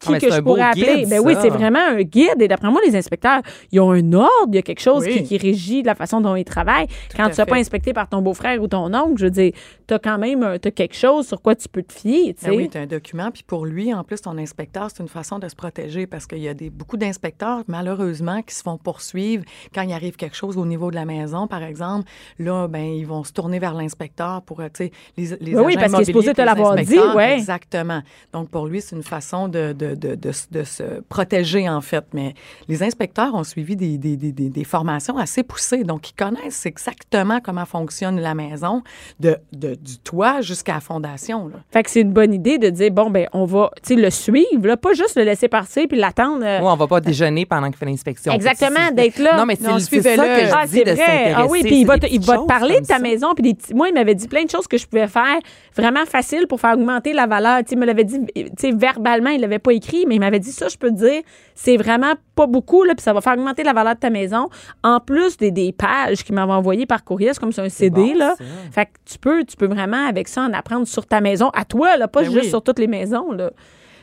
qui 0.00 0.14
Ah, 0.14 0.18
que 0.18 0.30
je 0.32 0.40
pourrais 0.40 0.62
appeler. 0.62 0.96
guide, 1.00 1.08
ben 1.10 1.20
oui, 1.24 1.34
c'est 1.40 1.50
vraiment 1.50 1.78
un 1.78 2.02
guide. 2.02 2.40
Et 2.40 2.48
d'après 2.48 2.70
moi, 2.70 2.80
les 2.86 2.96
inspecteurs, 2.96 3.42
ils 3.70 3.80
ont 3.80 3.90
un 3.92 4.12
ordre, 4.12 4.30
il 4.48 4.54
y 4.56 4.58
a 4.58 4.62
quelque 4.62 4.80
chose 4.80 5.04
Oui. 5.04 5.22
qui, 5.22 5.24
qui 5.24 5.38
régit 5.38 5.82
la 5.82 5.94
façon 5.94 6.20
dont 6.20 6.34
ils 6.36 6.44
travaillent. 6.44 6.86
Quand 7.16 7.28
tu 7.30 7.40
ne 7.40 7.46
pas 7.46 7.56
inspecté 7.56 7.92
par 7.92 8.08
ton 8.08 8.22
beau-frère 8.22 8.62
ou 8.62 8.66
ton 8.68 8.92
oncle, 8.94 9.18
je 9.18 9.24
veux 9.26 9.30
dire, 9.30 9.52
tu 9.86 9.94
as 9.94 9.98
quand 9.98 10.18
même 10.18 10.58
t'as 10.60 10.70
quelque 10.70 10.96
chose 10.96 11.26
sur 11.28 11.40
quoi 11.42 11.54
tu 11.54 11.68
peux 11.68 11.82
te 11.82 11.92
fier. 11.92 12.34
Ben 12.42 12.52
oui, 12.54 12.68
tu 12.68 12.78
as 12.78 12.82
un 12.82 12.86
document. 12.86 13.30
Puis 13.30 13.42
pour 13.46 13.66
lui, 13.66 13.92
en 13.92 14.02
plus, 14.04 14.20
ton 14.22 14.36
inspecteur, 14.38 14.88
c'est 14.90 15.02
une 15.02 15.08
façon 15.08 15.38
de 15.38 15.48
se 15.48 15.54
protéger 15.54 16.06
parce 16.06 16.26
qu'il 16.26 16.38
y 16.38 16.48
a 16.48 16.54
des, 16.54 16.70
beaucoup 16.70 16.96
d'inspecteurs, 16.96 17.62
malheureusement, 17.68 18.42
qui 18.42 18.54
se 18.54 18.62
font 18.62 18.78
poursuivre 18.78 19.44
quand 19.74 19.82
il 19.82 19.92
arrive 19.92 20.16
quelque 20.16 20.36
chose 20.36 20.56
au 20.56 20.64
niveau 20.66 20.90
de 20.90 20.96
la 20.96 21.04
maison, 21.04 21.46
par 21.46 21.62
exemple. 21.62 22.08
Là, 22.38 22.68
ben, 22.68 22.84
ils 22.84 23.06
vont 23.06 23.24
se 23.24 23.32
tourner 23.32 23.58
vers 23.58 23.74
l'inspecteur 23.74 24.42
pour, 24.42 24.60
euh, 24.60 24.68
tu 24.72 24.84
sais, 24.86 24.92
les, 25.16 25.26
les 25.40 25.52
Ben 25.54 25.62
oui, 25.62 25.74
parce 25.76 25.92
qu'il 25.92 26.00
est 26.02 26.04
supposé 26.04 26.32
te 26.34 26.40
l'avoir 26.42 26.76
dit. 26.76 26.96
Exactement. 27.34 28.02
Donc, 28.32 28.48
pour 28.48 28.66
lui, 28.66 28.80
c'est 28.80 28.96
une 28.96 29.02
façon 29.02 29.48
de, 29.48 29.72
de, 29.72 29.89
de, 29.94 30.14
de, 30.14 30.30
de 30.50 30.62
se 30.64 30.82
protéger, 31.08 31.68
en 31.68 31.80
fait. 31.80 32.04
Mais 32.12 32.34
les 32.68 32.82
inspecteurs 32.82 33.34
ont 33.34 33.44
suivi 33.44 33.76
des, 33.76 33.98
des, 33.98 34.16
des, 34.16 34.32
des- 34.32 34.50
des 34.50 34.64
formations 34.64 35.16
assez 35.18 35.42
poussées. 35.42 35.84
Donc, 35.84 36.10
ils 36.10 36.14
connaissent 36.14 36.66
exactement 36.66 37.40
comment 37.42 37.64
fonctionne 37.66 38.20
la 38.20 38.34
maison, 38.34 38.82
de, 39.20 39.36
de, 39.52 39.74
du 39.74 39.98
toit 39.98 40.40
jusqu'à 40.40 40.74
la 40.74 40.80
fondation. 40.80 41.48
Là. 41.48 41.56
Fait 41.70 41.82
que 41.82 41.90
c'est 41.90 42.00
une 42.00 42.12
bonne 42.12 42.32
idée 42.34 42.58
de 42.58 42.70
dire, 42.70 42.90
bon, 42.90 43.10
ben, 43.10 43.26
on 43.32 43.44
va, 43.44 43.70
le 43.88 44.10
suivre, 44.10 44.66
là, 44.66 44.76
pas 44.76 44.92
juste 44.94 45.16
le 45.16 45.24
laisser 45.24 45.48
partir 45.48 45.86
puis 45.88 45.98
l'attendre. 45.98 46.44
euh, 46.44 46.60
Ouais, 46.60 46.66
on 46.70 46.76
va 46.76 46.86
pas 46.86 47.00
déjeuner 47.00 47.46
pendant 47.46 47.66
qu'il 47.68 47.76
fait 47.76 47.86
l'inspection. 47.86 48.32
Exactement, 48.32 48.90
d'être 48.92 49.18
là. 49.18 49.36
Non, 49.36 49.46
mais 49.46 49.56
c'est 49.56 49.64
ça 49.64 50.26
que 50.26 50.46
je 50.46 50.52
Ah, 50.52 50.66
dis 50.66 50.80
de 50.80 50.84
s'intéresser. 50.90 51.34
Ah 51.36 51.46
oui, 51.48 51.62
puis 51.62 51.74
il 51.74 51.78
c'est 51.80 51.84
va, 51.84 51.98
te, 51.98 52.06
il 52.06 52.10
petites 52.18 52.24
va 52.26 52.32
te 52.34 52.38
choses 52.38 52.46
parler 52.46 52.80
de 52.80 52.86
ta 52.86 52.94
ça. 52.96 52.98
maison. 52.98 53.34
Puis 53.34 53.42
des 53.42 53.54
petits- 53.54 53.74
moi, 53.74 53.88
il 53.88 53.94
m'avait 53.94 54.14
dit 54.14 54.28
plein 54.28 54.44
de 54.44 54.50
choses 54.50 54.66
que 54.66 54.76
je 54.78 54.86
pouvais 54.86 55.08
faire 55.08 55.38
vraiment 55.76 56.04
facile 56.06 56.46
pour 56.48 56.60
faire 56.60 56.74
augmenter 56.74 57.12
la 57.12 57.26
valeur. 57.26 57.60
Tu 57.64 57.76
me 57.76 57.86
l'avait 57.86 58.04
dit, 58.04 58.18
tu 58.34 58.44
sais, 58.58 58.72
verbalement, 58.72 59.30
il 59.30 59.40
l'avait 59.40 59.58
pas 59.58 59.72
écrit, 59.72 60.04
mais 60.08 60.16
il 60.16 60.20
m'avait 60.20 60.38
dit 60.40 60.52
ça, 60.52 60.68
je 60.68 60.76
peux 60.76 60.88
te 60.90 60.96
dire, 60.96 61.22
c'est 61.54 61.76
vraiment 61.76 62.14
pas 62.34 62.46
beaucoup, 62.46 62.82
là, 62.84 62.94
puis 62.94 63.02
ça 63.02 63.12
va 63.12 63.20
faire 63.20 63.34
augmenter 63.34 63.62
la 63.62 63.72
valeur 63.72 63.94
de 63.94 64.00
ta 64.00 64.10
maison. 64.10 64.48
En 64.82 65.00
plus 65.00 65.36
des, 65.36 65.50
des 65.50 65.72
pages 65.72 66.24
qu'il 66.24 66.34
m'avait 66.34 66.52
envoyées 66.52 66.86
par 66.86 67.04
courrier, 67.04 67.30
c'est 67.32 67.40
comme 67.40 67.52
c'est 67.52 67.62
un 67.62 67.68
CD, 67.68 68.12
bon, 68.12 68.18
là. 68.18 68.34
ça. 68.36 68.44
Fait 68.72 68.86
que 68.86 68.90
tu 69.04 69.18
peux, 69.18 69.44
tu 69.44 69.56
peux 69.56 69.66
vraiment, 69.68 70.06
avec 70.08 70.28
ça, 70.28 70.42
en 70.42 70.52
apprendre 70.52 70.86
sur 70.86 71.06
ta 71.06 71.20
maison, 71.20 71.50
à 71.54 71.64
toi, 71.64 71.96
là, 71.96 72.08
pas 72.08 72.22
Ben 72.22 72.30
juste 72.30 72.44
oui. 72.44 72.48
sur 72.50 72.62
toutes 72.62 72.78
les 72.78 72.86
maisons, 72.88 73.32
là. 73.32 73.50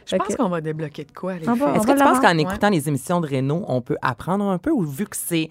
Je 0.10 0.15
pense 0.15 0.38
qu'on 0.38 0.47
va 0.47 0.62
débloquer 0.62 1.03
de 1.03 1.12
quoi, 1.12 1.34
Est-ce 1.36 1.86
que 1.86 1.91
tu 1.91 1.97
penses 2.03 2.19
qu'en 2.21 2.38
écoutant 2.38 2.69
les 2.69 2.88
émissions 2.88 3.19
de 3.19 3.27
Renault, 3.27 3.65
on 3.67 3.82
peut 3.82 3.97
apprendre 4.01 4.45
un 4.45 4.58
peu 4.58 4.71
ou 4.71 4.84
vu 4.84 5.03
que 5.06 5.17
c'est 5.17 5.49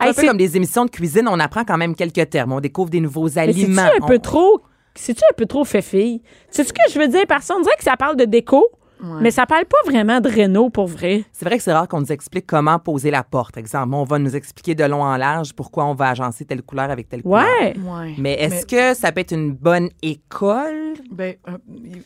Hey, 0.00 0.10
un 0.10 0.12
peu 0.14 0.20
c'est- 0.22 0.26
comme 0.28 0.36
des 0.38 0.56
émissions 0.56 0.84
de 0.86 0.90
cuisine, 0.90 1.26
on 1.28 1.38
apprend 1.40 1.64
quand 1.64 1.76
même 1.76 1.94
quelques 1.94 2.30
termes, 2.30 2.52
on 2.52 2.60
découvre 2.60 2.88
des 2.88 3.00
nouveaux 3.00 3.28
Mais 3.34 3.38
aliments. 3.40 3.82
un 4.00 4.06
peu 4.06 4.18
trop. 4.20 4.62
C'est-tu 4.98 5.22
un 5.30 5.34
peu 5.34 5.46
trop 5.46 5.64
fait 5.64 5.80
fille? 5.80 6.20
C'est 6.50 6.64
ce 6.64 6.72
que 6.72 6.82
je 6.92 6.98
veux 6.98 7.08
dire 7.08 7.26
par 7.26 7.42
ça? 7.42 7.54
On 7.56 7.60
dirait 7.60 7.76
que 7.76 7.84
ça 7.84 7.96
parle 7.96 8.16
de 8.16 8.24
déco, 8.24 8.68
mais 9.20 9.30
ça 9.30 9.46
parle 9.46 9.64
pas 9.64 9.78
vraiment 9.90 10.20
de 10.20 10.28
Renault 10.28 10.70
pour 10.70 10.86
vrai. 10.86 11.24
C'est 11.32 11.44
vrai 11.44 11.56
que 11.58 11.62
c'est 11.62 11.72
rare 11.72 11.88
qu'on 11.88 12.00
nous 12.00 12.12
explique 12.12 12.46
comment 12.46 12.78
poser 12.78 13.10
la 13.10 13.22
porte. 13.22 13.56
Exemple, 13.56 13.94
on 13.94 14.04
va 14.04 14.18
nous 14.18 14.34
expliquer 14.36 14.74
de 14.74 14.84
long 14.84 15.02
en 15.02 15.16
large 15.16 15.52
pourquoi 15.54 15.84
on 15.86 15.94
va 15.94 16.08
agencer 16.10 16.44
telle 16.44 16.62
couleur 16.62 16.90
avec 16.90 17.08
telle 17.08 17.22
couleur. 17.22 17.44
Ouais. 17.60 18.14
Mais 18.18 18.34
est-ce 18.34 18.66
que 18.66 18.94
ça 18.94 19.12
peut 19.12 19.20
être 19.20 19.32
une 19.32 19.52
bonne 19.52 19.88
école? 20.02 20.94
Ben, 21.10 21.34
euh, 21.48 21.56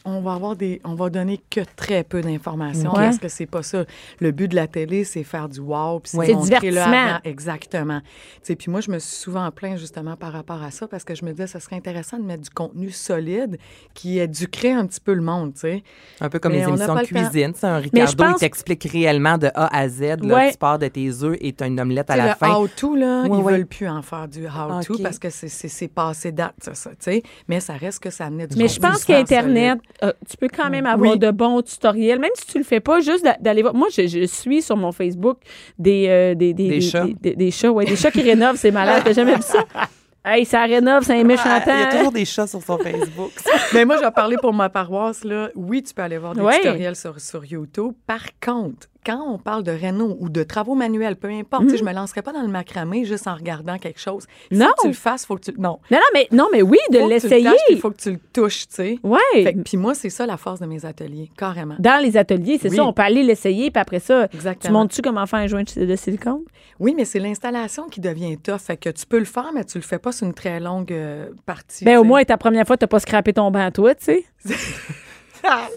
on 0.05 0.21
va 0.21 0.35
avoir 0.35 0.57
des, 0.57 0.81
on 0.85 0.95
va 0.95 1.11
donner 1.11 1.41
que 1.51 1.61
très 1.77 2.05
peu 2.05 2.21
d'informations 2.21 2.91
Ouais. 2.93 3.05
parce 3.05 3.19
que 3.19 3.29
c'est 3.29 3.47
pas 3.47 3.63
ça? 3.63 3.85
Le 4.21 4.31
but 4.31 4.49
de 4.49 4.55
la 4.57 4.67
télé, 4.67 5.05
c'est 5.05 5.25
faire 5.25 5.49
du 5.49 5.61
wow, 5.61 6.01
puis 6.01 6.17
Ouais. 6.19 6.27
c'est 6.27 6.35
divertissement. 6.35 7.19
Exactement. 7.25 8.01
Tu 8.01 8.09
sais, 8.43 8.57
puis 8.57 8.71
moi, 8.71 8.81
je 8.81 8.91
me 8.91 8.99
suis 8.99 9.17
souvent 9.17 9.51
plaint 9.51 9.79
justement 9.79 10.17
par 10.17 10.33
rapport 10.33 10.63
à 10.63 10.71
ça 10.71 10.87
parce 10.89 11.05
que 11.05 11.15
je 11.15 11.25
me 11.25 11.31
disais, 11.31 11.47
ça 11.47 11.61
serait 11.61 11.77
intéressant 11.77 12.19
de 12.19 12.25
mettre 12.25 12.43
du 12.43 12.51
contenu 12.51 12.91
solide 12.91 13.59
qui 13.95 14.19
éduquerait 14.19 14.73
un 14.73 14.87
petit 14.87 15.01
peu 15.01 15.15
le 15.15 15.23
monde, 15.23 15.55
tu 15.55 15.61
sais. 15.61 15.83
Un 16.21 16.29
peu 16.29 16.39
comme 16.39 16.53
Mais 16.53 16.59
les 16.59 16.69
émissions 16.69 16.82
temps. 16.87 17.03
cuisine. 17.03 17.53
C'est 17.55 17.67
un 17.67 17.79
Ricardo, 17.79 18.25
pense- 18.25 18.37
il 18.37 18.41
t'explique 18.41 18.85
réellement 18.91 19.39
de 19.39 19.49
A 19.55 19.77
à 19.77 19.89
Z. 19.89 20.01
Là, 20.23 20.35
Ouais. 20.35 20.51
Tu 20.53 20.59
pars 20.59 20.79
de 20.79 20.89
tes 20.89 21.11
œufs 21.23 21.37
et 21.41 21.53
tu 21.53 21.63
as 21.65 21.67
une 21.67 21.81
omelette 21.81 22.11
à 22.11 22.17
la 22.17 22.29
le 22.29 22.35
fin. 22.35 22.55
how-to, 22.55 22.95
là, 22.97 23.23
Ouais, 23.23 23.29
ils 23.39 23.43
ouais. 23.43 23.53
veulent 23.53 23.67
plus 23.67 23.89
en 23.89 24.03
faire 24.03 24.29
du 24.29 24.47
how-to 24.47 24.99
parce 25.03 25.19
que 25.19 25.31
c'est- 25.31 25.89
passé 25.89 26.33
date, 26.33 26.55
ça, 26.61 26.75
ça, 26.75 26.91
tu 26.91 26.97
sais. 27.01 27.23
Mais 27.49 27.61
ça 27.61 27.75
reste 27.75 28.03
que 28.03 28.11
ça 28.11 28.27
amenait 28.27 28.47
du 28.47 28.57
Mais 28.57 28.69
je 28.69 28.79
pense 28.81 29.05
qu'Internet, 29.05 29.79
euh, 30.03 30.13
tu 30.29 30.37
peux 30.37 30.49
quand 30.55 30.71
même 30.71 30.87
avoir 30.87 31.13
Oui. 31.13 31.19
de 31.19 31.31
bons 31.31 31.61
tutoriels, 31.63 32.19
même 32.19 32.31
si 32.35 32.47
tu 32.47 32.59
le 32.59 32.65
fais 32.65 32.81
pas, 32.81 33.01
juste 33.01 33.25
d'a- 33.25 33.37
d'aller 33.41 33.63
voir. 33.63 33.75
Moi, 33.75 33.89
je, 33.97 34.07
je 34.07 34.25
suis 34.27 34.63
sur 34.63 34.77
mon 34.77 34.93
Facebook 34.93 35.39
des, 35.79 36.07
euh, 36.09 36.35
des, 36.35 36.55
des, 36.55 36.69
Des 36.69 36.81
chats. 36.81 37.05
Des, 37.05 37.15
des- 37.21 37.37
des 37.37 37.51
chats, 37.51 37.71
ouais, 37.73 37.85
des 37.85 37.97
chats 37.97 38.11
qui 38.11 38.23
rénovent, 38.23 38.57
c'est 38.57 38.71
malade. 38.71 39.03
T'as 39.05 39.13
jamais 39.13 39.35
vu 39.35 39.43
ça? 39.43 39.65
Hey, 40.25 40.45
ça 40.45 40.63
rénove, 40.63 41.03
c'est 41.03 41.21
un 41.21 41.25
méchant 41.25 41.43
Ah, 41.47 41.63
Il 41.67 41.81
y 41.81 41.83
a 41.83 41.87
toujours 41.97 42.13
des 42.13 42.25
chats 42.25 42.47
sur 42.47 42.63
son 42.63 42.79
Facebook. 42.79 43.33
Mais 43.75 43.85
moi, 43.85 43.97
je 43.97 44.03
vais 44.03 44.11
parler 44.13 44.37
pour 44.41 44.53
ma 44.55 44.69
paroisse. 44.69 45.25
Là. 45.25 45.49
Oui, 45.57 45.83
tu 45.83 45.93
peux 45.93 46.03
aller 46.03 46.19
voir 46.19 46.35
des 46.35 46.41
Ouais. 46.43 46.59
tutoriels 46.61 46.95
sur, 46.95 47.19
sur 47.21 47.45
YouTube. 47.45 47.93
Par 48.07 48.23
contre, 48.41 48.87
quand 49.05 49.21
on 49.27 49.39
parle 49.39 49.63
de 49.63 49.73
réno 49.73 50.17
ou 50.21 50.29
de 50.29 50.43
travaux 50.43 50.75
manuels, 50.75 51.17
peu 51.17 51.29
importe, 51.29 51.65
tu 51.65 51.71
sais, 51.71 51.77
je 51.79 51.85
me 51.85 51.93
lancerai 51.93 52.23
pas 52.23 52.33
dans 52.33 52.43
le 52.43 52.49
macramé 52.49 53.05
juste 53.05 53.27
en 53.27 53.35
regardant 53.35 53.79
quelque 53.79 54.01
chose. 54.01 54.27
Non. 54.51 54.67
que 54.77 54.83
tu 54.83 54.89
le 54.89 54.95
fasses, 54.95 55.27
faut 55.27 55.37
que 55.37 55.51
tu... 55.51 55.53
Non. 55.59 55.79
Non, 55.91 55.99
non, 55.99 55.99
mais, 56.15 56.29
non, 56.31 56.47
mais 56.53 56.63
oui, 56.63 56.79
de 56.91 56.99
tu 56.99 57.09
l'essayer. 57.09 57.51
Il 57.71 57.79
faut 57.79 57.91
que 57.91 58.01
tu 58.01 58.13
le 58.13 58.19
touches, 58.33 58.69
tu 58.69 58.75
sais. 58.75 58.99
Ouais. 59.03 59.55
Puis 59.65 59.77
moi, 59.77 59.95
c'est 59.95 60.11
ça 60.11 60.25
la 60.27 60.37
force 60.37 60.61
de 60.61 60.67
mes 60.67 60.85
ateliers, 60.85 61.31
carrément. 61.37 61.75
Dans 61.79 62.03
les 62.03 62.17
ateliers, 62.17 62.59
c'est 62.61 62.71
Oui. 62.71 62.77
ça, 62.77 62.85
on 62.85 62.93
peut 62.93 63.03
aller 63.03 63.23
l'essayer, 63.23 63.71
puis 63.71 63.81
après 63.81 64.01
ça, 64.01 64.29
tu 64.29 64.37
Exactement. 64.37 64.81
montres-tu 64.81 65.03
comment 65.03 65.27
faire 65.27 65.41
un 65.41 65.47
joint 65.47 65.63
de 65.77 65.97
silicone? 65.97 66.41
Oui, 66.79 66.95
mais 66.97 67.05
c'est 67.05 67.19
l'installation 67.19 67.89
qui 67.89 68.01
devient 68.01 68.37
tough. 68.39 68.59
Fait 68.59 68.77
que 68.77 68.89
tu 68.89 69.07
peux 69.07 69.19
le 69.19 69.25
faire, 69.25 69.51
mais 69.55 69.65
tu 69.65 69.79
le 69.79 69.83
fais 69.85 69.99
pas 69.99 70.13
sur 70.13 70.27
une 70.27 70.35
très 70.35 70.59
longue 70.61 70.93
euh, 70.93 71.31
partie. 71.47 71.85
Ben, 71.85 71.93
tu 71.93 71.99
au 71.99 72.05
moins, 72.05 72.23
ta 72.25 72.37
première 72.37 72.67
fois, 72.67 72.77
t'as 72.77 72.87
pas 72.87 72.99
scrappé 73.01 73.33
ton 73.33 73.51
banc, 73.51 73.71
toi, 73.71 73.95
tu 73.95 74.05
sais. 74.05 74.25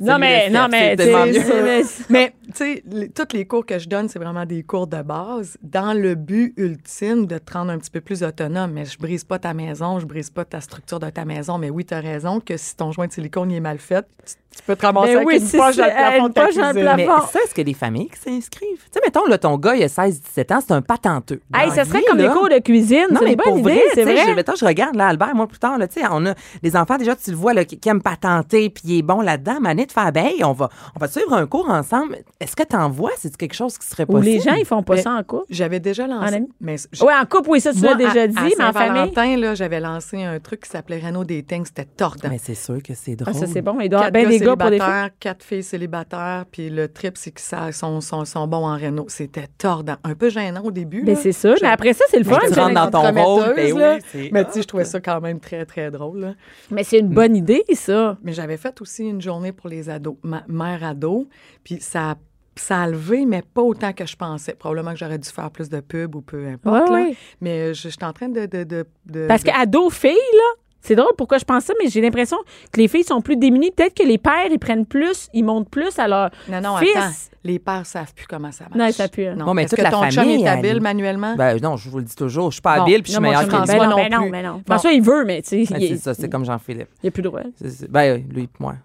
non, 0.01 0.17
mais, 0.19 0.49
non, 0.49 0.67
mais, 0.69 0.95
tu 0.95 1.03
mais- 1.05 1.81
Mais 2.09 2.33
tu 2.44 2.44
sais, 2.57 2.83
les- 2.85 3.09
tous 3.09 3.33
les 3.33 3.45
cours 3.45 3.65
que 3.65 3.79
je 3.79 3.87
donne, 3.89 4.09
c'est 4.09 4.19
vraiment 4.19 4.45
des 4.45 4.63
cours 4.63 4.87
de 4.87 5.01
base 5.01 5.57
dans 5.63 5.93
le 5.93 6.15
but 6.15 6.53
ultime 6.57 7.25
de 7.25 7.37
te 7.37 7.53
rendre 7.53 7.71
un 7.71 7.77
petit 7.77 7.91
peu 7.91 8.01
plus 8.01 8.23
autonome. 8.23 8.71
Mais 8.71 8.85
je 8.85 8.97
brise 8.97 9.23
pas 9.23 9.39
ta 9.39 9.53
maison, 9.53 9.99
je 9.99 10.05
brise 10.05 10.29
pas 10.29 10.45
ta 10.45 10.61
structure 10.61 10.99
de 10.99 11.09
ta 11.09 11.25
maison. 11.25 11.57
Mais 11.57 11.69
oui, 11.69 11.85
tu 11.85 11.93
as 11.93 11.99
raison 11.99 12.39
que 12.39 12.57
si 12.57 12.75
ton 12.75 12.91
joint 12.91 13.07
de 13.07 13.11
silicone 13.13 13.51
il 13.51 13.57
est 13.57 13.59
mal 13.59 13.77
fait, 13.79 14.05
tu, 14.25 14.33
tu 14.57 14.63
peux 14.65 14.75
te 14.75 14.85
ramasser 14.85 15.07
Ben 15.07 15.15
avec 15.17 15.27
oui, 15.27 15.35
une 15.39 15.45
si 15.45 15.57
poche 15.57 15.75
dans 15.75 15.83
le 15.85 15.89
c'est- 15.89 15.95
plafond 15.97 16.21
une 16.23 16.27
de 16.29 16.33
ta. 16.33 16.95
Mais 16.95 17.05
ça, 17.05 17.39
est-ce 17.43 17.49
qu'il 17.53 17.57
y 17.57 17.61
a 17.61 17.73
des 17.73 17.73
familles 17.73 18.07
qui 18.09 18.19
s'inscrivent? 18.19 18.77
Tu 18.85 18.89
sais, 18.93 18.99
mettons, 19.03 19.25
là, 19.25 19.37
ton 19.37 19.57
gars, 19.57 19.75
il 19.75 19.83
a 19.83 19.87
16-17 19.89 20.51
ans, 20.53 20.59
c'est 20.65 20.73
un 20.73 20.81
patenteux. 20.81 21.41
Hey, 21.53 21.69
ça 21.71 21.83
serait 21.83 21.99
vie, 21.99 22.05
comme 22.07 22.17
là, 22.17 22.27
les 22.27 22.33
cours 22.33 22.47
de 22.49 22.59
cuisine. 22.59 23.07
Non, 23.11 23.19
mais 23.23 23.35
bonne 23.35 23.45
pour 23.47 23.57
idée, 23.59 23.71
vrai, 23.73 23.81
c'est 23.93 24.03
vrai. 24.03 24.17
je, 24.27 24.31
mettons, 24.31 24.55
je 24.55 24.65
regarde, 24.65 24.95
là, 24.95 25.07
Albert, 25.07 25.35
moi, 25.35 25.47
plus 25.47 25.59
tard, 25.59 25.77
là, 25.77 25.87
tu 25.89 25.99
sais, 25.99 26.05
on 26.09 26.25
a 26.25 26.33
des 26.63 26.75
enfants, 26.77 26.95
déjà, 26.97 27.15
tu 27.17 27.31
le 27.31 27.35
vois, 27.37 27.53
là, 27.53 27.65
qui, 27.65 27.77
qui 27.77 27.89
aiment 27.89 28.01
patenter, 28.01 28.69
puis 28.69 28.83
il 28.85 28.97
est 28.99 29.01
bon 29.01 29.19
là-dedans, 29.21 29.59
Mané 29.59 29.85
de 29.85 29.91
faire, 29.91 30.11
ben, 30.13 30.25
hey, 30.27 30.43
on 30.45 30.53
va, 30.53 30.69
on 30.95 30.99
va 30.99 31.07
suivre 31.09 31.33
un 31.33 31.45
cours 31.47 31.69
ensemble. 31.69 32.17
Est-ce 32.45 32.55
que 32.55 32.61
t'en 32.63 32.89
vois? 32.89 33.09
C'est 33.17 33.35
quelque 33.35 33.55
chose 33.55 33.75
qui 33.77 33.87
serait 33.87 34.03
Ou 34.03 34.13
possible? 34.13 34.25
les 34.35 34.39
gens, 34.39 34.53
ils 34.53 34.65
font 34.65 34.83
pas 34.83 34.95
Mais- 34.95 35.01
ça 35.01 35.11
en 35.13 35.23
couple? 35.23 35.45
J'avais 35.49 35.79
déjà 35.79 36.03
En 36.05 36.07
lancé. 36.21 36.43
Mais 36.61 36.75
je- 36.91 37.03
Oui, 37.03 37.11
en 37.19 37.25
couple, 37.25 37.49
oui, 37.49 37.59
ça, 37.59 37.73
tu 37.73 37.79
l'as 37.79 37.95
déjà 37.95 38.27
dit, 38.27 38.37
à 38.37 38.43
mais 38.43 38.63
en 38.65 38.71
famille. 39.11 39.37
Là, 39.37 39.55
j'avais 39.55 39.79
lancé 39.79 40.23
un 40.23 40.39
truc 40.39 40.61
qui 40.61 40.69
s'appelait 40.69 40.99
Renault 40.99 41.23
Dating. 41.23 41.65
C'était 41.65 41.85
tordant. 41.85 42.29
Mais 42.29 42.37
c'est 42.37 42.53
sûr 42.53 42.81
que 42.83 42.93
c'est 42.93 43.13
Ah, 43.21 43.23
drôle. 43.31 43.33
ça, 43.33 43.47
c'est 43.47 43.63
bon. 43.63 43.79
Il 43.81 43.89
doit 43.89 44.01
y 44.01 44.03
avoir 44.03 44.11
bien 44.11 44.23
gars 44.23 44.29
des 44.29 44.39
gars 44.39 44.55
pour 44.55 44.69
des 44.69 44.77
filles. 44.77 44.79
célibataires, 44.85 45.09
quatre 45.19 45.43
filles 45.43 45.63
célibataires, 45.63 46.45
puis 46.51 46.69
le 46.69 46.87
trip, 46.87 47.17
c'est 47.17 47.31
qu'ils 47.31 47.73
sont, 47.73 47.99
sont, 48.01 48.25
sont 48.25 48.47
bons 48.47 48.65
en 48.67 48.77
Renault. 48.77 49.05
C'était 49.09 49.47
tordant. 49.57 49.95
Un 50.03 50.13
peu 50.13 50.29
gênant 50.29 50.61
au 50.63 50.71
début. 50.71 51.01
Ben, 51.03 51.15
là. 51.15 51.19
c'est 51.21 51.31
ça. 51.31 51.55
Mais 51.63 51.67
après 51.69 51.93
ça, 51.93 52.05
c'est 52.09 52.19
le 52.19 52.25
Mais 52.25 52.33
fun. 52.33 52.39
tu 52.53 52.59
rentres 52.59 52.73
dans 52.75 52.91
ton 52.91 53.11
rôle, 53.23 53.55
ben 53.55 53.99
Mais 54.31 54.45
tu 54.45 54.51
sais, 54.51 54.61
je 54.61 54.67
trouvais 54.67 54.85
ça 54.85 54.99
quand 54.99 55.19
même 55.19 55.39
très, 55.39 55.65
très 55.65 55.89
drôle. 55.89 56.35
Mais 56.69 56.83
c'est 56.83 56.99
une 56.99 57.09
bonne 57.09 57.35
idée, 57.35 57.63
ça. 57.73 58.17
Mais 58.23 58.33
j'avais 58.33 58.57
fait 58.57 58.79
aussi 58.81 59.03
une 59.05 59.21
journée 59.21 59.51
pour 59.51 59.69
les 59.69 59.89
ados, 59.89 60.17
ma 60.23 60.43
mère 60.47 60.83
ado, 60.83 61.27
puis 61.63 61.77
ça 61.81 62.11
a, 62.11 62.15
ça 62.55 62.81
a 62.83 62.87
levé, 62.87 63.25
mais 63.25 63.41
pas 63.41 63.61
autant 63.61 63.91
que 63.93 64.05
je 64.05 64.15
pensais. 64.15 64.53
Probablement 64.53 64.91
que 64.91 64.97
j'aurais 64.99 65.17
dû 65.17 65.29
faire 65.29 65.51
plus 65.51 65.69
de 65.69 65.79
pub 65.81 66.15
ou 66.15 66.21
peu 66.21 66.47
importe. 66.47 66.89
Ouais, 66.89 67.01
là. 67.01 67.07
ouais. 67.09 67.15
Mais 67.41 67.73
je, 67.73 67.83
je 67.83 67.89
suis 67.89 68.03
en 68.05 68.13
train 68.13 68.29
de... 68.29 68.45
de, 68.45 68.63
de, 68.63 68.85
de- 69.05 69.27
Parce 69.27 69.43
qu'ado, 69.43 69.89
filles, 69.89 70.11
là, 70.11 70.61
c'est 70.81 70.95
drôle 70.95 71.13
pourquoi 71.17 71.39
je 71.39 71.45
pense 71.45 71.63
ça, 71.65 71.73
mais 71.81 71.89
j'ai 71.89 71.99
l'impression 71.99 72.37
que 72.71 72.79
les 72.79 72.87
filles 72.87 73.03
sont 73.03 73.19
plus 73.19 73.37
démunies. 73.37 73.71
Peut-être 73.71 73.95
que 73.95 74.03
les 74.07 74.19
pères, 74.19 74.51
ils 74.51 74.59
prennent 74.59 74.85
plus, 74.85 75.29
ils 75.33 75.43
montent 75.43 75.67
plus 75.69 75.97
à 75.97 76.07
leur 76.07 76.29
Non, 76.47 76.61
non, 76.61 76.77
fils. 76.77 76.95
attends. 76.95 77.09
Les 77.43 77.57
pères 77.59 77.85
savent 77.87 78.13
plus 78.13 78.25
comment 78.27 78.51
ça 78.51 78.65
marche. 78.65 78.75
Non, 78.77 78.85
ils 78.85 78.93
savent 78.93 79.09
plus, 79.09 79.25
hein. 79.25 79.35
Non, 79.35 79.53
mais 79.55 79.65
toute 79.65 79.77
que 79.77 79.83
la 79.83 79.89
ton 79.91 80.01
chum 80.03 80.11
famille, 80.11 80.43
est 80.43 80.47
habile 80.47 80.69
elle- 80.71 80.81
manuellement? 80.81 81.35
Ben 81.35 81.59
non, 81.61 81.75
je 81.75 81.89
vous 81.89 81.97
le 81.97 82.03
dis 82.03 82.15
toujours, 82.15 82.51
je 82.51 82.55
suis 82.55 82.61
pas 82.61 82.77
Bon, 82.77 82.83
habile, 82.83 83.01
puis 83.01 83.11
je 83.11 83.17
suis 83.17 83.21
meilleur 83.21 83.45
que 83.45 83.51
pas 83.51 83.65
Ben 83.65 83.77
non, 83.77 84.21
non 84.25 84.29
ben 84.29 84.45
non. 84.45 84.53
Bon. 84.57 84.61
François, 84.67 84.91
il 84.91 85.01
veut, 85.01 85.25
mais 85.25 85.41
tu 85.41 85.65
sais, 85.65 85.73
Ben, 85.73 85.81
il 85.81 85.87
c'est 85.89 85.97
ça, 85.97 86.13
c'est 86.13 86.29
comme 86.29 86.45
Jean-Philippe. 86.45 86.89
Il 87.01 87.05
n'y 87.05 87.07
a 87.09 87.11
plus 87.11 87.21
de 87.23 87.27
droit. 87.29 87.41
Ben, 87.89 88.23
lui 88.29 88.43
et 88.43 88.49
moi. 88.59 88.75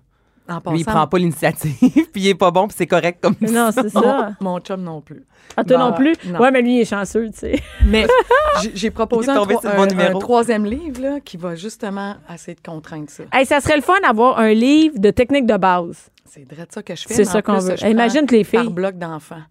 En 0.51 0.71
Lui, 0.73 0.81
il 0.81 0.85
passant, 0.85 0.99
prend 0.99 1.07
pas 1.07 1.19
l'initiative, 1.19 1.75
puis 2.13 2.23
il 2.23 2.29
est 2.29 2.35
pas 2.35 2.51
bon, 2.51 2.67
puis 2.69 2.77
c'est 2.79 2.87
correct 2.87 3.19
comme 3.23 3.35
Mais 3.41 3.51
non, 3.51 3.71
c'est 3.73 3.89
ça. 3.89 4.33
Mon 4.41 4.59
chum 4.61 4.83
non 4.83 5.01
plus. 5.01 5.25
Ah, 5.57 5.65
toi 5.65 5.79
non 5.79 5.93
plus? 5.93 6.15
non. 6.27 6.39
Ouais, 6.39 6.51
mais 6.51 6.63
lui, 6.63 6.77
il 6.77 6.81
est 6.81 6.85
chanceux, 6.85 7.27
tu 7.31 7.39
sais. 7.39 7.61
Mais 7.87 8.07
j'ai- 8.75 8.91
proposé 8.91 9.31
un, 9.31 10.13
troisième 10.19 10.65
livre 10.65 11.03
là, 11.03 11.21
qui 11.21 11.37
va 11.37 11.57
justement 11.57 12.17
essayer 12.33 12.55
de 12.55 12.61
contraindre 12.61 13.11
ça. 13.11 13.25
Hey, 13.33 13.47
ça 13.47 13.61
serait 13.61 13.77
le 13.77 13.83
fun 13.83 13.99
d'avoir 14.03 14.39
un 14.39 14.53
livre 14.53 14.99
de 14.99 15.11
techniques 15.11 15.47
de 15.47 15.57
base. 15.57 16.11
C'est 16.25 16.45
vrai 16.51 16.67
de 16.67 16.73
ça 16.73 16.83
que 16.83 16.95
je 16.95 17.09
fais. 17.09 17.15
C'est 17.15 17.25
ça 17.25 17.43
qu'on 17.43 17.59
veut. 17.59 17.75
Imagine 17.85 18.27
que 18.27 18.35
les 18.35 18.45
filles- 18.45 18.61
Par 18.63 18.71
bloc 18.71 18.97
d'enfants. 18.97 19.43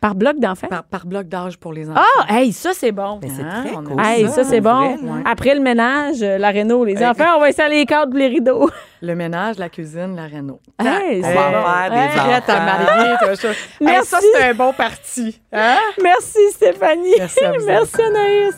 Par 0.00 0.14
bloc 0.14 0.38
d'enfants? 0.38 0.66
Par, 0.68 0.84
par 0.84 1.06
bloc 1.06 1.26
d'âge 1.26 1.56
pour 1.56 1.72
les 1.72 1.88
enfants. 1.90 2.00
Ah, 2.28 2.38
hey, 2.40 2.52
ça, 2.52 2.70
c'est 2.74 2.92
bon. 2.92 3.18
Mais 3.22 3.28
c'est 3.34 3.42
Hein, 3.42 3.64
très 3.64 3.76
on 3.76 3.80
a 3.80 3.82
cool. 3.88 4.00
Hey, 4.04 4.28
ça, 4.28 4.44
c'est 4.44 4.60
bon. 4.60 4.96
vrai. 4.96 5.22
Après 5.24 5.54
le 5.54 5.60
ménage, 5.62 6.22
euh, 6.22 6.36
la 6.38 6.50
réno, 6.50 6.84
les 6.84 7.02
enfants, 7.04 7.36
on 7.36 7.40
va 7.40 7.46
installer 7.46 7.76
les 7.78 7.86
cadres 7.86 8.16
les 8.16 8.28
rideaux. 8.28 8.70
Le 9.02 9.14
ménage, 9.14 9.58
la 9.58 9.68
cuisine, 9.68 10.16
la 10.16 10.24
réno. 10.24 10.58
Hey, 10.80 11.20
On 11.22 11.26
c'est 11.26 11.34
va 11.34 11.50
faire 11.50 11.90
des 11.90 11.96
Hey, 11.96 12.08
enfants. 12.08 12.24
Prête 12.30 12.48
à 12.50 12.60
marier, 12.60 13.36
ça. 13.36 13.48
Hey, 13.48 13.54
Merci. 13.80 14.08
ça, 14.10 14.18
c'est 14.34 14.42
un 14.44 14.54
bon 14.54 14.72
parti. 14.72 15.40
Hein? 15.52 15.76
Merci, 16.02 16.38
Stéphanie. 16.52 17.14
Merci 17.18 17.44
à 17.44 17.52
vous 17.52 17.64
Merci, 17.66 18.02
Anaïs. 18.02 18.54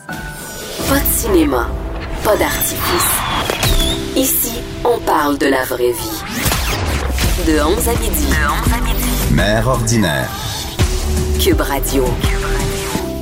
Pas 0.87 0.95
de 0.99 1.05
cinéma, 1.11 1.67
pas 2.23 2.35
d'artifice. 2.37 3.11
Ici, 4.15 4.61
on 4.85 4.97
parle 4.99 5.37
de 5.37 5.47
la 5.47 5.63
vraie 5.65 5.91
vie. 5.91 6.23
De 7.45 7.61
11 7.61 7.87
à 7.89 7.91
midi. 7.99 8.25
De 8.27 8.33
11 8.33 8.73
à 8.73 8.83
midi. 8.83 9.33
Mère 9.35 9.67
ordinaire. 9.67 10.29
Cube 11.39 11.61
Radio. 11.61 12.03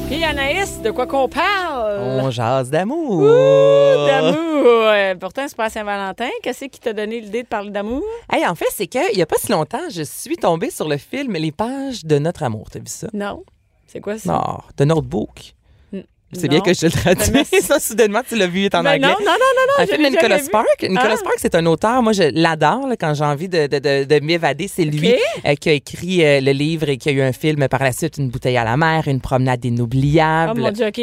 Puis 0.07 0.23
Anaïs, 0.23 0.81
de 0.81 0.89
quoi 0.89 1.05
qu'on 1.05 1.29
parle? 1.29 1.99
On 1.99 2.31
jase 2.31 2.71
d'amour. 2.71 3.23
D'amour. 3.27 4.65
Euh, 4.65 5.13
pourtant, 5.15 5.45
c'est 5.47 5.55
pas 5.55 5.65
à 5.65 5.69
Saint-Valentin. 5.69 6.29
Qu'est-ce 6.41 6.65
qui 6.65 6.79
t'a 6.79 6.93
donné 6.93 7.21
l'idée 7.21 7.43
de 7.43 7.47
parler 7.47 7.69
d'amour? 7.69 8.03
Hey, 8.31 8.47
en 8.47 8.55
fait, 8.55 8.65
c'est 8.73 8.87
qu'il 8.87 9.15
n'y 9.15 9.21
a 9.21 9.25
pas 9.27 9.35
si 9.37 9.51
longtemps, 9.51 9.89
je 9.91 10.01
suis 10.01 10.35
tombée 10.37 10.71
sur 10.71 10.87
le 10.87 10.97
film 10.97 11.33
Les 11.33 11.51
pages 11.51 12.05
de 12.05 12.17
notre 12.17 12.41
amour. 12.41 12.69
T'as 12.71 12.79
vu 12.79 12.85
ça? 12.87 13.07
Non. 13.13 13.43
C'est 13.85 14.01
quoi 14.01 14.17
ça? 14.17 14.33
Non, 14.33 14.57
de 14.77 14.85
Notebook. 14.85 15.53
C'est 16.33 16.49
bien 16.49 16.59
que 16.59 16.73
je 16.73 16.79
te 16.81 16.85
le 16.87 16.91
traduis. 16.91 17.31
Ben, 17.31 17.33
merci. 17.51 17.61
ça, 17.65 17.79
soudainement, 17.79 18.21
tu 18.27 18.35
l'as 18.35 18.47
vu, 18.47 18.65
est 18.65 18.75
en 18.75 18.83
Ben 18.83 18.95
anglais. 18.95 19.07
non, 19.07 19.15
non, 19.19 19.25
non, 19.25 19.31
non, 19.31 19.63
non. 19.77 19.83
Un 19.83 19.87
film 19.87 20.03
de 20.03 20.09
Nicolas. 20.09 20.39
Spark. 20.39 20.83
Nicolas. 20.83 21.15
Spark, 21.17 21.35
c'est 21.39 21.55
un 21.55 21.65
auteur. 21.65 22.03
Moi, 22.03 22.11
je 22.13 22.23
l'adore 22.33 22.85
quand 22.99 23.13
j'ai 23.13 23.23
envie 23.23 23.47
de, 23.47 23.67
de, 23.67 23.79
de, 23.79 24.03
de 24.03 24.19
m'évader. 24.25 24.67
C'est 24.67 24.83
lui 24.85 25.15
euh, 25.45 25.55
qui 25.55 25.69
a 25.69 25.73
écrit 25.73 26.25
euh, 26.25 26.41
le 26.41 26.51
livre 26.51 26.89
et 26.89 26.97
qui 26.97 27.09
a 27.09 27.11
eu 27.13 27.21
un 27.21 27.31
film 27.31 27.67
par 27.69 27.81
la 27.81 27.91
suite, 27.93 28.17
Une 28.17 28.29
bouteille 28.29 28.57
à 28.57 28.63
la 28.65 28.75
mer, 28.75 29.07
Une 29.07 29.21
promenade 29.21 29.61
Oh 29.63 29.67
inoubliable. 29.67 30.59
mon 30.59 30.71
Dieu, 30.71 30.87
OK. 30.87 30.99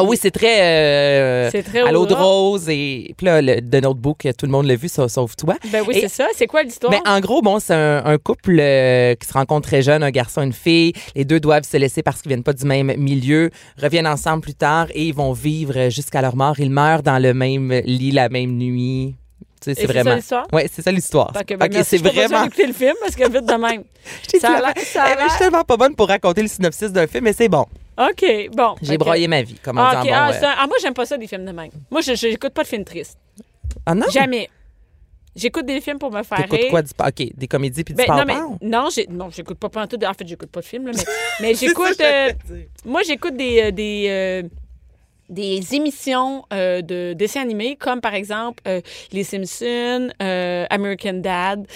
Ah 0.00 0.04
oui, 0.04 0.16
c'est 0.20 0.30
très, 0.30 0.62
euh, 0.62 1.50
C'est 1.50 1.64
très 1.64 1.80
à 1.80 1.90
l'eau 1.90 2.06
de 2.06 2.14
rose. 2.14 2.68
Et 2.68 3.12
puis 3.16 3.26
là, 3.26 3.42
le, 3.42 3.60
de 3.60 3.80
Notebook, 3.80 4.28
tout 4.38 4.46
le 4.46 4.52
monde 4.52 4.66
l'a 4.66 4.76
vu, 4.76 4.88
sauf, 4.88 5.10
sauf 5.10 5.34
toi. 5.34 5.56
Ben 5.72 5.82
oui, 5.88 5.96
Et- 5.96 6.00
c'est 6.02 6.08
ça. 6.08 6.26
C'est 6.36 6.46
quoi 6.46 6.62
l'histoire? 6.62 6.92
Ben, 6.92 7.00
en 7.04 7.18
gros, 7.18 7.42
bon, 7.42 7.58
c'est 7.58 7.74
un, 7.74 8.04
un 8.04 8.16
couple 8.16 8.58
euh, 8.60 9.14
qui 9.16 9.26
se 9.26 9.32
rencontre 9.32 9.66
très 9.68 9.82
jeune, 9.82 10.04
un 10.04 10.10
garçon, 10.12 10.42
une 10.42 10.52
fille. 10.52 10.92
Les 11.16 11.24
deux 11.24 11.40
doivent 11.40 11.64
se 11.64 11.76
laisser 11.76 12.02
parce 12.04 12.22
qu'ils 12.22 12.28
viennent 12.28 12.44
pas 12.44 12.52
du 12.52 12.64
même 12.64 12.94
milieu, 12.96 13.50
reviennent 13.82 14.06
ensemble 14.06 14.42
plus 14.42 14.54
tard 14.54 14.86
et 14.94 15.02
ils 15.06 15.14
vont 15.14 15.32
vivre 15.32 15.88
jusqu'à 15.88 16.22
leur 16.22 16.36
mort. 16.36 16.54
Ils 16.60 16.70
meurent 16.70 17.02
dans 17.02 17.18
le 17.20 17.34
même 17.34 17.72
lit 17.84 18.12
la 18.12 18.28
même 18.28 18.52
nuit. 18.52 19.16
Tu 19.60 19.64
sais, 19.64 19.74
c'est 19.74 19.80
c'est 19.80 19.86
ça 19.88 19.92
vraiment. 20.02 20.14
l'histoire? 20.14 20.46
Oui, 20.52 20.62
c'est 20.72 20.82
ça 20.82 20.92
l'histoire. 20.92 21.32
Que, 21.44 21.54
ben, 21.56 21.66
Ok, 21.66 21.72
merci, 21.72 21.90
c'est 21.90 21.98
je 21.98 22.04
vraiment. 22.04 22.44
d'écouter 22.44 22.66
le 22.68 22.72
film 22.72 22.94
parce 23.00 23.16
que 23.16 23.24
vite 23.24 23.44
de 23.44 23.54
même. 23.54 23.82
Ça 24.40 24.50
a 24.52 24.60
l'air- 24.60 24.72
ça 24.84 25.04
je 25.32 25.38
tellement 25.38 25.64
pas 25.64 25.76
bonne 25.76 25.96
pour 25.96 26.06
raconter 26.06 26.42
le 26.42 26.48
synopsis 26.48 26.92
d'un 26.92 27.08
film, 27.08 27.24
mais 27.24 27.32
c'est 27.32 27.48
bon. 27.48 27.66
OK, 27.98 28.50
bon. 28.52 28.76
J'ai 28.82 28.96
broyé 28.98 29.26
ma 29.28 29.42
vie, 29.42 29.56
comme 29.62 29.78
on 29.78 29.82
Ah, 29.82 30.00
dit 30.02 30.08
OK. 30.08 30.14
en 30.14 30.28
bon. 30.28 30.34
Ah, 30.42 30.46
un- 30.50 30.54
ah, 30.58 30.66
moi, 30.66 30.76
j'aime 30.80 30.94
pas 30.94 31.04
ça, 31.06 31.16
des 31.18 31.26
films 31.26 31.44
de 31.44 31.52
même. 31.52 31.70
Moi, 31.90 32.00
je 32.00 32.14
j'écoute 32.14 32.52
pas 32.52 32.62
de 32.62 32.68
films 32.68 32.84
tristes. 32.84 33.18
Ah 33.84 33.94
non? 33.94 34.06
Jamais. 34.10 34.48
J'écoute 35.36 35.66
des 35.66 35.80
films 35.80 35.98
pour 35.98 36.10
me 36.10 36.22
faire 36.22 36.38
T'écoutes 36.38 36.58
rire. 36.60 36.70
quoi? 36.70 36.82
Du... 36.82 36.90
OK, 36.98 37.36
des 37.36 37.46
comédies 37.48 37.84
puis 37.84 37.94
du 37.94 38.04
Ben, 38.04 38.12
non, 38.16 38.24
mais, 38.26 39.08
non, 39.10 39.30
j'écoute 39.30 39.58
pas 39.58 39.68
pantoute. 39.68 40.02
En 40.04 40.12
fait, 40.14 40.26
j'écoute 40.26 40.50
pas 40.50 40.60
de 40.60 40.64
films, 40.66 40.86
là, 40.86 40.92
mais, 40.96 41.04
mais 41.40 41.54
j'écoute. 41.54 42.00
euh, 42.00 42.32
moi, 42.84 43.02
j'écoute 43.06 43.36
des, 43.36 43.60
euh, 43.62 43.70
des, 43.70 44.06
euh, 44.08 44.42
des 45.28 45.74
émissions 45.76 46.44
euh, 46.52 46.82
de 46.82 47.12
dessins 47.12 47.42
animés, 47.42 47.76
comme 47.76 48.00
par 48.00 48.14
exemple 48.14 48.62
euh, 48.66 48.80
Les 49.12 49.22
Simpsons, 49.24 50.08
euh, 50.22 50.66
American 50.70 51.14
Dad. 51.14 51.66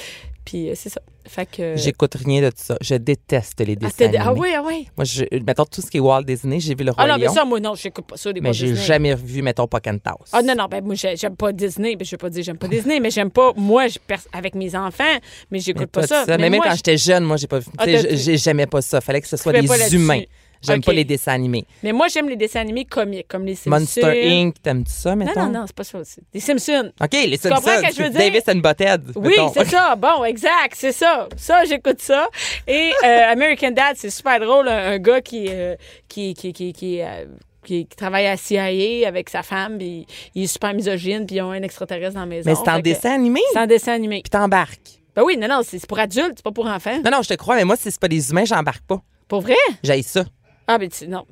Puis 0.45 0.71
c'est 0.75 0.89
ça. 0.89 1.01
Fait 1.27 1.47
que. 1.47 1.77
J'écoute 1.77 2.15
rien 2.25 2.43
de 2.43 2.49
tout 2.49 2.57
ça. 2.59 2.77
Je 2.81 2.95
déteste 2.97 3.61
les 3.61 3.73
Ah, 3.73 3.87
dessins 3.87 4.05
animés. 4.07 4.19
ah 4.25 4.33
oui, 4.33 4.49
ah 4.57 4.63
oui. 4.67 4.89
Moi, 4.97 5.05
je, 5.05 5.25
mettons 5.47 5.65
tout 5.65 5.81
ce 5.81 5.91
qui 5.91 5.99
est 5.99 6.01
Walt 6.01 6.23
Disney, 6.25 6.59
j'ai 6.61 6.75
vu 6.75 6.85
le 6.85 6.91
Roi 6.91 7.05
Ah 7.05 7.09
non, 7.09 7.17
mais 7.19 7.29
ça, 7.29 7.45
moi, 7.45 7.61
non, 7.61 7.75
j'écoute 7.75 8.07
pas 8.07 8.17
ça, 8.17 8.33
des 8.33 8.41
mais 8.41 8.53
j'ai 8.53 8.75
jamais 8.75 9.15
vu, 9.15 9.43
mettons, 9.43 9.67
Pocahontas. 9.67 10.15
Ah 10.33 10.43
non, 10.43 10.55
non, 10.57 10.67
ben 10.71 10.85
moi, 10.85 10.95
j'ai- 10.95 11.17
j'aime 11.17 11.37
pas 11.37 11.53
Disney. 11.53 11.97
Ben, 11.97 12.05
je 12.05 12.11
vais 12.11 12.17
pas 12.17 12.31
dire 12.31 12.43
j'aime 12.43 12.59
pas 12.59 12.69
Disney, 12.69 12.99
mais 13.01 13.11
j'aime 13.11 13.31
pas, 13.31 13.53
moi, 13.57 13.87
je 13.89 13.99
avec 14.33 14.55
mes 14.55 14.75
enfants, 14.75 15.05
mais 15.51 15.59
j'écoute 15.59 15.87
pas 15.87 16.03
pas 16.03 16.07
ça. 16.07 16.25
ça. 16.27 16.37
Mais, 16.37 16.51
même 16.51 16.57
moi, 16.57 16.67
quand 16.69 16.75
j'étais 16.77 16.97
jeune, 16.97 17.25
moi, 17.25 17.37
j'ai 17.37 17.47
pas 17.47 17.59
vu. 17.61 17.67
Ah, 17.79 17.85
J'aimais 17.87 18.67
pas 18.67 18.83
ça. 18.83 19.01
Fallait 19.01 19.21
que 19.21 19.29
ce 19.29 19.37
soit 19.37 19.53
des 19.53 19.95
humains. 19.95 20.23
J'aime 20.63 20.83
pas 20.83 20.93
les 20.93 21.05
dessins 21.05 21.33
animés. 21.33 21.65
Mais 21.83 21.93
moi, 21.93 22.09
j'aime 22.09 22.29
les 22.29 22.37
dessins 22.37 22.61
animés 22.61 22.85
comiques, 22.85 23.27
comme 23.29 23.45
les 23.45 23.55
Simpsons. 23.55 23.71
Monster 23.71 24.31
Inc., 24.31 24.55
t'aimes-tu 24.63 24.93
ça, 24.93 25.11
Non, 25.11 25.17
mettons? 25.25 25.47
non, 25.47 25.61
non, 25.61 25.65
c'est 25.67 25.75
pas 25.77 25.85
ça 25.85 25.99
aussi. 25.99 26.21
Les 26.33 26.41
Simpsons. 26.41 26.93
OK, 27.01 27.13
les 27.13 27.39
comprends 27.39 27.61
Simpsons. 27.61 27.81
ce 27.83 27.89
que 27.89 27.95
je 27.97 28.03
veux 28.03 28.11
dire? 28.11 28.19
Davis 28.21 28.43
and 28.49 28.57
Butthead. 28.61 29.03
Oui, 29.17 29.35
c'est 29.55 29.67
ça. 29.67 29.97
Bon, 29.97 30.25
exact, 30.25 30.75
c'est 30.75 30.93
ça. 30.93 31.29
Ça, 31.37 31.65
j'écoute 31.65 32.01
ça. 32.01 32.29
Et 32.67 32.93
euh, 33.05 33.23
American 33.33 33.71
Dad, 33.73 33.97
c'est 33.97 34.11
super 34.11 34.39
drôle. 34.41 34.69
Un, 34.69 34.93
un 34.93 34.99
gars 34.99 35.21
qui, 35.21 35.47
euh, 35.49 35.75
qui, 36.09 36.35
qui, 36.35 36.53
qui, 36.53 36.73
qui, 36.73 37.01
euh, 37.03 37.25
qui- 37.65 37.87
qui 37.87 37.97
travaille 37.97 38.27
à 38.27 38.37
CIA 38.37 39.07
avec 39.07 39.29
sa 39.31 39.43
femme, 39.43 39.79
puis 39.79 40.07
il 40.35 40.45
est 40.45 40.47
super 40.47 40.75
misogyne, 40.75 41.27
puis 41.27 41.37
ils 41.37 41.43
ont 41.43 41.51
un 41.53 41.63
extraterrestre 41.63 42.15
dans 42.15 42.21
la 42.21 42.27
maison. 42.27 42.51
Mais 42.51 42.57
c'est 42.57 42.71
en 42.71 42.79
dessin 42.81 43.15
animé, 43.15 43.41
C'est 43.53 43.59
en 43.59 43.67
dessin 43.67 43.93
animé. 43.93 44.21
puis 44.23 44.31
t'embarques. 44.31 44.81
Ben 45.15 45.23
oui, 45.25 45.37
non, 45.37 45.47
non, 45.47 45.61
c'est 45.63 45.79
c'est 45.79 45.87
pour 45.87 45.99
adultes, 45.99 46.33
c'est 46.37 46.43
pas 46.43 46.53
pour 46.53 46.67
enfants. 46.67 46.99
Non, 47.05 47.11
non, 47.11 47.23
je 47.23 47.29
te 47.29 47.35
crois, 47.35 47.55
mais 47.57 47.65
moi, 47.65 47.77
si 47.77 47.91
c'est 47.91 48.01
pas 48.01 48.09
des 48.09 48.31
humains, 48.31 48.45
j'embarque 48.47 48.85
pas. 48.87 49.03
Pour 49.29 49.43
vrai? 49.43 49.55
J'aille 49.85 50.03
ça. 50.03 50.25
Ah, 50.67 50.79
ben 50.79 50.89
tu- 50.89 51.09
non, 51.09 51.25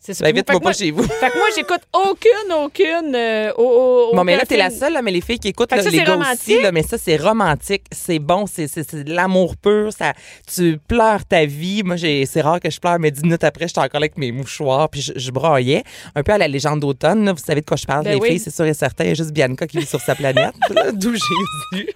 c'est 0.00 0.14
ça. 0.14 0.24
Ben, 0.24 0.42
que 0.42 0.58
pas 0.58 0.72
chez 0.72 0.90
vous. 0.90 1.02
Fait 1.04 1.28
que 1.30 1.36
moi, 1.38 1.46
j'écoute 1.54 1.82
aucune, 1.92 2.52
aucune. 2.64 3.14
euh, 3.14 3.52
au- 3.56 4.10
au- 4.12 4.16
Bon, 4.16 4.24
mais 4.24 4.36
là, 4.36 4.44
t'es 4.46 4.56
la 4.56 4.70
seule, 4.70 4.94
là, 4.94 5.02
mais 5.02 5.10
les 5.10 5.20
filles 5.20 5.38
qui 5.38 5.48
écoutent, 5.48 5.70
là, 5.70 5.82
ça, 5.82 5.90
les 5.90 5.98
gars 6.02 6.16
aussi, 6.16 6.60
là, 6.60 6.72
mais 6.72 6.82
ça, 6.82 6.96
c'est 6.98 7.16
romantique, 7.16 7.84
c'est 7.92 8.18
bon, 8.18 8.46
c'est, 8.46 8.66
de 9.04 9.12
l'amour 9.12 9.56
pur, 9.56 9.92
ça, 9.92 10.14
tu 10.52 10.78
pleures 10.88 11.24
ta 11.26 11.44
vie. 11.44 11.82
Moi, 11.84 11.96
j'ai, 11.96 12.24
c'est 12.26 12.40
rare 12.40 12.60
que 12.60 12.70
je 12.70 12.80
pleure, 12.80 12.98
mais 12.98 13.10
dix 13.10 13.22
minutes 13.22 13.44
après, 13.44 13.68
j'étais 13.68 13.80
encore 13.80 14.00
là 14.00 14.04
avec 14.04 14.16
mes 14.16 14.32
mouchoirs, 14.32 14.88
puis 14.88 15.02
je, 15.02 15.12
je 15.16 15.30
braillais. 15.30 15.84
Un 16.14 16.22
peu 16.22 16.32
à 16.32 16.38
la 16.38 16.48
légende 16.48 16.80
d'automne, 16.80 17.30
vous 17.30 17.36
savez 17.44 17.60
de 17.60 17.66
quoi 17.66 17.76
je 17.76 17.86
parle, 17.86 18.04
Ben 18.04 18.14
les 18.14 18.20
oui. 18.20 18.28
filles, 18.30 18.38
c'est 18.40 18.54
sûr 18.54 18.64
et 18.64 18.74
certain. 18.74 19.04
Il 19.04 19.08
y 19.08 19.10
a 19.10 19.14
juste 19.14 19.32
Bianca 19.32 19.66
qui 19.66 19.78
vit 19.78 19.86
sur 19.86 20.00
sa 20.00 20.14
planète, 20.14 20.54
d'où 20.94 21.12
Jésus. 21.12 21.88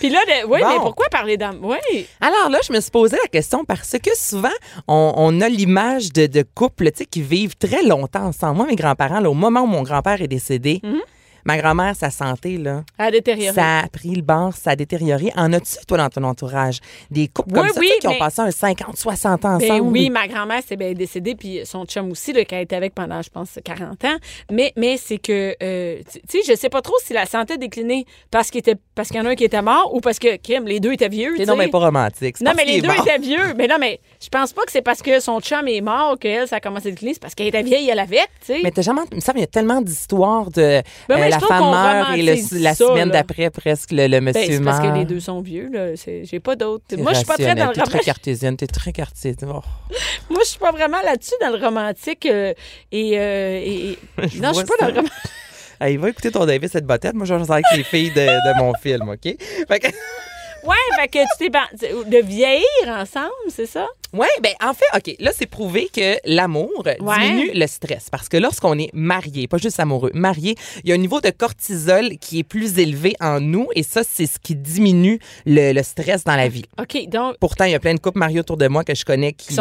Puis 0.00 0.08
là, 0.10 0.18
oui, 0.48 0.60
Bon. 0.60 0.68
mais 0.68 0.76
pourquoi 0.78 1.08
parler 1.10 1.36
d'âme? 1.36 1.60
Oui. 1.62 2.06
Alors 2.20 2.50
là, 2.50 2.58
je 2.66 2.72
me 2.72 2.80
suis 2.80 2.90
posé 2.90 3.16
la 3.22 3.28
question 3.28 3.64
parce 3.64 3.92
que 4.02 4.10
souvent, 4.16 4.48
on, 4.88 5.12
on 5.16 5.40
a 5.40 5.48
l'image 5.48 6.12
de, 6.12 6.26
de 6.26 6.42
couples 6.54 6.90
tu 6.90 6.98
sais, 6.98 7.04
qui 7.06 7.22
vivent 7.22 7.56
très 7.56 7.82
longtemps 7.84 8.24
ensemble. 8.26 8.56
Moi, 8.56 8.66
mes 8.66 8.76
grands-parents, 8.76 9.20
là, 9.20 9.30
au 9.30 9.34
moment 9.34 9.60
où 9.60 9.66
mon 9.66 9.82
grand-père 9.82 10.20
est 10.20 10.26
décédé, 10.28 10.80
Mhm. 10.82 11.00
Ma 11.44 11.56
grand-mère, 11.58 11.94
sa 11.96 12.10
santé, 12.10 12.56
là, 12.58 12.82
À 12.98 13.10
détériorer. 13.10 13.54
ça 13.54 13.80
a 13.80 13.88
pris 13.88 14.14
le 14.14 14.22
bord, 14.22 14.52
ça 14.54 14.70
a 14.70 14.76
détérioré. 14.76 15.32
En 15.36 15.52
as-tu, 15.52 15.76
toi, 15.86 15.98
dans 15.98 16.08
ton 16.08 16.24
entourage, 16.24 16.78
des 17.10 17.28
couples 17.28 17.52
comme 17.54 17.68
ça 17.68 17.80
oui, 17.80 17.90
qui 18.00 18.08
ont 18.08 18.18
passé 18.18 18.40
un 18.42 18.50
50, 18.50 18.96
60 18.96 19.44
ans 19.44 19.58
Ben 19.58 19.72
ensemble? 19.72 19.90
oui, 19.92 20.10
ma 20.10 20.28
grand-mère 20.28 20.62
s'est 20.66 20.76
bien 20.76 20.92
décédée, 20.92 21.34
puis 21.34 21.60
son 21.64 21.84
chum 21.86 22.10
aussi, 22.10 22.32
là, 22.32 22.44
qui 22.44 22.54
a 22.54 22.60
été 22.60 22.76
avec 22.76 22.94
pendant, 22.94 23.22
je 23.22 23.30
pense, 23.30 23.58
40 23.64 24.04
ans. 24.04 24.16
Mais, 24.50 24.72
mais 24.76 24.96
c'est 24.96 25.18
que, 25.18 25.54
euh, 25.62 25.98
tu 26.28 26.42
sais, 26.42 26.52
je 26.52 26.56
sais 26.58 26.68
pas 26.68 26.82
trop 26.82 26.94
si 27.04 27.12
la 27.12 27.26
santé 27.26 27.54
a 27.54 27.56
décliné 27.56 28.04
parce 28.30 28.50
qu'il 28.50 28.58
était, 28.60 28.76
parce 28.94 29.08
qu'il 29.08 29.16
y 29.18 29.20
en 29.20 29.26
a 29.26 29.30
un 29.30 29.34
qui 29.34 29.44
était 29.44 29.62
mort 29.62 29.94
ou 29.94 30.00
parce 30.00 30.18
que, 30.18 30.36
Kim, 30.36 30.66
les 30.66 30.80
deux 30.80 30.92
étaient 30.92 31.08
vieux. 31.08 31.34
C'est 31.36 31.46
non, 31.46 31.56
mais 31.56 31.68
pas 31.68 31.78
romantique. 31.78 32.36
C'est 32.38 32.44
Non, 32.44 32.52
mais 32.56 32.64
les 32.64 32.80
deux 32.80 32.88
mort. 32.88 33.06
étaient 33.06 33.18
vieux. 33.18 33.54
Mais 33.56 33.66
non, 33.66 33.76
mais 33.80 34.00
je 34.22 34.28
pense 34.28 34.52
pas 34.52 34.62
que 34.64 34.72
c'est 34.72 34.82
parce 34.82 35.02
que 35.02 35.20
son 35.20 35.40
chum 35.40 35.66
est 35.68 35.80
mort 35.80 36.18
qu'elle, 36.18 36.46
ça 36.48 36.56
a 36.56 36.60
commencé 36.60 36.88
à 36.88 36.90
décliner. 36.90 37.14
C'est 37.14 37.20
parce 37.22 37.34
qu'elle 37.34 37.46
était 37.48 37.62
vieille, 37.62 37.88
elle 37.90 37.98
avec, 37.98 38.28
tu 38.40 38.46
sais. 38.54 38.60
Mais 38.62 38.70
t'as 38.70 38.82
jamais. 38.82 39.00
Il 39.10 39.16
me 39.16 39.20
semble 39.20 39.34
qu'il 39.36 39.40
y 39.42 39.44
a 39.44 39.46
tellement 39.48 39.80
d'histoires 39.80 40.50
de 40.50 40.82
Ben 41.08 41.16
euh, 41.18 41.29
la 41.30 41.40
femme 41.40 41.70
meurt 41.70 42.16
et 42.18 42.22
le- 42.22 42.62
la 42.62 42.74
ça, 42.74 42.86
semaine 42.86 43.10
d'après, 43.10 43.50
presque, 43.50 43.92
le, 43.92 44.06
le 44.06 44.20
Ben, 44.20 44.24
monsieur 44.24 44.42
c'est 44.58 44.60
parce 44.64 44.78
que 44.80 44.86
meurt. 44.86 44.98
les 44.98 45.04
deux 45.04 45.20
sont 45.20 45.40
vieux, 45.40 45.70
J'ai 46.24 46.40
pas 46.40 46.56
d'autres. 46.56 46.84
Moi, 46.98 47.12
je 47.12 47.18
suis 47.18 47.26
pas 47.26 47.34
très 47.34 47.54
dans 47.54 47.68
le 47.68 47.72
T'es 47.72 47.80
très 47.80 47.84
romantique. 47.84 48.04
cartésienne, 48.06 48.56
t'es 48.56 48.66
très 48.66 48.92
cartésienne. 48.92 49.50
Oh. 49.54 49.62
Moi, 50.30 50.40
je 50.44 50.48
suis 50.50 50.58
pas 50.58 50.72
vraiment 50.72 51.00
là-dessus 51.04 51.34
dans 51.40 51.50
le 51.50 51.64
romantique. 51.64 52.26
euh, 52.26 52.52
et, 52.92 53.18
euh, 53.18 53.60
et- 53.64 53.98
Je 54.28 54.40
Non, 54.40 54.50
je 54.52 54.58
suis 54.58 54.64
pas 54.66 54.74
dans 54.80 54.86
le 54.88 54.94
romantique. 54.94 55.12
Hey, 55.82 55.96
va 55.96 56.10
écouter 56.10 56.30
ton 56.30 56.44
David, 56.44 56.68
cette 56.70 56.84
bottette. 56.84 57.14
Moi, 57.14 57.24
je 57.24 57.32
vais 57.32 57.50
avec 57.50 57.64
les 57.74 57.82
filles 57.84 58.10
de, 58.10 58.20
de 58.20 58.58
mon 58.58 58.74
film, 58.82 59.08
OK? 59.08 59.34
Fait 59.66 59.78
que- 59.78 59.86
Ouais, 60.64 60.76
fait 60.98 61.08
que 61.08 61.18
tu 61.18 61.26
t'es 61.38 61.48
ban- 61.50 61.60
de 62.06 62.18
vieillir 62.18 62.64
ensemble, 62.88 63.30
c'est 63.48 63.66
ça? 63.66 63.86
Ouais, 64.12 64.26
ben 64.42 64.52
en 64.60 64.74
fait, 64.74 64.84
OK, 64.96 65.14
là, 65.20 65.30
c'est 65.34 65.46
prouvé 65.46 65.88
que 65.94 66.16
l'amour 66.24 66.84
diminue 66.98 67.52
le 67.54 67.66
stress. 67.68 68.08
Parce 68.10 68.28
que 68.28 68.36
lorsqu'on 68.36 68.76
est 68.78 68.90
marié, 68.92 69.46
pas 69.46 69.56
juste 69.58 69.78
amoureux, 69.78 70.10
marié, 70.14 70.56
il 70.82 70.88
y 70.88 70.92
a 70.92 70.96
un 70.96 70.98
niveau 70.98 71.20
de 71.20 71.30
cortisol 71.30 72.18
qui 72.18 72.40
est 72.40 72.44
plus 72.44 72.78
élevé 72.80 73.14
en 73.20 73.40
nous 73.40 73.68
et 73.76 73.82
ça, 73.84 74.02
c'est 74.02 74.26
ce 74.26 74.38
qui 74.40 74.56
diminue 74.56 75.20
le, 75.46 75.72
le 75.72 75.82
stress 75.84 76.24
dans 76.24 76.34
la 76.36 76.48
vie. 76.48 76.64
OK, 76.80 77.08
donc. 77.08 77.36
Pourtant, 77.38 77.64
il 77.66 77.70
y 77.72 77.74
a 77.76 77.80
plein 77.80 77.94
de 77.94 78.00
couples 78.00 78.18
mariés 78.18 78.40
autour 78.40 78.56
de 78.56 78.66
moi 78.66 78.82
que 78.82 78.94
je 78.96 79.04
connais 79.04 79.32
qui, 79.32 79.48
Qui 79.48 79.54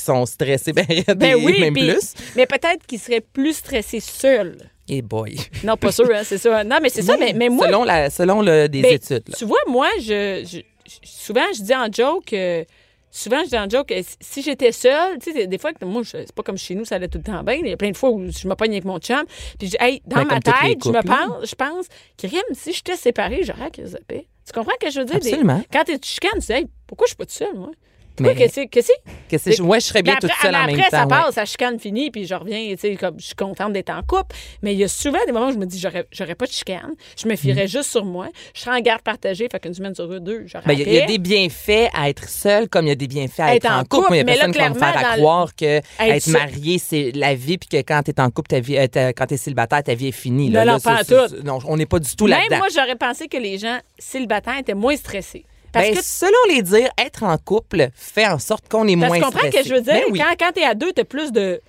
sont 0.00 0.12
en- 0.12 0.26
stressés, 0.26 0.72
ben, 0.72 0.86
Ben 1.16 1.34
oui, 1.44 1.60
même 1.60 1.74
puis- 1.74 1.90
plus. 1.90 2.14
Mais 2.36 2.46
peut-être 2.46 2.86
qu'il 2.86 3.00
serait 3.00 3.20
plus 3.20 3.54
stressé 3.54 3.98
seul. 4.00 4.56
Et 4.88 5.02
boy. 5.02 5.36
Non, 5.64 5.76
pas 5.76 5.92
sûr, 5.92 6.08
hein, 6.14 6.22
c'est 6.24 6.38
ça. 6.38 6.64
Non, 6.64 6.78
mais 6.82 6.88
c'est 6.88 7.02
ça, 7.02 7.16
mais, 7.18 7.32
mais 7.34 7.48
moi. 7.48 7.66
Selon, 7.66 7.84
la, 7.84 8.08
selon 8.10 8.40
le, 8.42 8.68
des 8.68 8.82
ben, 8.82 8.94
études. 8.94 9.28
là. 9.28 9.34
Tu 9.36 9.44
vois, 9.44 9.58
moi, 9.68 9.88
je, 10.00 10.62
souvent, 11.02 11.44
je 11.54 11.62
dis 11.62 11.74
en 11.74 11.88
joke. 11.92 12.32
euh, 12.32 12.64
Souvent, 13.10 13.42
je 13.42 13.48
dis 13.48 13.58
en 13.58 13.68
joke, 13.68 13.90
euh, 13.90 14.02
si- 14.20 14.42
j'étais 14.42 14.70
seule, 14.70 15.18
tu 15.18 15.32
sais, 15.32 15.46
des 15.46 15.56
fois, 15.56 15.72
moi, 15.82 16.02
c'est 16.04 16.30
pas 16.32 16.42
comme 16.42 16.58
chez 16.58 16.74
nous, 16.74 16.84
ça 16.84 16.96
allait 16.96 17.08
tout 17.08 17.16
le 17.16 17.24
temps 17.24 17.42
bien. 17.42 17.54
Il 17.54 17.66
y 17.66 17.72
a 17.72 17.76
plein 17.76 17.90
de 17.90 17.96
fois 17.96 18.10
où 18.10 18.30
je 18.30 18.46
me 18.46 18.54
pogne 18.54 18.72
avec 18.72 18.84
mon 18.84 18.98
chum. 18.98 19.24
Puis, 19.58 19.66
je 19.68 19.70
dis, 19.70 19.76
hey, 19.80 20.02
dans 20.06 20.16
Ben, 20.18 20.24
ma 20.26 20.40
tête, 20.40 20.84
je 20.84 20.90
me 20.90 21.00
pense, 21.02 21.48
je 21.48 21.54
pense, 21.54 21.86
Krim, 22.18 22.42
si 22.52 22.74
j'étais 22.74 22.96
séparée, 22.96 23.40
j'aurais 23.44 23.70
paix. 24.06 24.26
Tu 24.46 24.52
comprends 24.52 24.72
ce 24.78 24.86
que 24.86 24.92
je 24.92 24.98
veux 25.00 25.06
dire? 25.06 25.20
Des- 25.20 25.28
Absolument. 25.28 25.62
quand 25.72 25.84
tu 25.84 25.98
chicanes, 26.02 26.32
tu 26.34 26.40
dis, 26.40 26.52
hey, 26.52 26.66
pourquoi 26.86 27.06
je 27.06 27.10
suis 27.10 27.16
pas 27.16 27.24
toute 27.24 27.32
seule, 27.32 27.54
moi? 27.56 27.70
Pourquoi, 28.18 28.34
Mais- 28.34 28.48
qu'est-ce 28.48 28.66
que 28.66 28.80
c'est? 28.82 28.92
Que 29.30 29.38
c'est- 29.38 29.60
ouais, 29.60 29.80
je 29.80 29.86
serais 29.86 30.02
bien 30.02 30.14
Mais 30.14 30.20
toute 30.20 30.30
après, 30.30 30.46
seule 30.48 30.56
en 30.56 30.66
même 30.66 30.70
après, 30.78 30.90
temps. 30.90 30.96
ça 30.96 31.02
ouais. 31.04 31.08
passe, 31.24 31.34
ça 31.34 31.44
chicane 31.44 31.78
fini, 31.78 32.10
puis 32.10 32.26
je 32.26 32.34
reviens, 32.34 32.58
tu 32.72 32.76
sais, 32.78 32.96
comme 32.96 33.18
je 33.18 33.26
suis 33.26 33.34
contente 33.34 33.72
d'être 33.72 33.90
en 33.90 34.02
couple. 34.02 34.34
Mais 34.62 34.72
il 34.74 34.78
y 34.78 34.84
a 34.84 34.88
souvent 34.88 35.18
des 35.26 35.32
moments 35.32 35.48
où 35.48 35.52
je 35.52 35.58
me 35.58 35.66
dis, 35.66 35.78
j'aurais, 35.78 36.34
pas 36.34 36.46
de 36.46 36.50
chicane, 36.50 36.92
je 37.20 37.28
me 37.28 37.36
fierais 37.36 37.66
juste 37.68 37.90
sur 37.90 38.04
moi, 38.04 38.28
je 38.54 38.60
serais 38.60 38.76
en 38.76 38.80
garde 38.80 39.02
partagée, 39.02 39.48
fait 39.50 39.60
qu'une 39.60 39.74
semaine 39.74 39.94
sur 39.94 40.08
deux, 40.20 40.44
j'aurais 40.46 40.64
Ben, 40.66 40.72
Il 40.74 40.88
y, 40.92 40.98
a- 40.98 41.04
y 41.04 41.06
des 41.06 41.18
bienfaits 41.18 41.88
à 41.94 42.08
être 42.08 42.28
seul, 42.28 42.68
comme 42.68 42.86
il 42.86 42.88
y 42.88 42.92
a 42.92 42.94
des 42.96 43.06
bienfaits 43.08 43.40
à 43.40 43.54
Être 43.54 43.64
être, 43.66 43.72
en 43.72 43.76
en 43.78 43.82
couple. 43.84 43.88
couple, 43.96 44.08
Moi, 44.08 44.16
il 44.16 44.18
y 44.18 44.20
a 44.20 44.24
mais 44.24 44.32
là, 44.32 44.36
personne 44.38 44.52
qui 44.52 44.58
va 44.58 44.68
me 44.70 44.74
faire 44.92 44.98
à 45.12 45.16
croire 45.16 45.54
que 45.54 45.80
Être 46.00 46.26
marié, 46.28 46.78
c'est 46.78 47.12
la 47.14 47.34
vie, 47.34 47.58
puis 47.58 47.68
que 47.68 47.76
quand 47.78 48.02
tu 48.04 48.10
es 48.10 48.20
en 48.20 48.30
couple, 48.30 48.48
ta 48.48 48.60
vie, 48.60 48.76
euh, 48.78 48.86
quand 49.16 49.26
tu 49.26 49.34
es 49.34 49.36
célibataire, 49.36 49.82
ta 49.82 49.94
vie 49.94 50.08
est 50.08 50.12
finie. 50.12 50.48
Non, 50.48 50.60
là. 50.60 50.64
non, 50.64 50.72
Là, 50.74 50.80
pas 50.80 51.04
ça, 51.04 51.28
ça, 51.28 51.36
tout. 51.36 51.42
non, 51.44 51.58
on 51.66 51.76
n'est 51.76 51.86
pas 51.86 51.98
du 51.98 52.14
tout 52.16 52.26
Même 52.26 52.38
là-dedans. 52.40 52.58
moi, 52.58 52.66
j'aurais 52.74 52.96
pensé 52.96 53.28
que 53.28 53.36
les 53.36 53.58
gens 53.58 53.78
célibataires 53.98 54.58
étaient 54.58 54.74
moins 54.74 54.96
stressés. 54.96 55.44
Parce 55.72 55.88
Ben, 55.88 55.94
que 55.96 56.02
selon 56.02 56.54
les 56.54 56.62
dires, 56.62 56.90
être 56.98 57.22
en 57.24 57.36
couple 57.38 57.88
fait 57.94 58.26
en 58.26 58.38
sorte 58.38 58.68
qu'on 58.68 58.86
est 58.88 58.96
Parce 58.96 59.08
moins 59.08 59.18
tu 59.18 59.24
comprends 59.24 59.38
stressé. 59.48 59.58
ce 59.58 59.62
que 59.62 59.68
je 59.68 59.74
veux 59.74 59.80
dire? 59.82 59.94
Ben 59.94 60.04
oui. 60.10 60.18
Quand, 60.18 60.34
quand 60.46 60.52
t'es 60.52 60.64
à 60.64 60.74
deux, 60.74 60.92
t'as 60.92 61.04
plus 61.04 61.30
de. 61.32 61.60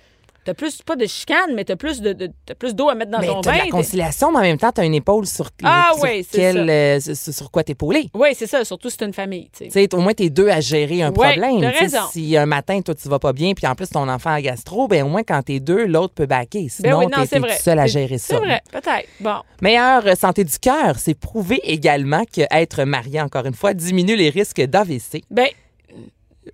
T'as 0.42 0.54
plus, 0.54 0.80
pas 0.80 0.96
de 0.96 1.04
chicane, 1.06 1.54
mais 1.54 1.64
t'as 1.64 1.76
plus 1.76 2.00
de, 2.00 2.14
de- 2.14 2.30
t'as 2.46 2.54
plus 2.54 2.74
d'eau 2.74 2.88
à 2.88 2.94
mettre 2.94 3.10
dans 3.10 3.18
Mais 3.20 3.26
ton 3.26 3.42
t'as 3.42 3.52
de 3.52 3.58
bain. 3.58 3.64
la 3.66 3.70
conciliation, 3.70 4.32
mais 4.32 4.38
en 4.38 4.42
même 4.42 4.56
temps, 4.58 4.72
tu 4.72 4.80
as 4.80 4.84
une 4.84 4.94
épaule 4.94 5.26
sur, 5.26 5.50
Ah 5.62 5.90
sur, 5.94 6.02
oui, 6.04 6.26
quel, 6.32 6.70
euh, 6.70 6.98
sur, 6.98 7.50
quoi 7.50 7.62
t'épauler. 7.62 8.08
Oui, 8.14 8.30
c'est 8.34 8.46
ça, 8.46 8.64
surtout 8.64 8.88
si 8.88 8.96
c'est 8.98 9.04
une 9.04 9.12
famille, 9.12 9.50
tu 9.52 9.58
sais. 9.58 9.66
Tu 9.66 9.70
sais, 9.72 9.94
au 9.94 10.00
moins, 10.00 10.14
t'es 10.14 10.30
deux 10.30 10.48
à 10.48 10.60
gérer 10.60 11.02
un 11.02 11.12
Ouais, 11.12 11.36
problème. 11.36 11.60
t'as. 11.90 12.06
Si 12.10 12.36
un 12.38 12.46
matin, 12.46 12.80
toi, 12.80 12.94
tu 12.94 13.06
vas 13.08 13.18
pas 13.18 13.34
bien, 13.34 13.52
puis 13.52 13.66
en 13.66 13.74
plus, 13.74 13.90
ton 13.90 14.08
enfant 14.08 14.30
a 14.30 14.40
gastro, 14.40 14.88
ben 14.88 15.04
au 15.04 15.08
moins, 15.10 15.22
quand 15.24 15.42
t'es 15.42 15.60
deux, 15.60 15.84
l'autre 15.84 16.14
peut 16.14 16.24
baquer. 16.26 16.62
Ben 16.62 16.68
Sinon, 16.70 16.98
oui, 17.00 17.06
non, 17.14 17.26
t'es 17.26 17.38
tout 17.38 17.46
seul 17.62 17.78
à 17.78 17.86
gérer 17.86 18.16
ça. 18.18 18.36
C'est 18.36 18.40
vrai, 18.40 18.62
peut-être. 18.72 19.08
Bon. 19.20 19.36
Meilleure 19.60 20.06
euh, 20.06 20.14
santé 20.14 20.44
du 20.44 20.58
cœur, 20.58 20.98
c'est 20.98 21.14
prouvé 21.14 21.60
également 21.64 22.24
qu'être 22.24 22.84
marié, 22.84 23.20
encore 23.20 23.44
une 23.44 23.54
fois, 23.54 23.74
diminue 23.74 24.16
les 24.16 24.30
risques 24.30 24.62
d'AVC. 24.62 25.22
Ben, 25.30 25.48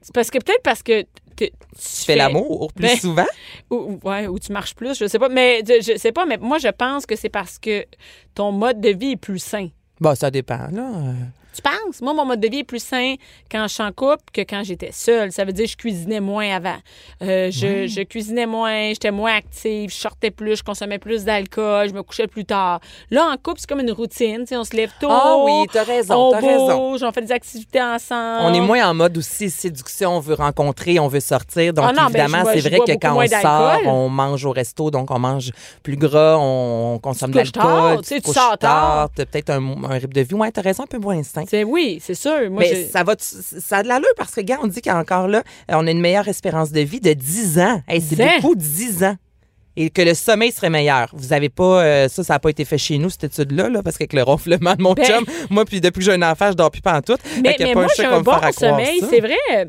c'est 0.03 0.13
parce 0.13 0.31
que 0.31 0.39
peut-être 0.39 0.63
parce 0.65 0.83
que 0.83 1.05
tu 1.45 2.05
fais 2.05 2.17
l'amour 2.17 2.73
plus 2.73 2.83
Ben, 2.83 2.97
souvent? 2.99 3.27
Ou, 3.71 3.77
ou- 4.03 4.09
ouais, 4.09 4.27
ou 4.27 4.39
tu 4.39 4.53
marches 4.53 4.75
plus, 4.75 4.99
je 4.99 5.07
sais 5.07 5.19
pas. 5.19 5.29
Mais 5.29 5.63
je, 5.67 5.97
sais 5.97 6.13
pas, 6.13 6.27
mais 6.27 6.37
moi, 6.39 6.59
je 6.59 6.69
pense 6.69 7.07
que 7.07 7.17
c'est 7.17 7.29
parce 7.29 7.59
que 7.59 7.85
ton 8.35 8.53
mode 8.53 8.81
de 8.81 8.91
vie 8.91 9.13
est 9.13 9.17
plus 9.17 9.39
sain. 9.39 9.69
Bon, 10.01 10.15
ça 10.15 10.31
dépend, 10.31 10.69
là. 10.73 10.91
Tu 11.57 11.63
penses? 11.63 12.03
Moi, 12.03 12.13
mon 12.13 12.25
mode 12.27 12.41
de 12.41 12.49
vie 12.49 12.59
est 12.59 12.65
plus 12.65 12.83
sain 12.83 13.15
quand 13.51 13.63
je 13.67 13.73
suis 13.75 13.83
en 13.83 13.93
couple 13.93 14.23
que 14.33 14.43
quand 14.43 14.63
j'étais 14.65 14.91
seule. 14.93 15.33
Ça 15.33 15.45
veut 15.45 15.53
dire 15.53 15.65
que 15.65 15.71
je 15.71 15.77
cuisinais 15.77 16.21
moins 16.21 16.55
avant. 16.55 16.77
Euh, 17.23 17.51
je, 17.51 17.87
je 17.87 18.03
cuisinais 18.03 18.47
moins, 18.47 18.89
j'étais 18.91 19.11
moins 19.11 19.35
active, 19.37 19.91
je 19.91 19.95
sortais 19.97 20.31
plus, 20.31 20.57
je 20.57 20.63
consommais 20.63 20.99
plus 20.99 21.25
d'alcool, 21.25 21.89
je 21.89 21.95
me 21.95 22.03
couchais 22.03 22.27
plus 22.27 22.45
tard. 22.45 22.81
Là, 23.11 23.27
en 23.33 23.37
couple, 23.37 23.61
c'est 23.61 23.69
comme 23.69 23.81
une 23.81 23.93
routine. 23.93 24.45
On 24.53 24.65
se 24.65 24.77
lève 24.77 24.91
tôt. 25.01 25.09
Ah 25.11 25.37
oui, 25.45 25.67
t'as 25.73 25.85
raison, 25.85 26.15
On 26.15 26.31
raison. 26.31 26.91
bouge, 26.91 27.03
on 27.03 27.13
fait 27.13 27.23
des 27.23 27.33
activités 27.33 27.83
ensemble. 27.83 28.41
On 28.45 28.53
est 28.55 28.61
moins 28.61 28.91
en 28.91 28.95
mode 28.95 29.17
aussi 29.17 29.49
séduction, 29.49 30.17
on 30.17 30.21
veut 30.21 30.35
rencontrer, 30.35 30.99
on 30.99 31.09
veut 31.09 31.21
sortir. 31.21 31.73
Donc, 31.73 31.87
Ah 31.89 31.93
non, 31.93 32.09
ben, 32.11 32.27
évidemment, 32.27 32.45
c'est 32.53 32.61
vrai 32.61 32.79
que 32.81 32.93
quand 33.01 33.17
on 33.17 33.27
sort, 33.27 33.81
on 33.87 34.09
mange 34.11 34.45
au 34.45 34.51
resto, 34.53 34.91
donc 34.91 35.11
on 35.11 35.19
mange 35.19 35.53
plus 35.83 35.97
gras, 35.97 36.37
on 36.39 36.99
consomme 37.03 37.31
de 37.31 37.39
l'alcool. 37.39 38.03
tu 38.03 38.09
sais, 38.09 38.21
tu 38.21 38.31
sors 38.33 38.59
tard. 38.59 39.09
t'as 39.15 39.25
peut-être 39.25 39.51
un, 39.51 39.85
un 39.85 39.89
rythme 39.95 40.13
de 40.13 40.21
vie. 40.21 40.35
Ouais, 40.35 40.51
t'as 40.53 40.61
raison, 40.63 40.83
un 40.83 40.87
peu 40.87 40.99
moins 40.99 41.23
sain. 41.23 41.45
C'est- 41.49 41.65
Oui, 41.65 41.99
c'est 42.03 42.15
sûr. 42.15 42.51
Moi, 42.51 42.61
Mais 42.65 42.85
ça 42.85 43.03
va, 43.05 43.15
ça 43.19 43.79
a 43.79 43.83
de 43.83 43.89
l'allure 43.89 44.09
parce 44.17 44.33
que, 44.35 44.41
gars, 44.41 44.59
on 44.63 44.67
dit 44.67 44.81
qu'encore 44.83 45.29
là, 45.29 45.43
on 45.69 45.87
a 45.87 45.91
une 45.91 46.01
meilleure 46.01 46.29
espérance 46.29 46.73
de 46.73 46.81
vie 46.81 47.01
de 47.01 47.13
10 47.13 47.59
ans. 47.59 47.83
Hey, 47.89 48.01
c'est 48.01 48.17
10 48.17 48.23
ans? 48.23 48.29
beaucoup, 48.41 48.55
10 48.55 49.05
ans. 49.05 49.17
Et 49.79 49.91
que 49.91 50.01
le 50.01 50.15
sommeil 50.15 50.53
serait 50.53 50.71
meilleur. 50.71 51.11
Vous 51.13 51.35
avez 51.35 51.51
pas, 51.51 51.83
euh, 51.85 52.09
ça, 52.09 52.25
ça 52.25 52.33
n'a 52.35 52.39
pas 52.39 52.49
été 52.49 52.65
fait 52.65 52.79
chez 52.79 52.97
nous, 52.97 53.11
cette 53.11 53.25
étude-là, 53.25 53.69
là, 53.69 53.83
parce 53.83 53.99
qu'avec 53.99 54.15
le 54.15 54.23
ronflement 54.23 54.75
de 54.75 54.83
mon 54.83 54.95
Ben- 54.95 55.05
chum, 55.05 55.25
moi, 55.51 55.67
puis 55.67 55.83
depuis 55.83 55.99
que 55.99 56.05
j'ai 56.07 56.13
un 56.15 56.23
enfant, 56.23 56.49
je 56.51 56.57
dors 56.57 56.71
plus 56.71 56.81
pas 56.81 56.97
en 56.97 57.03
tout. 57.03 57.17
mais, 57.43 57.55
mais 57.59 57.73
pas 57.75 57.81
moi, 57.83 57.87
j'ai 57.95 58.05
un 58.07 58.23
bon 58.23 58.33
sommeil. 58.53 59.03
C'est 59.11 59.21
vrai. 59.21 59.69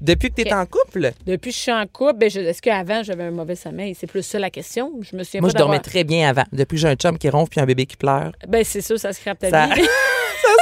Depuis 0.00 0.30
que 0.30 0.42
tu 0.42 0.48
es 0.48 0.52
en 0.52 0.66
couple, 0.66 1.12
Depuis 1.26 1.50
que 1.50 1.56
je 1.56 1.60
suis 1.62 1.70
en 1.72 1.86
couple, 1.86 2.14
ben, 2.18 2.28
je- 2.30 2.40
est-ce 2.40 2.60
qu'avant, 2.60 3.04
j'avais 3.04 3.22
un 3.24 3.30
mauvais 3.30 3.54
sommeil? 3.54 3.94
C'est 3.96 4.08
plus 4.08 4.24
ça 4.24 4.38
la 4.40 4.50
question. 4.50 4.92
Je 5.00 5.16
me 5.16 5.22
souviens 5.22 5.40
moi, 5.40 5.50
pas 5.50 5.58
je 5.58 5.58
dormais 5.58 5.78
très 5.78 6.02
bien 6.02 6.28
avant. 6.28 6.42
Depuis 6.52 6.74
que 6.74 6.80
j'ai 6.80 6.88
un 6.88 6.96
chum 6.96 7.16
qui 7.18 7.28
ronfle 7.30 7.50
puis 7.50 7.60
un 7.60 7.66
bébé 7.66 7.86
qui 7.86 7.96
pleure. 7.96 8.32
Ben, 8.48 8.64
c'est 8.64 8.80
sûr, 8.80 8.98
ça 8.98 9.12
scrape 9.12 9.38
ta 9.38 9.50
Ça- 9.50 9.66
vie. 9.74 9.82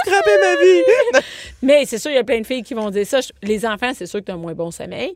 Ma 0.06 0.56
vie! 0.56 1.24
Mais 1.62 1.84
c'est 1.86 1.98
sûr, 1.98 2.10
il 2.10 2.14
y 2.14 2.18
a 2.18 2.24
plein 2.24 2.40
de 2.40 2.46
filles 2.46 2.62
qui 2.62 2.74
vont 2.74 2.90
dire 2.90 3.06
ça. 3.06 3.20
Je- 3.20 3.30
Les 3.42 3.64
enfants, 3.66 3.92
c'est 3.94 4.06
sûr 4.06 4.20
que 4.20 4.26
tu 4.26 4.30
as 4.30 4.34
un 4.34 4.38
moins 4.38 4.54
bon 4.54 4.70
sommeil. 4.70 5.14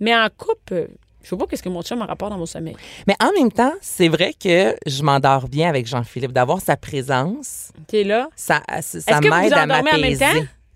Mais 0.00 0.14
en 0.14 0.28
couple, 0.36 0.88
je 1.22 1.28
sais 1.28 1.36
pas 1.36 1.46
qu'est-ce 1.46 1.62
que 1.62 1.68
mon 1.68 1.82
chum 1.82 2.00
a 2.02 2.06
rapport 2.06 2.30
dans 2.30 2.38
mon 2.38 2.46
sommeil. 2.46 2.76
Mais 3.06 3.14
en 3.22 3.32
même 3.32 3.50
temps, 3.50 3.72
c'est 3.80 4.08
vrai 4.08 4.32
que 4.38 4.74
je 4.86 5.02
m'endors 5.02 5.48
bien 5.48 5.68
avec 5.68 5.86
Jean-Philippe. 5.86 6.32
D'avoir 6.32 6.60
sa 6.60 6.76
présence, 6.76 7.72
Tu 7.88 7.96
es 7.98 8.04
là. 8.04 8.28
ça, 8.36 8.62
ça 8.68 8.78
Est-ce 8.78 9.06
que 9.06 9.28
vous 9.28 9.34
m'aide 9.34 9.52
à 9.52 9.62
endormez 9.64 9.90
en 9.92 9.98
même 9.98 10.18
temps? 10.18 10.26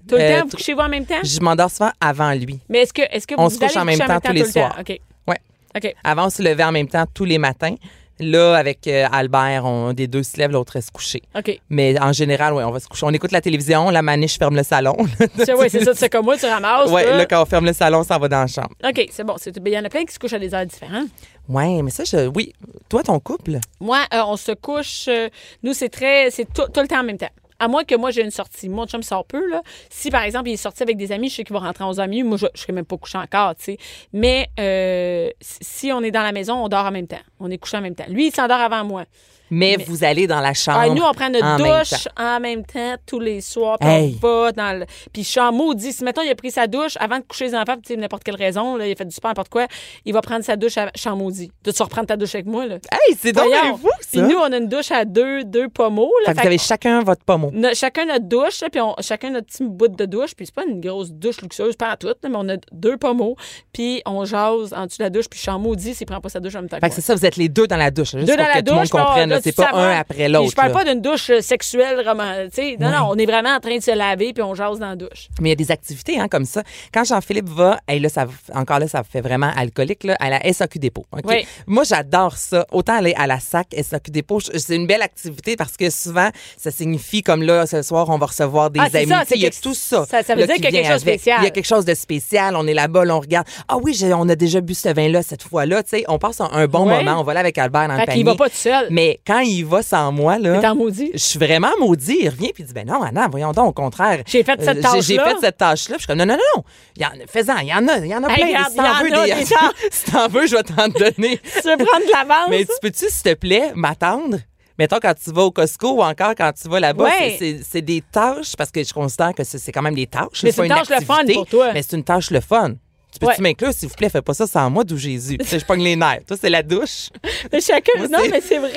Tout 0.08 0.16
le 0.16 0.22
Euh, 0.22 0.40
temps? 0.40 0.46
Vous 0.50 0.56
couchez-vous 0.56 0.80
en 0.80 0.88
même 0.88 1.04
temps? 1.06 1.20
Je 1.22 1.40
m'endors 1.40 1.70
souvent 1.70 1.90
avant 2.00 2.32
lui. 2.32 2.58
Mais 2.68 2.80
est-ce 2.80 2.92
que, 2.92 3.02
est-ce 3.10 3.26
que 3.26 3.34
On 3.36 3.44
vous 3.44 3.50
se 3.50 3.58
couche 3.58 3.76
en 3.76 3.84
même 3.84 3.98
temps 3.98 4.18
tous 4.20 4.32
les 4.32 4.44
soirs. 4.44 4.76
OK. 4.80 4.98
Ouais. 5.28 5.36
OK. 5.76 5.94
Avant, 6.02 6.26
on 6.26 6.30
se 6.30 6.42
levait 6.42 6.64
en 6.64 6.72
même 6.72 6.88
temps 6.88 7.04
tous 7.12 7.26
les 7.26 7.38
matins. 7.38 7.74
Là, 8.20 8.54
avec 8.54 8.86
euh, 8.86 9.06
Albert, 9.10 9.64
on, 9.64 9.92
des 9.92 10.06
deux 10.06 10.22
se 10.22 10.36
lèvent, 10.36 10.52
l'autre 10.52 10.74
reste 10.74 10.90
couché. 10.90 11.22
OK. 11.36 11.58
Mais 11.70 11.98
en 12.00 12.12
général, 12.12 12.52
ouais, 12.54 12.64
on 12.64 12.70
va 12.70 12.78
se 12.80 12.86
coucher. 12.86 13.06
On 13.06 13.10
écoute 13.10 13.32
la 13.32 13.40
télévision, 13.40 13.90
la 13.90 14.02
maniche 14.02 14.38
ferme 14.38 14.56
le 14.56 14.62
salon. 14.62 14.96
Ouais, 15.56 15.68
c'est 15.68 15.84
ça, 15.84 15.94
c'est 15.94 16.08
comme 16.08 16.24
moi, 16.24 16.36
tu 16.36 16.46
ramasses. 16.46 16.90
ouais, 16.90 17.04
là. 17.04 17.16
là, 17.18 17.26
quand 17.26 17.42
on 17.42 17.46
ferme 17.46 17.66
le 17.66 17.72
salon, 17.72 18.02
ça 18.04 18.18
va 18.18 18.28
dans 18.28 18.40
la 18.40 18.46
chambre. 18.46 18.70
OK, 18.84 19.06
c'est 19.10 19.24
bon. 19.24 19.34
C'est- 19.38 19.58
ben, 19.58 19.70
Il 19.72 19.76
y 19.76 19.78
en 19.78 19.84
a 19.84 19.88
plein 19.88 20.04
qui 20.04 20.14
se 20.14 20.18
couchent 20.18 20.32
à 20.32 20.38
des 20.38 20.54
heures 20.54 20.66
différentes. 20.66 21.08
Ouais, 21.48 21.82
mais 21.82 21.90
ça, 21.90 22.04
je, 22.04 22.28
oui. 22.28 22.52
Toi, 22.88 23.02
ton 23.02 23.18
couple, 23.18 23.58
Moi, 23.80 23.98
euh, 24.14 24.20
on 24.26 24.36
se 24.36 24.52
couche. 24.52 25.06
euh, 25.08 25.28
nous, 25.62 25.72
c'est 25.74 25.88
très. 25.88 26.30
C'est 26.30 26.44
tout, 26.52 26.66
tout 26.72 26.80
le 26.80 26.86
temps 26.88 27.00
en 27.00 27.04
même 27.04 27.18
temps. 27.18 27.30
À 27.60 27.68
moins 27.68 27.84
que 27.84 27.94
moi, 27.94 28.10
j'ai 28.10 28.22
une 28.22 28.30
sortie. 28.30 28.68
Mon 28.68 28.86
chum 28.86 29.02
sort 29.02 29.24
peu, 29.24 29.48
là. 29.48 29.62
Si, 29.90 30.10
par 30.10 30.22
exemple, 30.22 30.48
il 30.48 30.54
est 30.54 30.56
sorti 30.56 30.82
avec 30.82 30.96
des 30.96 31.12
amis, 31.12 31.28
je 31.28 31.36
sais 31.36 31.44
qu'il 31.44 31.54
va 31.54 31.60
rentrer 31.60 31.84
à 31.84 31.88
11 31.88 31.98
h 31.98 32.24
Moi, 32.24 32.36
je 32.38 32.46
ne 32.46 32.50
serais 32.54 32.72
même 32.72 32.86
pas 32.86 32.96
couché 32.96 33.18
encore, 33.18 33.54
tu 33.54 33.64
sais. 33.64 33.78
Mais 34.12 34.48
euh, 34.58 35.30
si 35.40 35.92
on 35.92 36.00
est 36.00 36.10
dans 36.10 36.22
la 36.22 36.32
maison, 36.32 36.64
on 36.64 36.68
dort 36.68 36.86
en 36.86 36.90
même 36.90 37.06
temps. 37.06 37.20
On 37.38 37.50
est 37.50 37.58
couché 37.58 37.76
en 37.76 37.82
même 37.82 37.94
temps. 37.94 38.06
Lui, 38.08 38.28
il 38.28 38.34
s'endort 38.34 38.60
avant 38.60 38.84
moi. 38.84 39.04
Mais, 39.50 39.76
vous 39.86 40.04
allez 40.04 40.26
dans 40.26 40.40
la 40.40 40.54
chambre. 40.54 40.78
Ah, 40.82 40.88
nous, 40.88 41.02
on 41.02 41.12
prend 41.12 41.28
notre 41.30 41.44
en 41.44 41.56
douche 41.58 42.08
en 42.18 42.40
même 42.40 42.64
temps 42.64 42.94
tous 43.06 43.20
les 43.20 43.40
soirs. 43.40 43.78
Puis 43.78 43.88
Hey. 43.88 44.18
on 44.22 44.26
va 44.26 44.52
dans 44.52 44.78
le. 44.78 44.86
Puis 45.12 45.22
je 45.24 45.28
suis 45.28 45.40
en 45.40 45.52
maudit. 45.52 45.92
Si, 45.92 46.04
mettons, 46.04 46.22
il 46.22 46.30
a 46.30 46.34
pris 46.34 46.50
sa 46.50 46.66
douche 46.66 46.96
avant 47.00 47.18
de 47.18 47.24
coucher 47.24 47.46
les 47.46 47.54
enfants, 47.54 47.76
sais, 47.84 47.96
n'importe 47.96 48.24
quelle 48.24 48.36
raison, 48.36 48.76
là, 48.76 48.86
il 48.86 48.92
a 48.92 48.94
fait 48.94 49.04
du 49.04 49.14
sport, 49.14 49.30
n'importe 49.30 49.48
quoi, 49.48 49.66
il 50.04 50.12
va 50.12 50.20
prendre 50.22 50.44
sa 50.44 50.56
douche 50.56 50.76
à 50.78 50.90
je 50.94 51.00
suis 51.00 51.10
en 51.10 51.16
maudit. 51.16 51.50
Tu 51.64 51.70
vas 51.70 51.84
reprendre 51.84 52.06
ta 52.06 52.16
douche 52.16 52.34
avec 52.34 52.46
moi, 52.46 52.66
là. 52.66 52.76
Hey, 52.92 53.16
c'est 53.20 53.32
donc 53.32 53.46
fou, 53.80 53.88
ça. 54.00 54.06
Puis 54.12 54.20
nous, 54.22 54.36
on 54.36 54.52
a 54.52 54.56
une 54.56 54.68
douche 54.68 54.90
à 54.90 55.04
deux, 55.04 55.44
deux 55.44 55.68
pommeaux, 55.68 56.12
là. 56.26 56.26
Fait 56.26 56.32
que 56.32 56.36
Fait 56.36 56.42
vous 56.42 56.46
avez 56.48 56.58
chacun 56.58 57.02
votre 57.02 57.24
pommeau. 57.24 57.50
No- 57.52 57.74
chacun 57.74 58.04
notre 58.06 58.26
douche, 58.26 58.60
là, 58.60 58.68
puis 58.70 58.80
on- 58.80 58.94
chacun 59.00 59.30
notre 59.30 59.46
petit 59.46 59.64
bout 59.64 59.88
de 59.88 60.04
douche, 60.06 60.34
puis 60.36 60.46
c'est 60.46 60.54
pas 60.54 60.64
une 60.64 60.80
grosse 60.80 61.10
douche 61.10 61.40
luxueuse, 61.42 61.76
pas 61.76 61.90
à 61.90 61.96
toute, 61.96 62.18
mais 62.22 62.30
on 62.34 62.48
a 62.48 62.56
deux 62.72 62.96
pommeaux, 62.96 63.36
puis 63.72 64.02
on 64.06 64.24
jase 64.24 64.72
en 64.74 64.86
dessous 64.86 64.98
de 64.98 65.04
la 65.04 65.10
douche, 65.10 65.28
puis 65.28 65.38
je 65.38 65.42
suis 65.42 65.50
en 65.50 65.58
maudit 65.58 65.94
s'il 65.94 66.06
prend 66.06 66.20
pas 66.20 66.28
sa 66.28 66.40
douche 66.40 66.54
en 66.54 66.60
même 66.60 66.68
temps 66.68 66.78
Fait 66.80 66.88
que 66.88 66.94
c'est 66.94 67.00
ça, 67.00 67.14
vous 67.14 67.24
êtes 67.26 67.36
les 67.36 67.48
deux 67.48 67.66
dans 67.66 67.76
la 67.76 67.90
douche. 67.90 68.12
Juste 68.12 68.26
Deux 68.26 68.36
pour 68.36 68.44
dans 68.44 68.50
que 68.50 68.56
la 68.56 68.62
tout 68.62 68.66
le 68.66 68.72
monde 68.72 68.80
douche, 68.82 68.90
comprenne. 68.90 69.39
C'est 69.42 69.54
pas 69.56 69.70
un 69.72 69.98
après 69.98 70.28
l'autre. 70.28 70.50
Je 70.50 70.54
parle 70.56 70.68
là. 70.68 70.74
pas 70.74 70.84
d'une 70.84 71.00
douche 71.00 71.30
euh, 71.30 71.40
sexuelle, 71.40 72.00
roman- 72.06 72.46
tu 72.48 72.54
sais. 72.62 72.76
Non, 72.78 72.90
non, 72.90 73.06
on 73.10 73.16
est 73.16 73.26
vraiment 73.26 73.50
en 73.56 73.60
train 73.60 73.76
de 73.76 73.82
se 73.82 73.90
laver, 73.94 74.32
puis 74.32 74.42
on 74.42 74.54
jase 74.54 74.78
dans 74.78 74.88
la 74.90 74.96
douche. 74.96 75.28
Mais 75.40 75.48
il 75.48 75.52
y 75.52 75.52
a 75.52 75.56
des 75.56 75.70
activités 75.70 76.18
hein, 76.20 76.28
comme 76.28 76.44
ça. 76.44 76.62
Quand 76.92 77.04
Jean-Philippe 77.04 77.48
va, 77.48 77.78
hey, 77.88 78.00
là, 78.00 78.08
ça, 78.08 78.26
encore 78.54 78.78
là, 78.78 78.88
ça 78.88 79.02
fait 79.02 79.20
vraiment 79.20 79.50
alcoolique, 79.56 80.04
là, 80.04 80.16
à 80.20 80.30
la 80.30 80.52
SAQ 80.52 80.78
Dépôt. 80.78 81.06
Oui. 81.24 81.46
Moi, 81.66 81.84
j'adore 81.84 82.36
ça. 82.36 82.66
Autant 82.72 82.94
aller 82.98 83.14
à 83.16 83.26
la 83.26 83.40
SAC, 83.40 83.68
SAQ 83.82 84.10
Dépôt, 84.10 84.40
c'est 84.40 84.74
une 84.76 84.86
belle 84.86 85.02
activité 85.02 85.56
parce 85.56 85.76
que 85.76 85.90
souvent, 85.90 86.28
ça 86.56 86.70
signifie 86.70 87.22
comme 87.22 87.42
là, 87.42 87.66
ce 87.66 87.82
soir, 87.82 88.08
on 88.08 88.18
va 88.18 88.26
recevoir 88.26 88.70
des 88.70 88.80
Ah, 88.80 88.84
amis. 88.94 89.06
ça, 89.08 89.22
il 89.34 89.40
y 89.42 89.46
a 89.46 89.50
tout 89.50 89.74
ça. 89.74 90.04
ça- 90.06 90.22
ça 90.22 90.34
veut 90.34 90.40
là, 90.40 90.46
dire 90.46 90.56
qui 90.56 90.62
qu'il 90.62 90.74
y 90.74 90.78
a 90.78 90.82
quelque 90.82 90.92
chose 90.92 91.04
de 91.04 91.10
spécial. 91.10 91.38
Il 91.40 91.44
y 91.44 91.46
a 91.46 91.50
quelque 91.50 91.66
chose 91.66 91.84
de 91.84 91.94
spécial. 91.94 92.56
On 92.56 92.66
est 92.66 92.74
là-bas, 92.74 93.04
là, 93.04 93.16
on 93.16 93.20
regarde. 93.20 93.46
Ah 93.68 93.76
oui, 93.78 93.98
on 94.14 94.28
a 94.28 94.36
déjà 94.36 94.60
bu 94.60 94.74
ce 94.74 94.88
vin-là 94.92 95.22
cette 95.22 95.42
fois-là. 95.42 95.82
Tu 95.82 95.90
sais, 95.90 96.04
on 96.08 96.18
passe 96.18 96.40
un, 96.40 96.66
bon 96.66 96.86
moment. 96.86 97.20
On 97.20 97.22
va 97.24 97.34
là 97.34 97.40
avec 97.40 97.58
Albert 97.58 97.88
dans 97.88 97.94
Fait 97.94 98.00
le 98.02 98.06
panier. 98.06 98.24
va 98.24 98.34
pas 98.36 98.48
tout 98.48 98.56
seul. 98.56 98.86
Mais 98.90 99.20
quand 99.30 99.40
il 99.40 99.64
va 99.64 99.82
sans 99.82 100.10
moi, 100.12 100.38
là. 100.38 100.58
T'es 100.60 100.66
en 100.66 100.74
maudit? 100.74 101.10
Je 101.12 101.18
suis 101.18 101.38
vraiment 101.38 101.70
maudit. 101.78 102.18
Il 102.20 102.28
revient 102.28 102.52
puis 102.52 102.62
il 102.62 102.66
dit 102.66 102.72
ben 102.72 102.86
non, 102.86 103.02
Anna, 103.02 103.28
voyons 103.30 103.52
donc, 103.52 103.68
au 103.68 103.72
contraire. 103.72 104.22
J'ai 104.26 104.42
fait 104.42 104.60
cette 104.60 104.78
Euh, 104.78 104.82
tâche-là. 104.82 105.00
J'ai 105.00 105.18
fait 105.18 105.36
cette 105.40 105.56
tâche-là. 105.56 105.96
Je 105.96 106.00
suis 106.00 106.06
comme 106.08 106.18
non, 106.18 106.26
non, 106.26 106.34
non, 106.34 106.40
non. 106.56 106.64
Il 106.96 107.02
y 107.02 107.06
en, 107.06 107.10
fais-en, 107.28 107.58
il 107.58 107.68
y 107.68 107.74
en 107.74 107.86
a, 107.88 107.98
il 107.98 108.06
y 108.06 108.14
en 108.14 108.24
a 108.24 108.28
Hey, 108.30 108.36
plein. 108.36 108.46
regarde, 108.48 108.70
si 108.70 108.76
t'en 108.76 109.02
veux, 109.02 109.12
a 109.14 109.26
des, 109.26 109.34
des 109.34 109.44
tâches. 109.50 109.90
si 109.92 110.10
t'en 110.10 110.28
veux, 110.28 110.46
je 110.46 110.56
vais 110.56 110.62
t'en 110.62 110.88
donner. 110.88 111.38
Tu 111.62 111.68
veux 111.68 111.76
prendre 111.76 112.06
de 112.06 112.12
l'avance? 112.12 112.48
Mais 112.50 112.64
tu 112.64 112.72
peux-tu, 112.82 113.06
s'il 113.08 113.22
te 113.22 113.34
plaît, 113.34 113.72
m'attendre? 113.74 114.38
Mettons, 114.78 114.98
quand 115.00 115.14
tu 115.22 115.30
vas 115.30 115.42
au 115.42 115.50
Costco 115.50 115.90
ou 115.92 116.02
encore 116.02 116.32
quand 116.36 116.52
tu 116.60 116.68
vas 116.68 116.80
là-bas, 116.80 117.04
Ouais. 117.04 117.36
c'est- 117.62 117.82
des 117.82 118.02
tâches, 118.10 118.56
parce 118.56 118.70
que 118.70 118.82
je 118.82 118.92
considère 118.94 119.34
que 119.34 119.44
c'est 119.44 119.72
quand 119.72 119.82
même 119.82 119.94
des 119.94 120.06
tâches. 120.06 120.42
Mais 120.42 120.52
c'est 120.52 120.62
une 120.66 120.68
tâche 120.74 120.88
le 120.88 121.04
fun 121.04 121.22
pour 121.34 121.46
toi. 121.46 121.72
Mais 121.74 121.82
c'est 121.82 121.96
une 121.96 122.04
tâche 122.04 122.30
le 122.30 122.40
fun. 122.40 122.72
Tu 123.12 123.18
peux-tu 123.18 123.32
Ouais. 123.32 123.40
m'inclure, 123.40 123.72
s'il 123.72 123.88
vous 123.88 123.94
plaît? 123.94 124.08
Fais 124.08 124.22
pas 124.22 124.34
ça 124.34 124.46
sans 124.46 124.70
moi, 124.70 124.84
d'où 124.84 124.96
Jésus. 124.96 125.36
Tu 125.38 125.46
sais, 125.46 125.58
je 125.58 125.64
pogne 125.64 125.82
les 125.82 125.96
nerfs. 125.96 126.20
Toi, 126.26 126.36
c'est 126.40 126.50
la 126.50 126.62
douche. 126.62 127.08
Mais 127.52 127.60
chacun. 127.60 127.92
Moi, 127.98 128.08
non, 128.08 128.18
mais 128.30 128.40
c'est 128.40 128.58
vrai. 128.58 128.72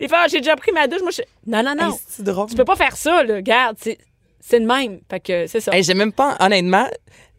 Les 0.00 0.08
fois, 0.08 0.26
j'ai 0.28 0.38
déjà 0.38 0.56
pris 0.56 0.72
ma 0.72 0.86
douche. 0.88 1.02
Moi, 1.02 1.10
je... 1.12 1.22
Non, 1.46 1.62
non, 1.62 1.74
non. 1.74 1.92
Hey, 1.92 1.98
c'est 2.08 2.24
drôle. 2.24 2.48
tu 2.48 2.56
peux 2.56 2.64
pas 2.64 2.76
faire 2.76 2.96
ça, 2.96 3.22
là. 3.22 3.36
Regarde, 3.36 3.76
c'est 3.80 4.58
le 4.58 4.66
même. 4.66 5.00
Fait 5.10 5.20
que 5.20 5.46
c'est 5.46 5.60
ça. 5.60 5.72
Hey, 5.74 5.82
j'ai 5.84 5.94
même 5.94 6.12
pas, 6.12 6.36
honnêtement, 6.40 6.88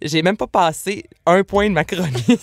j'ai 0.01 0.21
même 0.21 0.37
pas 0.37 0.47
passé 0.47 1.03
un 1.25 1.43
point 1.43 1.67
de 1.67 1.73
ma 1.73 1.83
chronique. 1.83 2.25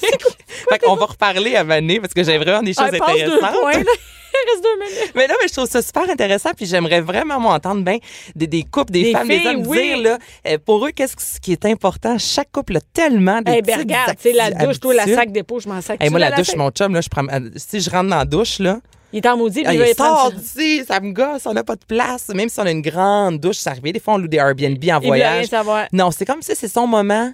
fait 0.69 0.79
qu'on 0.81 0.97
va 0.97 1.07
reparler 1.07 1.57
à 1.57 1.65
Mané 1.65 1.99
parce 2.01 2.13
que 2.13 2.23
j'ai 2.23 2.37
vraiment 2.37 2.63
des 2.63 2.75
choses 2.75 2.85
Ah, 2.89 2.91
deux 2.91 2.99
intéressantes. 3.03 3.61
points, 3.61 3.73
là. 3.79 3.85
Reste 4.53 4.63
deux 4.63 4.85
minutes. 4.85 5.13
Mais 5.15 5.27
non, 5.27 5.35
mais 5.43 5.49
je 5.49 5.53
trouve 5.53 5.69
ça 5.69 5.83
super 5.83 6.09
intéressant, 6.09 6.51
puis 6.57 6.67
j'aimerais 6.67 7.01
vraiment 7.01 7.41
m'entendre 7.41 7.83
bien 7.83 7.99
des, 8.35 8.47
des 8.47 8.63
couples, 8.63 8.93
des, 8.93 9.03
Des 9.05 9.13
femmes, 9.13 9.29
des 9.29 9.39
filles, 9.39 9.49
hommes 9.49 9.67
oui. 9.67 9.83
dire, 9.83 9.99
là, 9.99 10.19
euh, 10.47 10.59
pour 10.65 10.87
eux, 10.87 10.91
qu'est-ce 10.93 11.17
que- 11.17 11.41
qui 11.41 11.53
est 11.53 11.65
important? 11.67 12.17
Chaque 12.19 12.51
couple 12.53 12.77
a 12.77 12.81
tellement 12.93 13.41
de 13.43 13.51
Eh 13.53 13.63
ben 13.63 13.79
regarde, 13.79 14.15
tu 14.21 14.33
la 14.33 14.51
douche, 14.51 14.79
toi, 14.81 14.95
la 14.95 15.07
sac 15.07 15.33
dépôt, 15.33 15.59
je 15.61 15.69
m'en 15.69 15.81
sac. 15.81 16.03
Hey, 16.03 16.11
moi, 16.11 16.21
la 16.21 16.31
Tu 16.33 16.43
douche, 16.43 16.55
mon 16.57 16.71
chum, 16.71 16.95
là, 16.95 17.01
je 17.01 17.09
prends, 17.09 17.27
euh, 17.29 17.51
si 17.57 17.81
je 17.81 17.91
rentre 17.91 18.11
dans 18.11 18.17
la 18.17 18.25
douche, 18.25 18.59
là, 18.61 18.79
Il 19.13 19.19
est 19.19 19.27
en 19.29 19.37
maudit, 19.37 19.61
puis 19.61 19.67
ah, 19.69 19.73
il 19.75 19.79
va 19.79 19.89
y 19.89 19.95
sort 19.95 20.15
prendre. 20.31 20.33
d'ici, 20.37 20.85
ça 20.87 21.01
me 21.01 21.13
gosse, 21.13 21.47
on 21.47 21.53
n'a 21.55 21.65
pas 21.65 21.77
de 21.77 21.85
place. 21.87 22.29
Même 22.35 22.49
si 22.49 22.59
on 22.61 22.65
a 22.65 22.71
une 22.71 22.83
grande 22.83 23.39
douche, 23.39 23.57
ça 23.57 23.71
arrive. 23.71 23.83
Des 23.93 24.01
fois, 24.01 24.15
on 24.15 24.19
loue 24.19 24.29
des 24.29 24.37
Airbnb 24.39 24.67
en 24.67 24.77
Il 24.77 24.91
veut 24.91 24.93
rien 24.93 25.01
voyage. 25.07 25.47
savoir. 25.47 25.87
Non, 25.93 26.11
c'est 26.11 26.25
comme 26.27 26.43
si 26.43 26.53
c'est 26.55 26.69
son 26.69 26.87
moment 26.87 27.33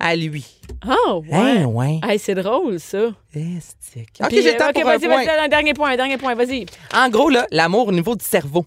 à 0.00 0.16
lui. 0.16 0.44
Oh, 0.88 1.22
ouais. 1.30 1.36
Hein, 1.36 1.64
ouais. 1.66 2.00
Hey, 2.02 2.18
c'est 2.18 2.34
drôle, 2.34 2.80
ça. 2.80 3.10
Estique. 3.34 4.18
OK, 4.22 4.30
j'ai 4.32 4.52
le 4.52 4.56
temps 4.58 4.68
OK, 4.70 4.80
pour 4.80 4.88
un 4.90 4.96
vas-y, 4.96 5.08
point. 5.08 5.24
vas-y, 5.24 5.38
un 5.44 5.48
dernier 5.48 5.74
point, 5.74 5.90
un 5.92 5.96
dernier 5.96 6.16
point, 6.16 6.34
vas-y. 6.34 6.66
En 6.94 7.08
gros, 7.10 7.28
là, 7.28 7.46
l'amour 7.50 7.88
au 7.88 7.92
niveau 7.92 8.16
du 8.16 8.24
cerveau. 8.24 8.64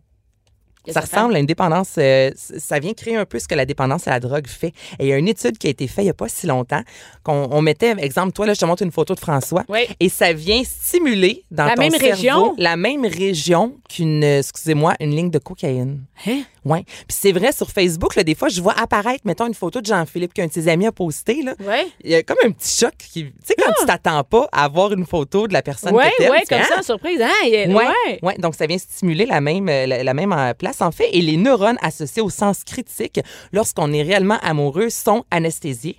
Ça 0.90 1.00
ressemble 1.00 1.34
à 1.38 1.40
une 1.40 1.46
dépendance. 1.46 1.96
euh, 1.98 2.30
ça 2.36 2.78
vient 2.78 2.92
créer 2.94 3.16
un 3.16 3.24
peu 3.24 3.40
ce 3.40 3.48
que 3.48 3.56
la 3.56 3.66
dépendance 3.66 4.06
à 4.06 4.12
la 4.12 4.20
drogue 4.20 4.48
fait. 4.48 4.74
Et 5.00 5.06
il 5.06 5.08
y 5.08 5.14
a 5.14 5.18
une 5.18 5.30
étude 5.30 5.58
qui 5.58 5.68
a 5.68 5.70
été 5.70 5.88
faite 5.88 6.00
il 6.04 6.08
n'y 6.08 6.10
a 6.10 6.14
pas 6.14 6.28
si 6.28 6.46
longtemps 6.46 6.82
qu'on 7.24 7.48
on 7.52 7.62
mettait, 7.62 7.96
exemple, 8.00 8.34
toi, 8.34 8.46
là, 8.48 8.54
je 8.54 8.60
te 8.60 8.66
montre 8.66 8.84
une 8.84 8.92
photo 8.92 9.16
de 9.16 9.20
François. 9.22 9.64
Oui. 9.70 9.88
Et 10.02 10.10
ça 10.10 10.34
vient 10.34 10.62
stimuler 10.66 11.46
dans 11.52 11.64
La 11.68 11.76
ton 11.76 11.84
même 11.84 11.92
cerveau 11.92 12.12
région? 12.16 12.56
la 12.58 12.76
même 12.76 13.06
région 13.06 13.78
qu'une, 13.90 14.26
euh, 14.26 14.40
excusez-moi, 14.40 14.96
une 15.00 15.16
ligne 15.16 15.32
de 15.32 15.40
cocaïne. 15.40 16.04
Hein? 16.28 16.42
Ouais. 16.66 16.84
Puis 16.86 17.18
c'est 17.20 17.32
vrai, 17.32 17.52
sur 17.52 17.70
Facebook, 17.70 18.16
là, 18.16 18.24
des 18.24 18.36
fois, 18.36 18.48
je 18.50 18.62
vois 18.62 18.74
apparaître, 18.80 19.22
mettons, 19.26 19.48
une 19.48 19.54
photo 19.54 19.82
de 19.82 19.86
Jean-Philippe 19.86 20.34
qu'un 20.34 20.48
de 20.48 20.52
ses 20.54 20.68
amis 20.68 20.86
a 20.88 20.92
posté. 20.92 21.42
Là. 21.44 21.54
Ouais. 21.60 21.88
Il 22.04 22.12
y 22.12 22.16
a 22.16 22.24
comme 22.24 22.38
un 22.46 22.52
petit 22.52 22.80
choc. 22.80 22.94
qui- 22.98 23.26
Tu 23.26 23.34
sais, 23.44 23.56
quand 23.58 23.72
tu 23.80 23.86
t'attends 23.86 24.24
pas 24.24 24.48
à 24.52 24.68
voir 24.68 24.94
une 24.94 25.06
photo 25.06 25.48
de 25.48 25.54
la 25.54 25.62
personne 25.62 25.94
Ouais, 25.94 26.10
que 26.12 26.24
t'aimes, 26.24 26.32
ouais, 26.32 26.44
comme 26.48 26.60
Ah! 26.62 26.68
ça, 26.68 26.80
en 26.80 26.84
surprise. 26.84 27.22
Hein? 27.22 27.30
il- 27.46 27.74
Ouais, 27.76 27.86
ouais. 27.86 28.20
ouais. 28.22 28.38
donc 28.38 28.56
ça 28.56 28.66
vient 28.66 28.78
stimuler 28.78 29.26
la 29.26 29.42
même, 29.42 29.68
euh, 29.70 29.86
la, 29.86 30.04
la 30.04 30.14
même 30.14 30.32
euh, 30.34 30.54
place, 30.54 30.82
en 30.82 30.92
fait. 30.92 31.10
Et 31.12 31.22
les 31.22 31.38
neurones 31.38 31.78
associés 31.82 32.22
au 32.22 32.30
sens 32.30 32.64
critique, 32.64 33.20
lorsqu'on 33.52 33.92
est 33.92 34.04
réellement 34.04 34.38
amoureux, 34.42 34.90
sont 34.90 35.26
anesthésiés. 35.32 35.98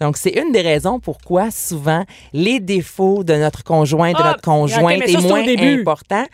Donc, 0.00 0.16
c'est 0.16 0.30
une 0.30 0.50
des 0.52 0.60
raisons 0.60 0.98
pourquoi 1.00 1.50
souvent 1.52 2.04
les 2.32 2.58
défauts 2.60 3.22
de 3.24 3.34
notre 3.34 3.62
conjoint, 3.62 4.10
de 4.12 4.16
Ah, 4.18 4.28
notre 4.30 4.42
conjointe 4.42 4.96
ok, 4.96 5.04
mais 5.06 5.12
ça, 5.12 5.18
est 5.18 5.22
moins 5.22 5.78
important. 5.80 6.24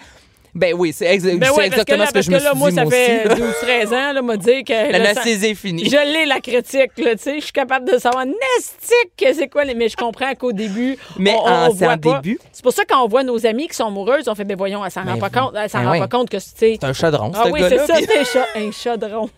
Ben 0.54 0.74
oui, 0.76 0.92
c'est 0.92 1.04
Ben 1.18 1.30
ouais, 1.32 1.38
parce 1.38 1.54
que 1.56 1.62
exactement 1.62 1.98
là, 1.98 2.06
ce 2.06 2.10
que 2.10 2.14
parce 2.14 2.26
je 2.26 2.30
me 2.32 2.38
que 2.38 2.42
là, 2.42 2.50
suis 2.50 2.58
moi, 2.58 2.70
dit, 2.70 2.74
ça 2.76 2.82
moi 2.82 2.92
fait 2.92 3.28
aussi. 3.30 3.40
là. 3.40 3.84
12-13 3.84 3.86
ans, 3.94 4.12
là, 4.14 4.22
m'a 4.22 4.36
dit 4.36 4.64
que. 4.64 4.72
sang- 4.74 4.90
L'anesthésie 4.90 5.46
est 5.46 5.54
finie. 5.54 5.84
Je 5.84 6.12
l'ai, 6.12 6.26
la 6.26 6.40
critique, 6.40 6.90
là, 6.98 7.14
tu 7.14 7.22
sais. 7.22 7.34
Je 7.36 7.44
suis 7.44 7.52
capable 7.52 7.90
de 7.90 7.98
savoir 7.98 8.26
nestique 8.26 9.12
que 9.16 9.32
c'est 9.32 9.48
quoi, 9.48 9.64
les- 9.64 9.74
mais 9.74 9.88
je 9.88 9.96
comprends 9.96 10.34
qu'au 10.34 10.52
début. 10.52 10.96
Mais 11.18 11.36
c'est 11.78 11.86
pas. 11.86 11.96
début? 12.20 12.38
C'est 12.52 12.62
pour 12.62 12.72
ça 12.72 12.84
qu'on 12.84 13.06
voit 13.06 13.22
nos 13.22 13.46
amis 13.46 13.68
qui 13.68 13.74
sont 13.76 13.86
amoureuses, 13.86 14.28
on 14.28 14.34
fait, 14.34 14.44
ben 14.44 14.56
voyons, 14.56 14.84
elle 14.84 14.90
s'en 14.90 15.04
Ben 15.04 15.12
rend 15.12 15.18
pas 15.18 15.26
oui. 15.32 15.40
compte. 15.40 15.54
Elle 15.56 15.70
s'en 15.70 15.80
Ben 15.82 15.88
rend 15.92 15.98
pas 16.00 16.08
compte 16.08 16.30
que 16.30 16.38
c'est. 16.38 16.78
C'est 16.80 16.84
un 16.84 16.92
chaudron, 16.92 17.30
Ah 17.34 17.44
oui, 17.50 17.60
c'est 17.68 17.78
ça, 17.86 17.94
c'est 17.96 18.18
un, 18.18 18.24
cha- 18.24 18.48
un 18.56 18.70
chaudron. 18.72 19.30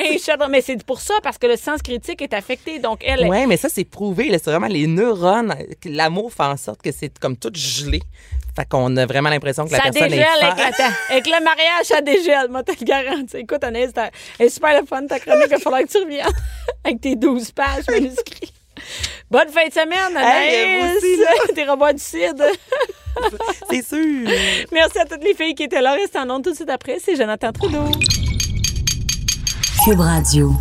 Un 0.00 0.18
chaudron. 0.18 0.48
Mais 0.48 0.60
c'est 0.60 0.82
pour 0.84 1.00
ça, 1.00 1.14
parce 1.22 1.38
que 1.38 1.46
le 1.46 1.56
sens 1.56 1.80
critique 1.82 2.20
est 2.22 2.34
affecté. 2.34 2.78
Donc, 2.80 3.02
elle. 3.04 3.28
Oui, 3.28 3.46
mais 3.46 3.56
ça, 3.56 3.68
c'est 3.68 3.84
prouvé. 3.84 4.28
C'est 4.32 4.50
vraiment 4.50 4.66
les 4.66 4.86
neurones. 4.88 5.54
L'amour 5.84 6.32
fait 6.32 6.42
en 6.42 6.56
sorte 6.56 6.82
que 6.82 6.90
c'est 6.90 7.16
comme 7.18 7.36
tout 7.36 7.52
gelé. 7.54 8.00
Fait 8.54 8.68
qu'on 8.68 8.94
a 8.98 9.06
vraiment 9.06 9.30
l'impression 9.30 9.64
que 9.66 9.72
la 9.72 9.78
Ça 9.78 9.82
personne 9.84 10.08
dégèle 10.10 10.26
est 10.40 10.44
avec, 10.44 10.78
la- 10.78 10.90
avec 11.10 11.26
le 11.26 11.42
mariage, 11.44 11.84
ça 11.84 12.00
dégèle, 12.02 12.48
moi, 12.50 12.62
te 12.62 12.72
le 12.78 12.84
garantis. 12.84 13.36
Écoute, 13.38 13.64
Anaïs, 13.64 13.92
t'as- 13.94 14.10
elle 14.38 14.46
est 14.46 14.50
super 14.50 14.78
le 14.78 14.86
fun, 14.86 15.06
ta 15.06 15.18
chronique. 15.18 15.44
Il 15.46 15.50
va 15.50 15.58
falloir 15.58 15.80
que 15.82 15.88
tu 15.88 15.98
reviennes 15.98 16.26
avec 16.84 17.00
tes 17.00 17.16
12 17.16 17.50
pages 17.52 17.84
manuscrites. 17.88 18.52
Bonne 19.30 19.48
fin 19.48 19.66
de 19.68 19.72
semaine, 19.72 20.16
Hey, 20.16 20.80
Anaïs. 20.82 21.02
là. 21.20 21.30
T'es 21.54 21.64
robots 21.64 21.92
du 21.92 21.98
CID. 22.02 22.42
C'est 23.70 23.86
sûr. 23.86 24.28
Merci 24.72 24.98
à 24.98 25.04
toutes 25.06 25.24
les 25.24 25.34
filles 25.34 25.54
qui 25.54 25.62
étaient 25.64 25.80
là. 25.80 25.92
Restez 25.92 26.18
en 26.18 26.28
ondes 26.30 26.44
tout 26.44 26.50
de 26.50 26.56
suite 26.56 26.70
après. 26.70 26.98
C'est 27.02 27.16
Jonathan 27.16 27.52
Trudeau. 27.52 27.84
Cube 29.84 30.00
Radio. 30.00 30.52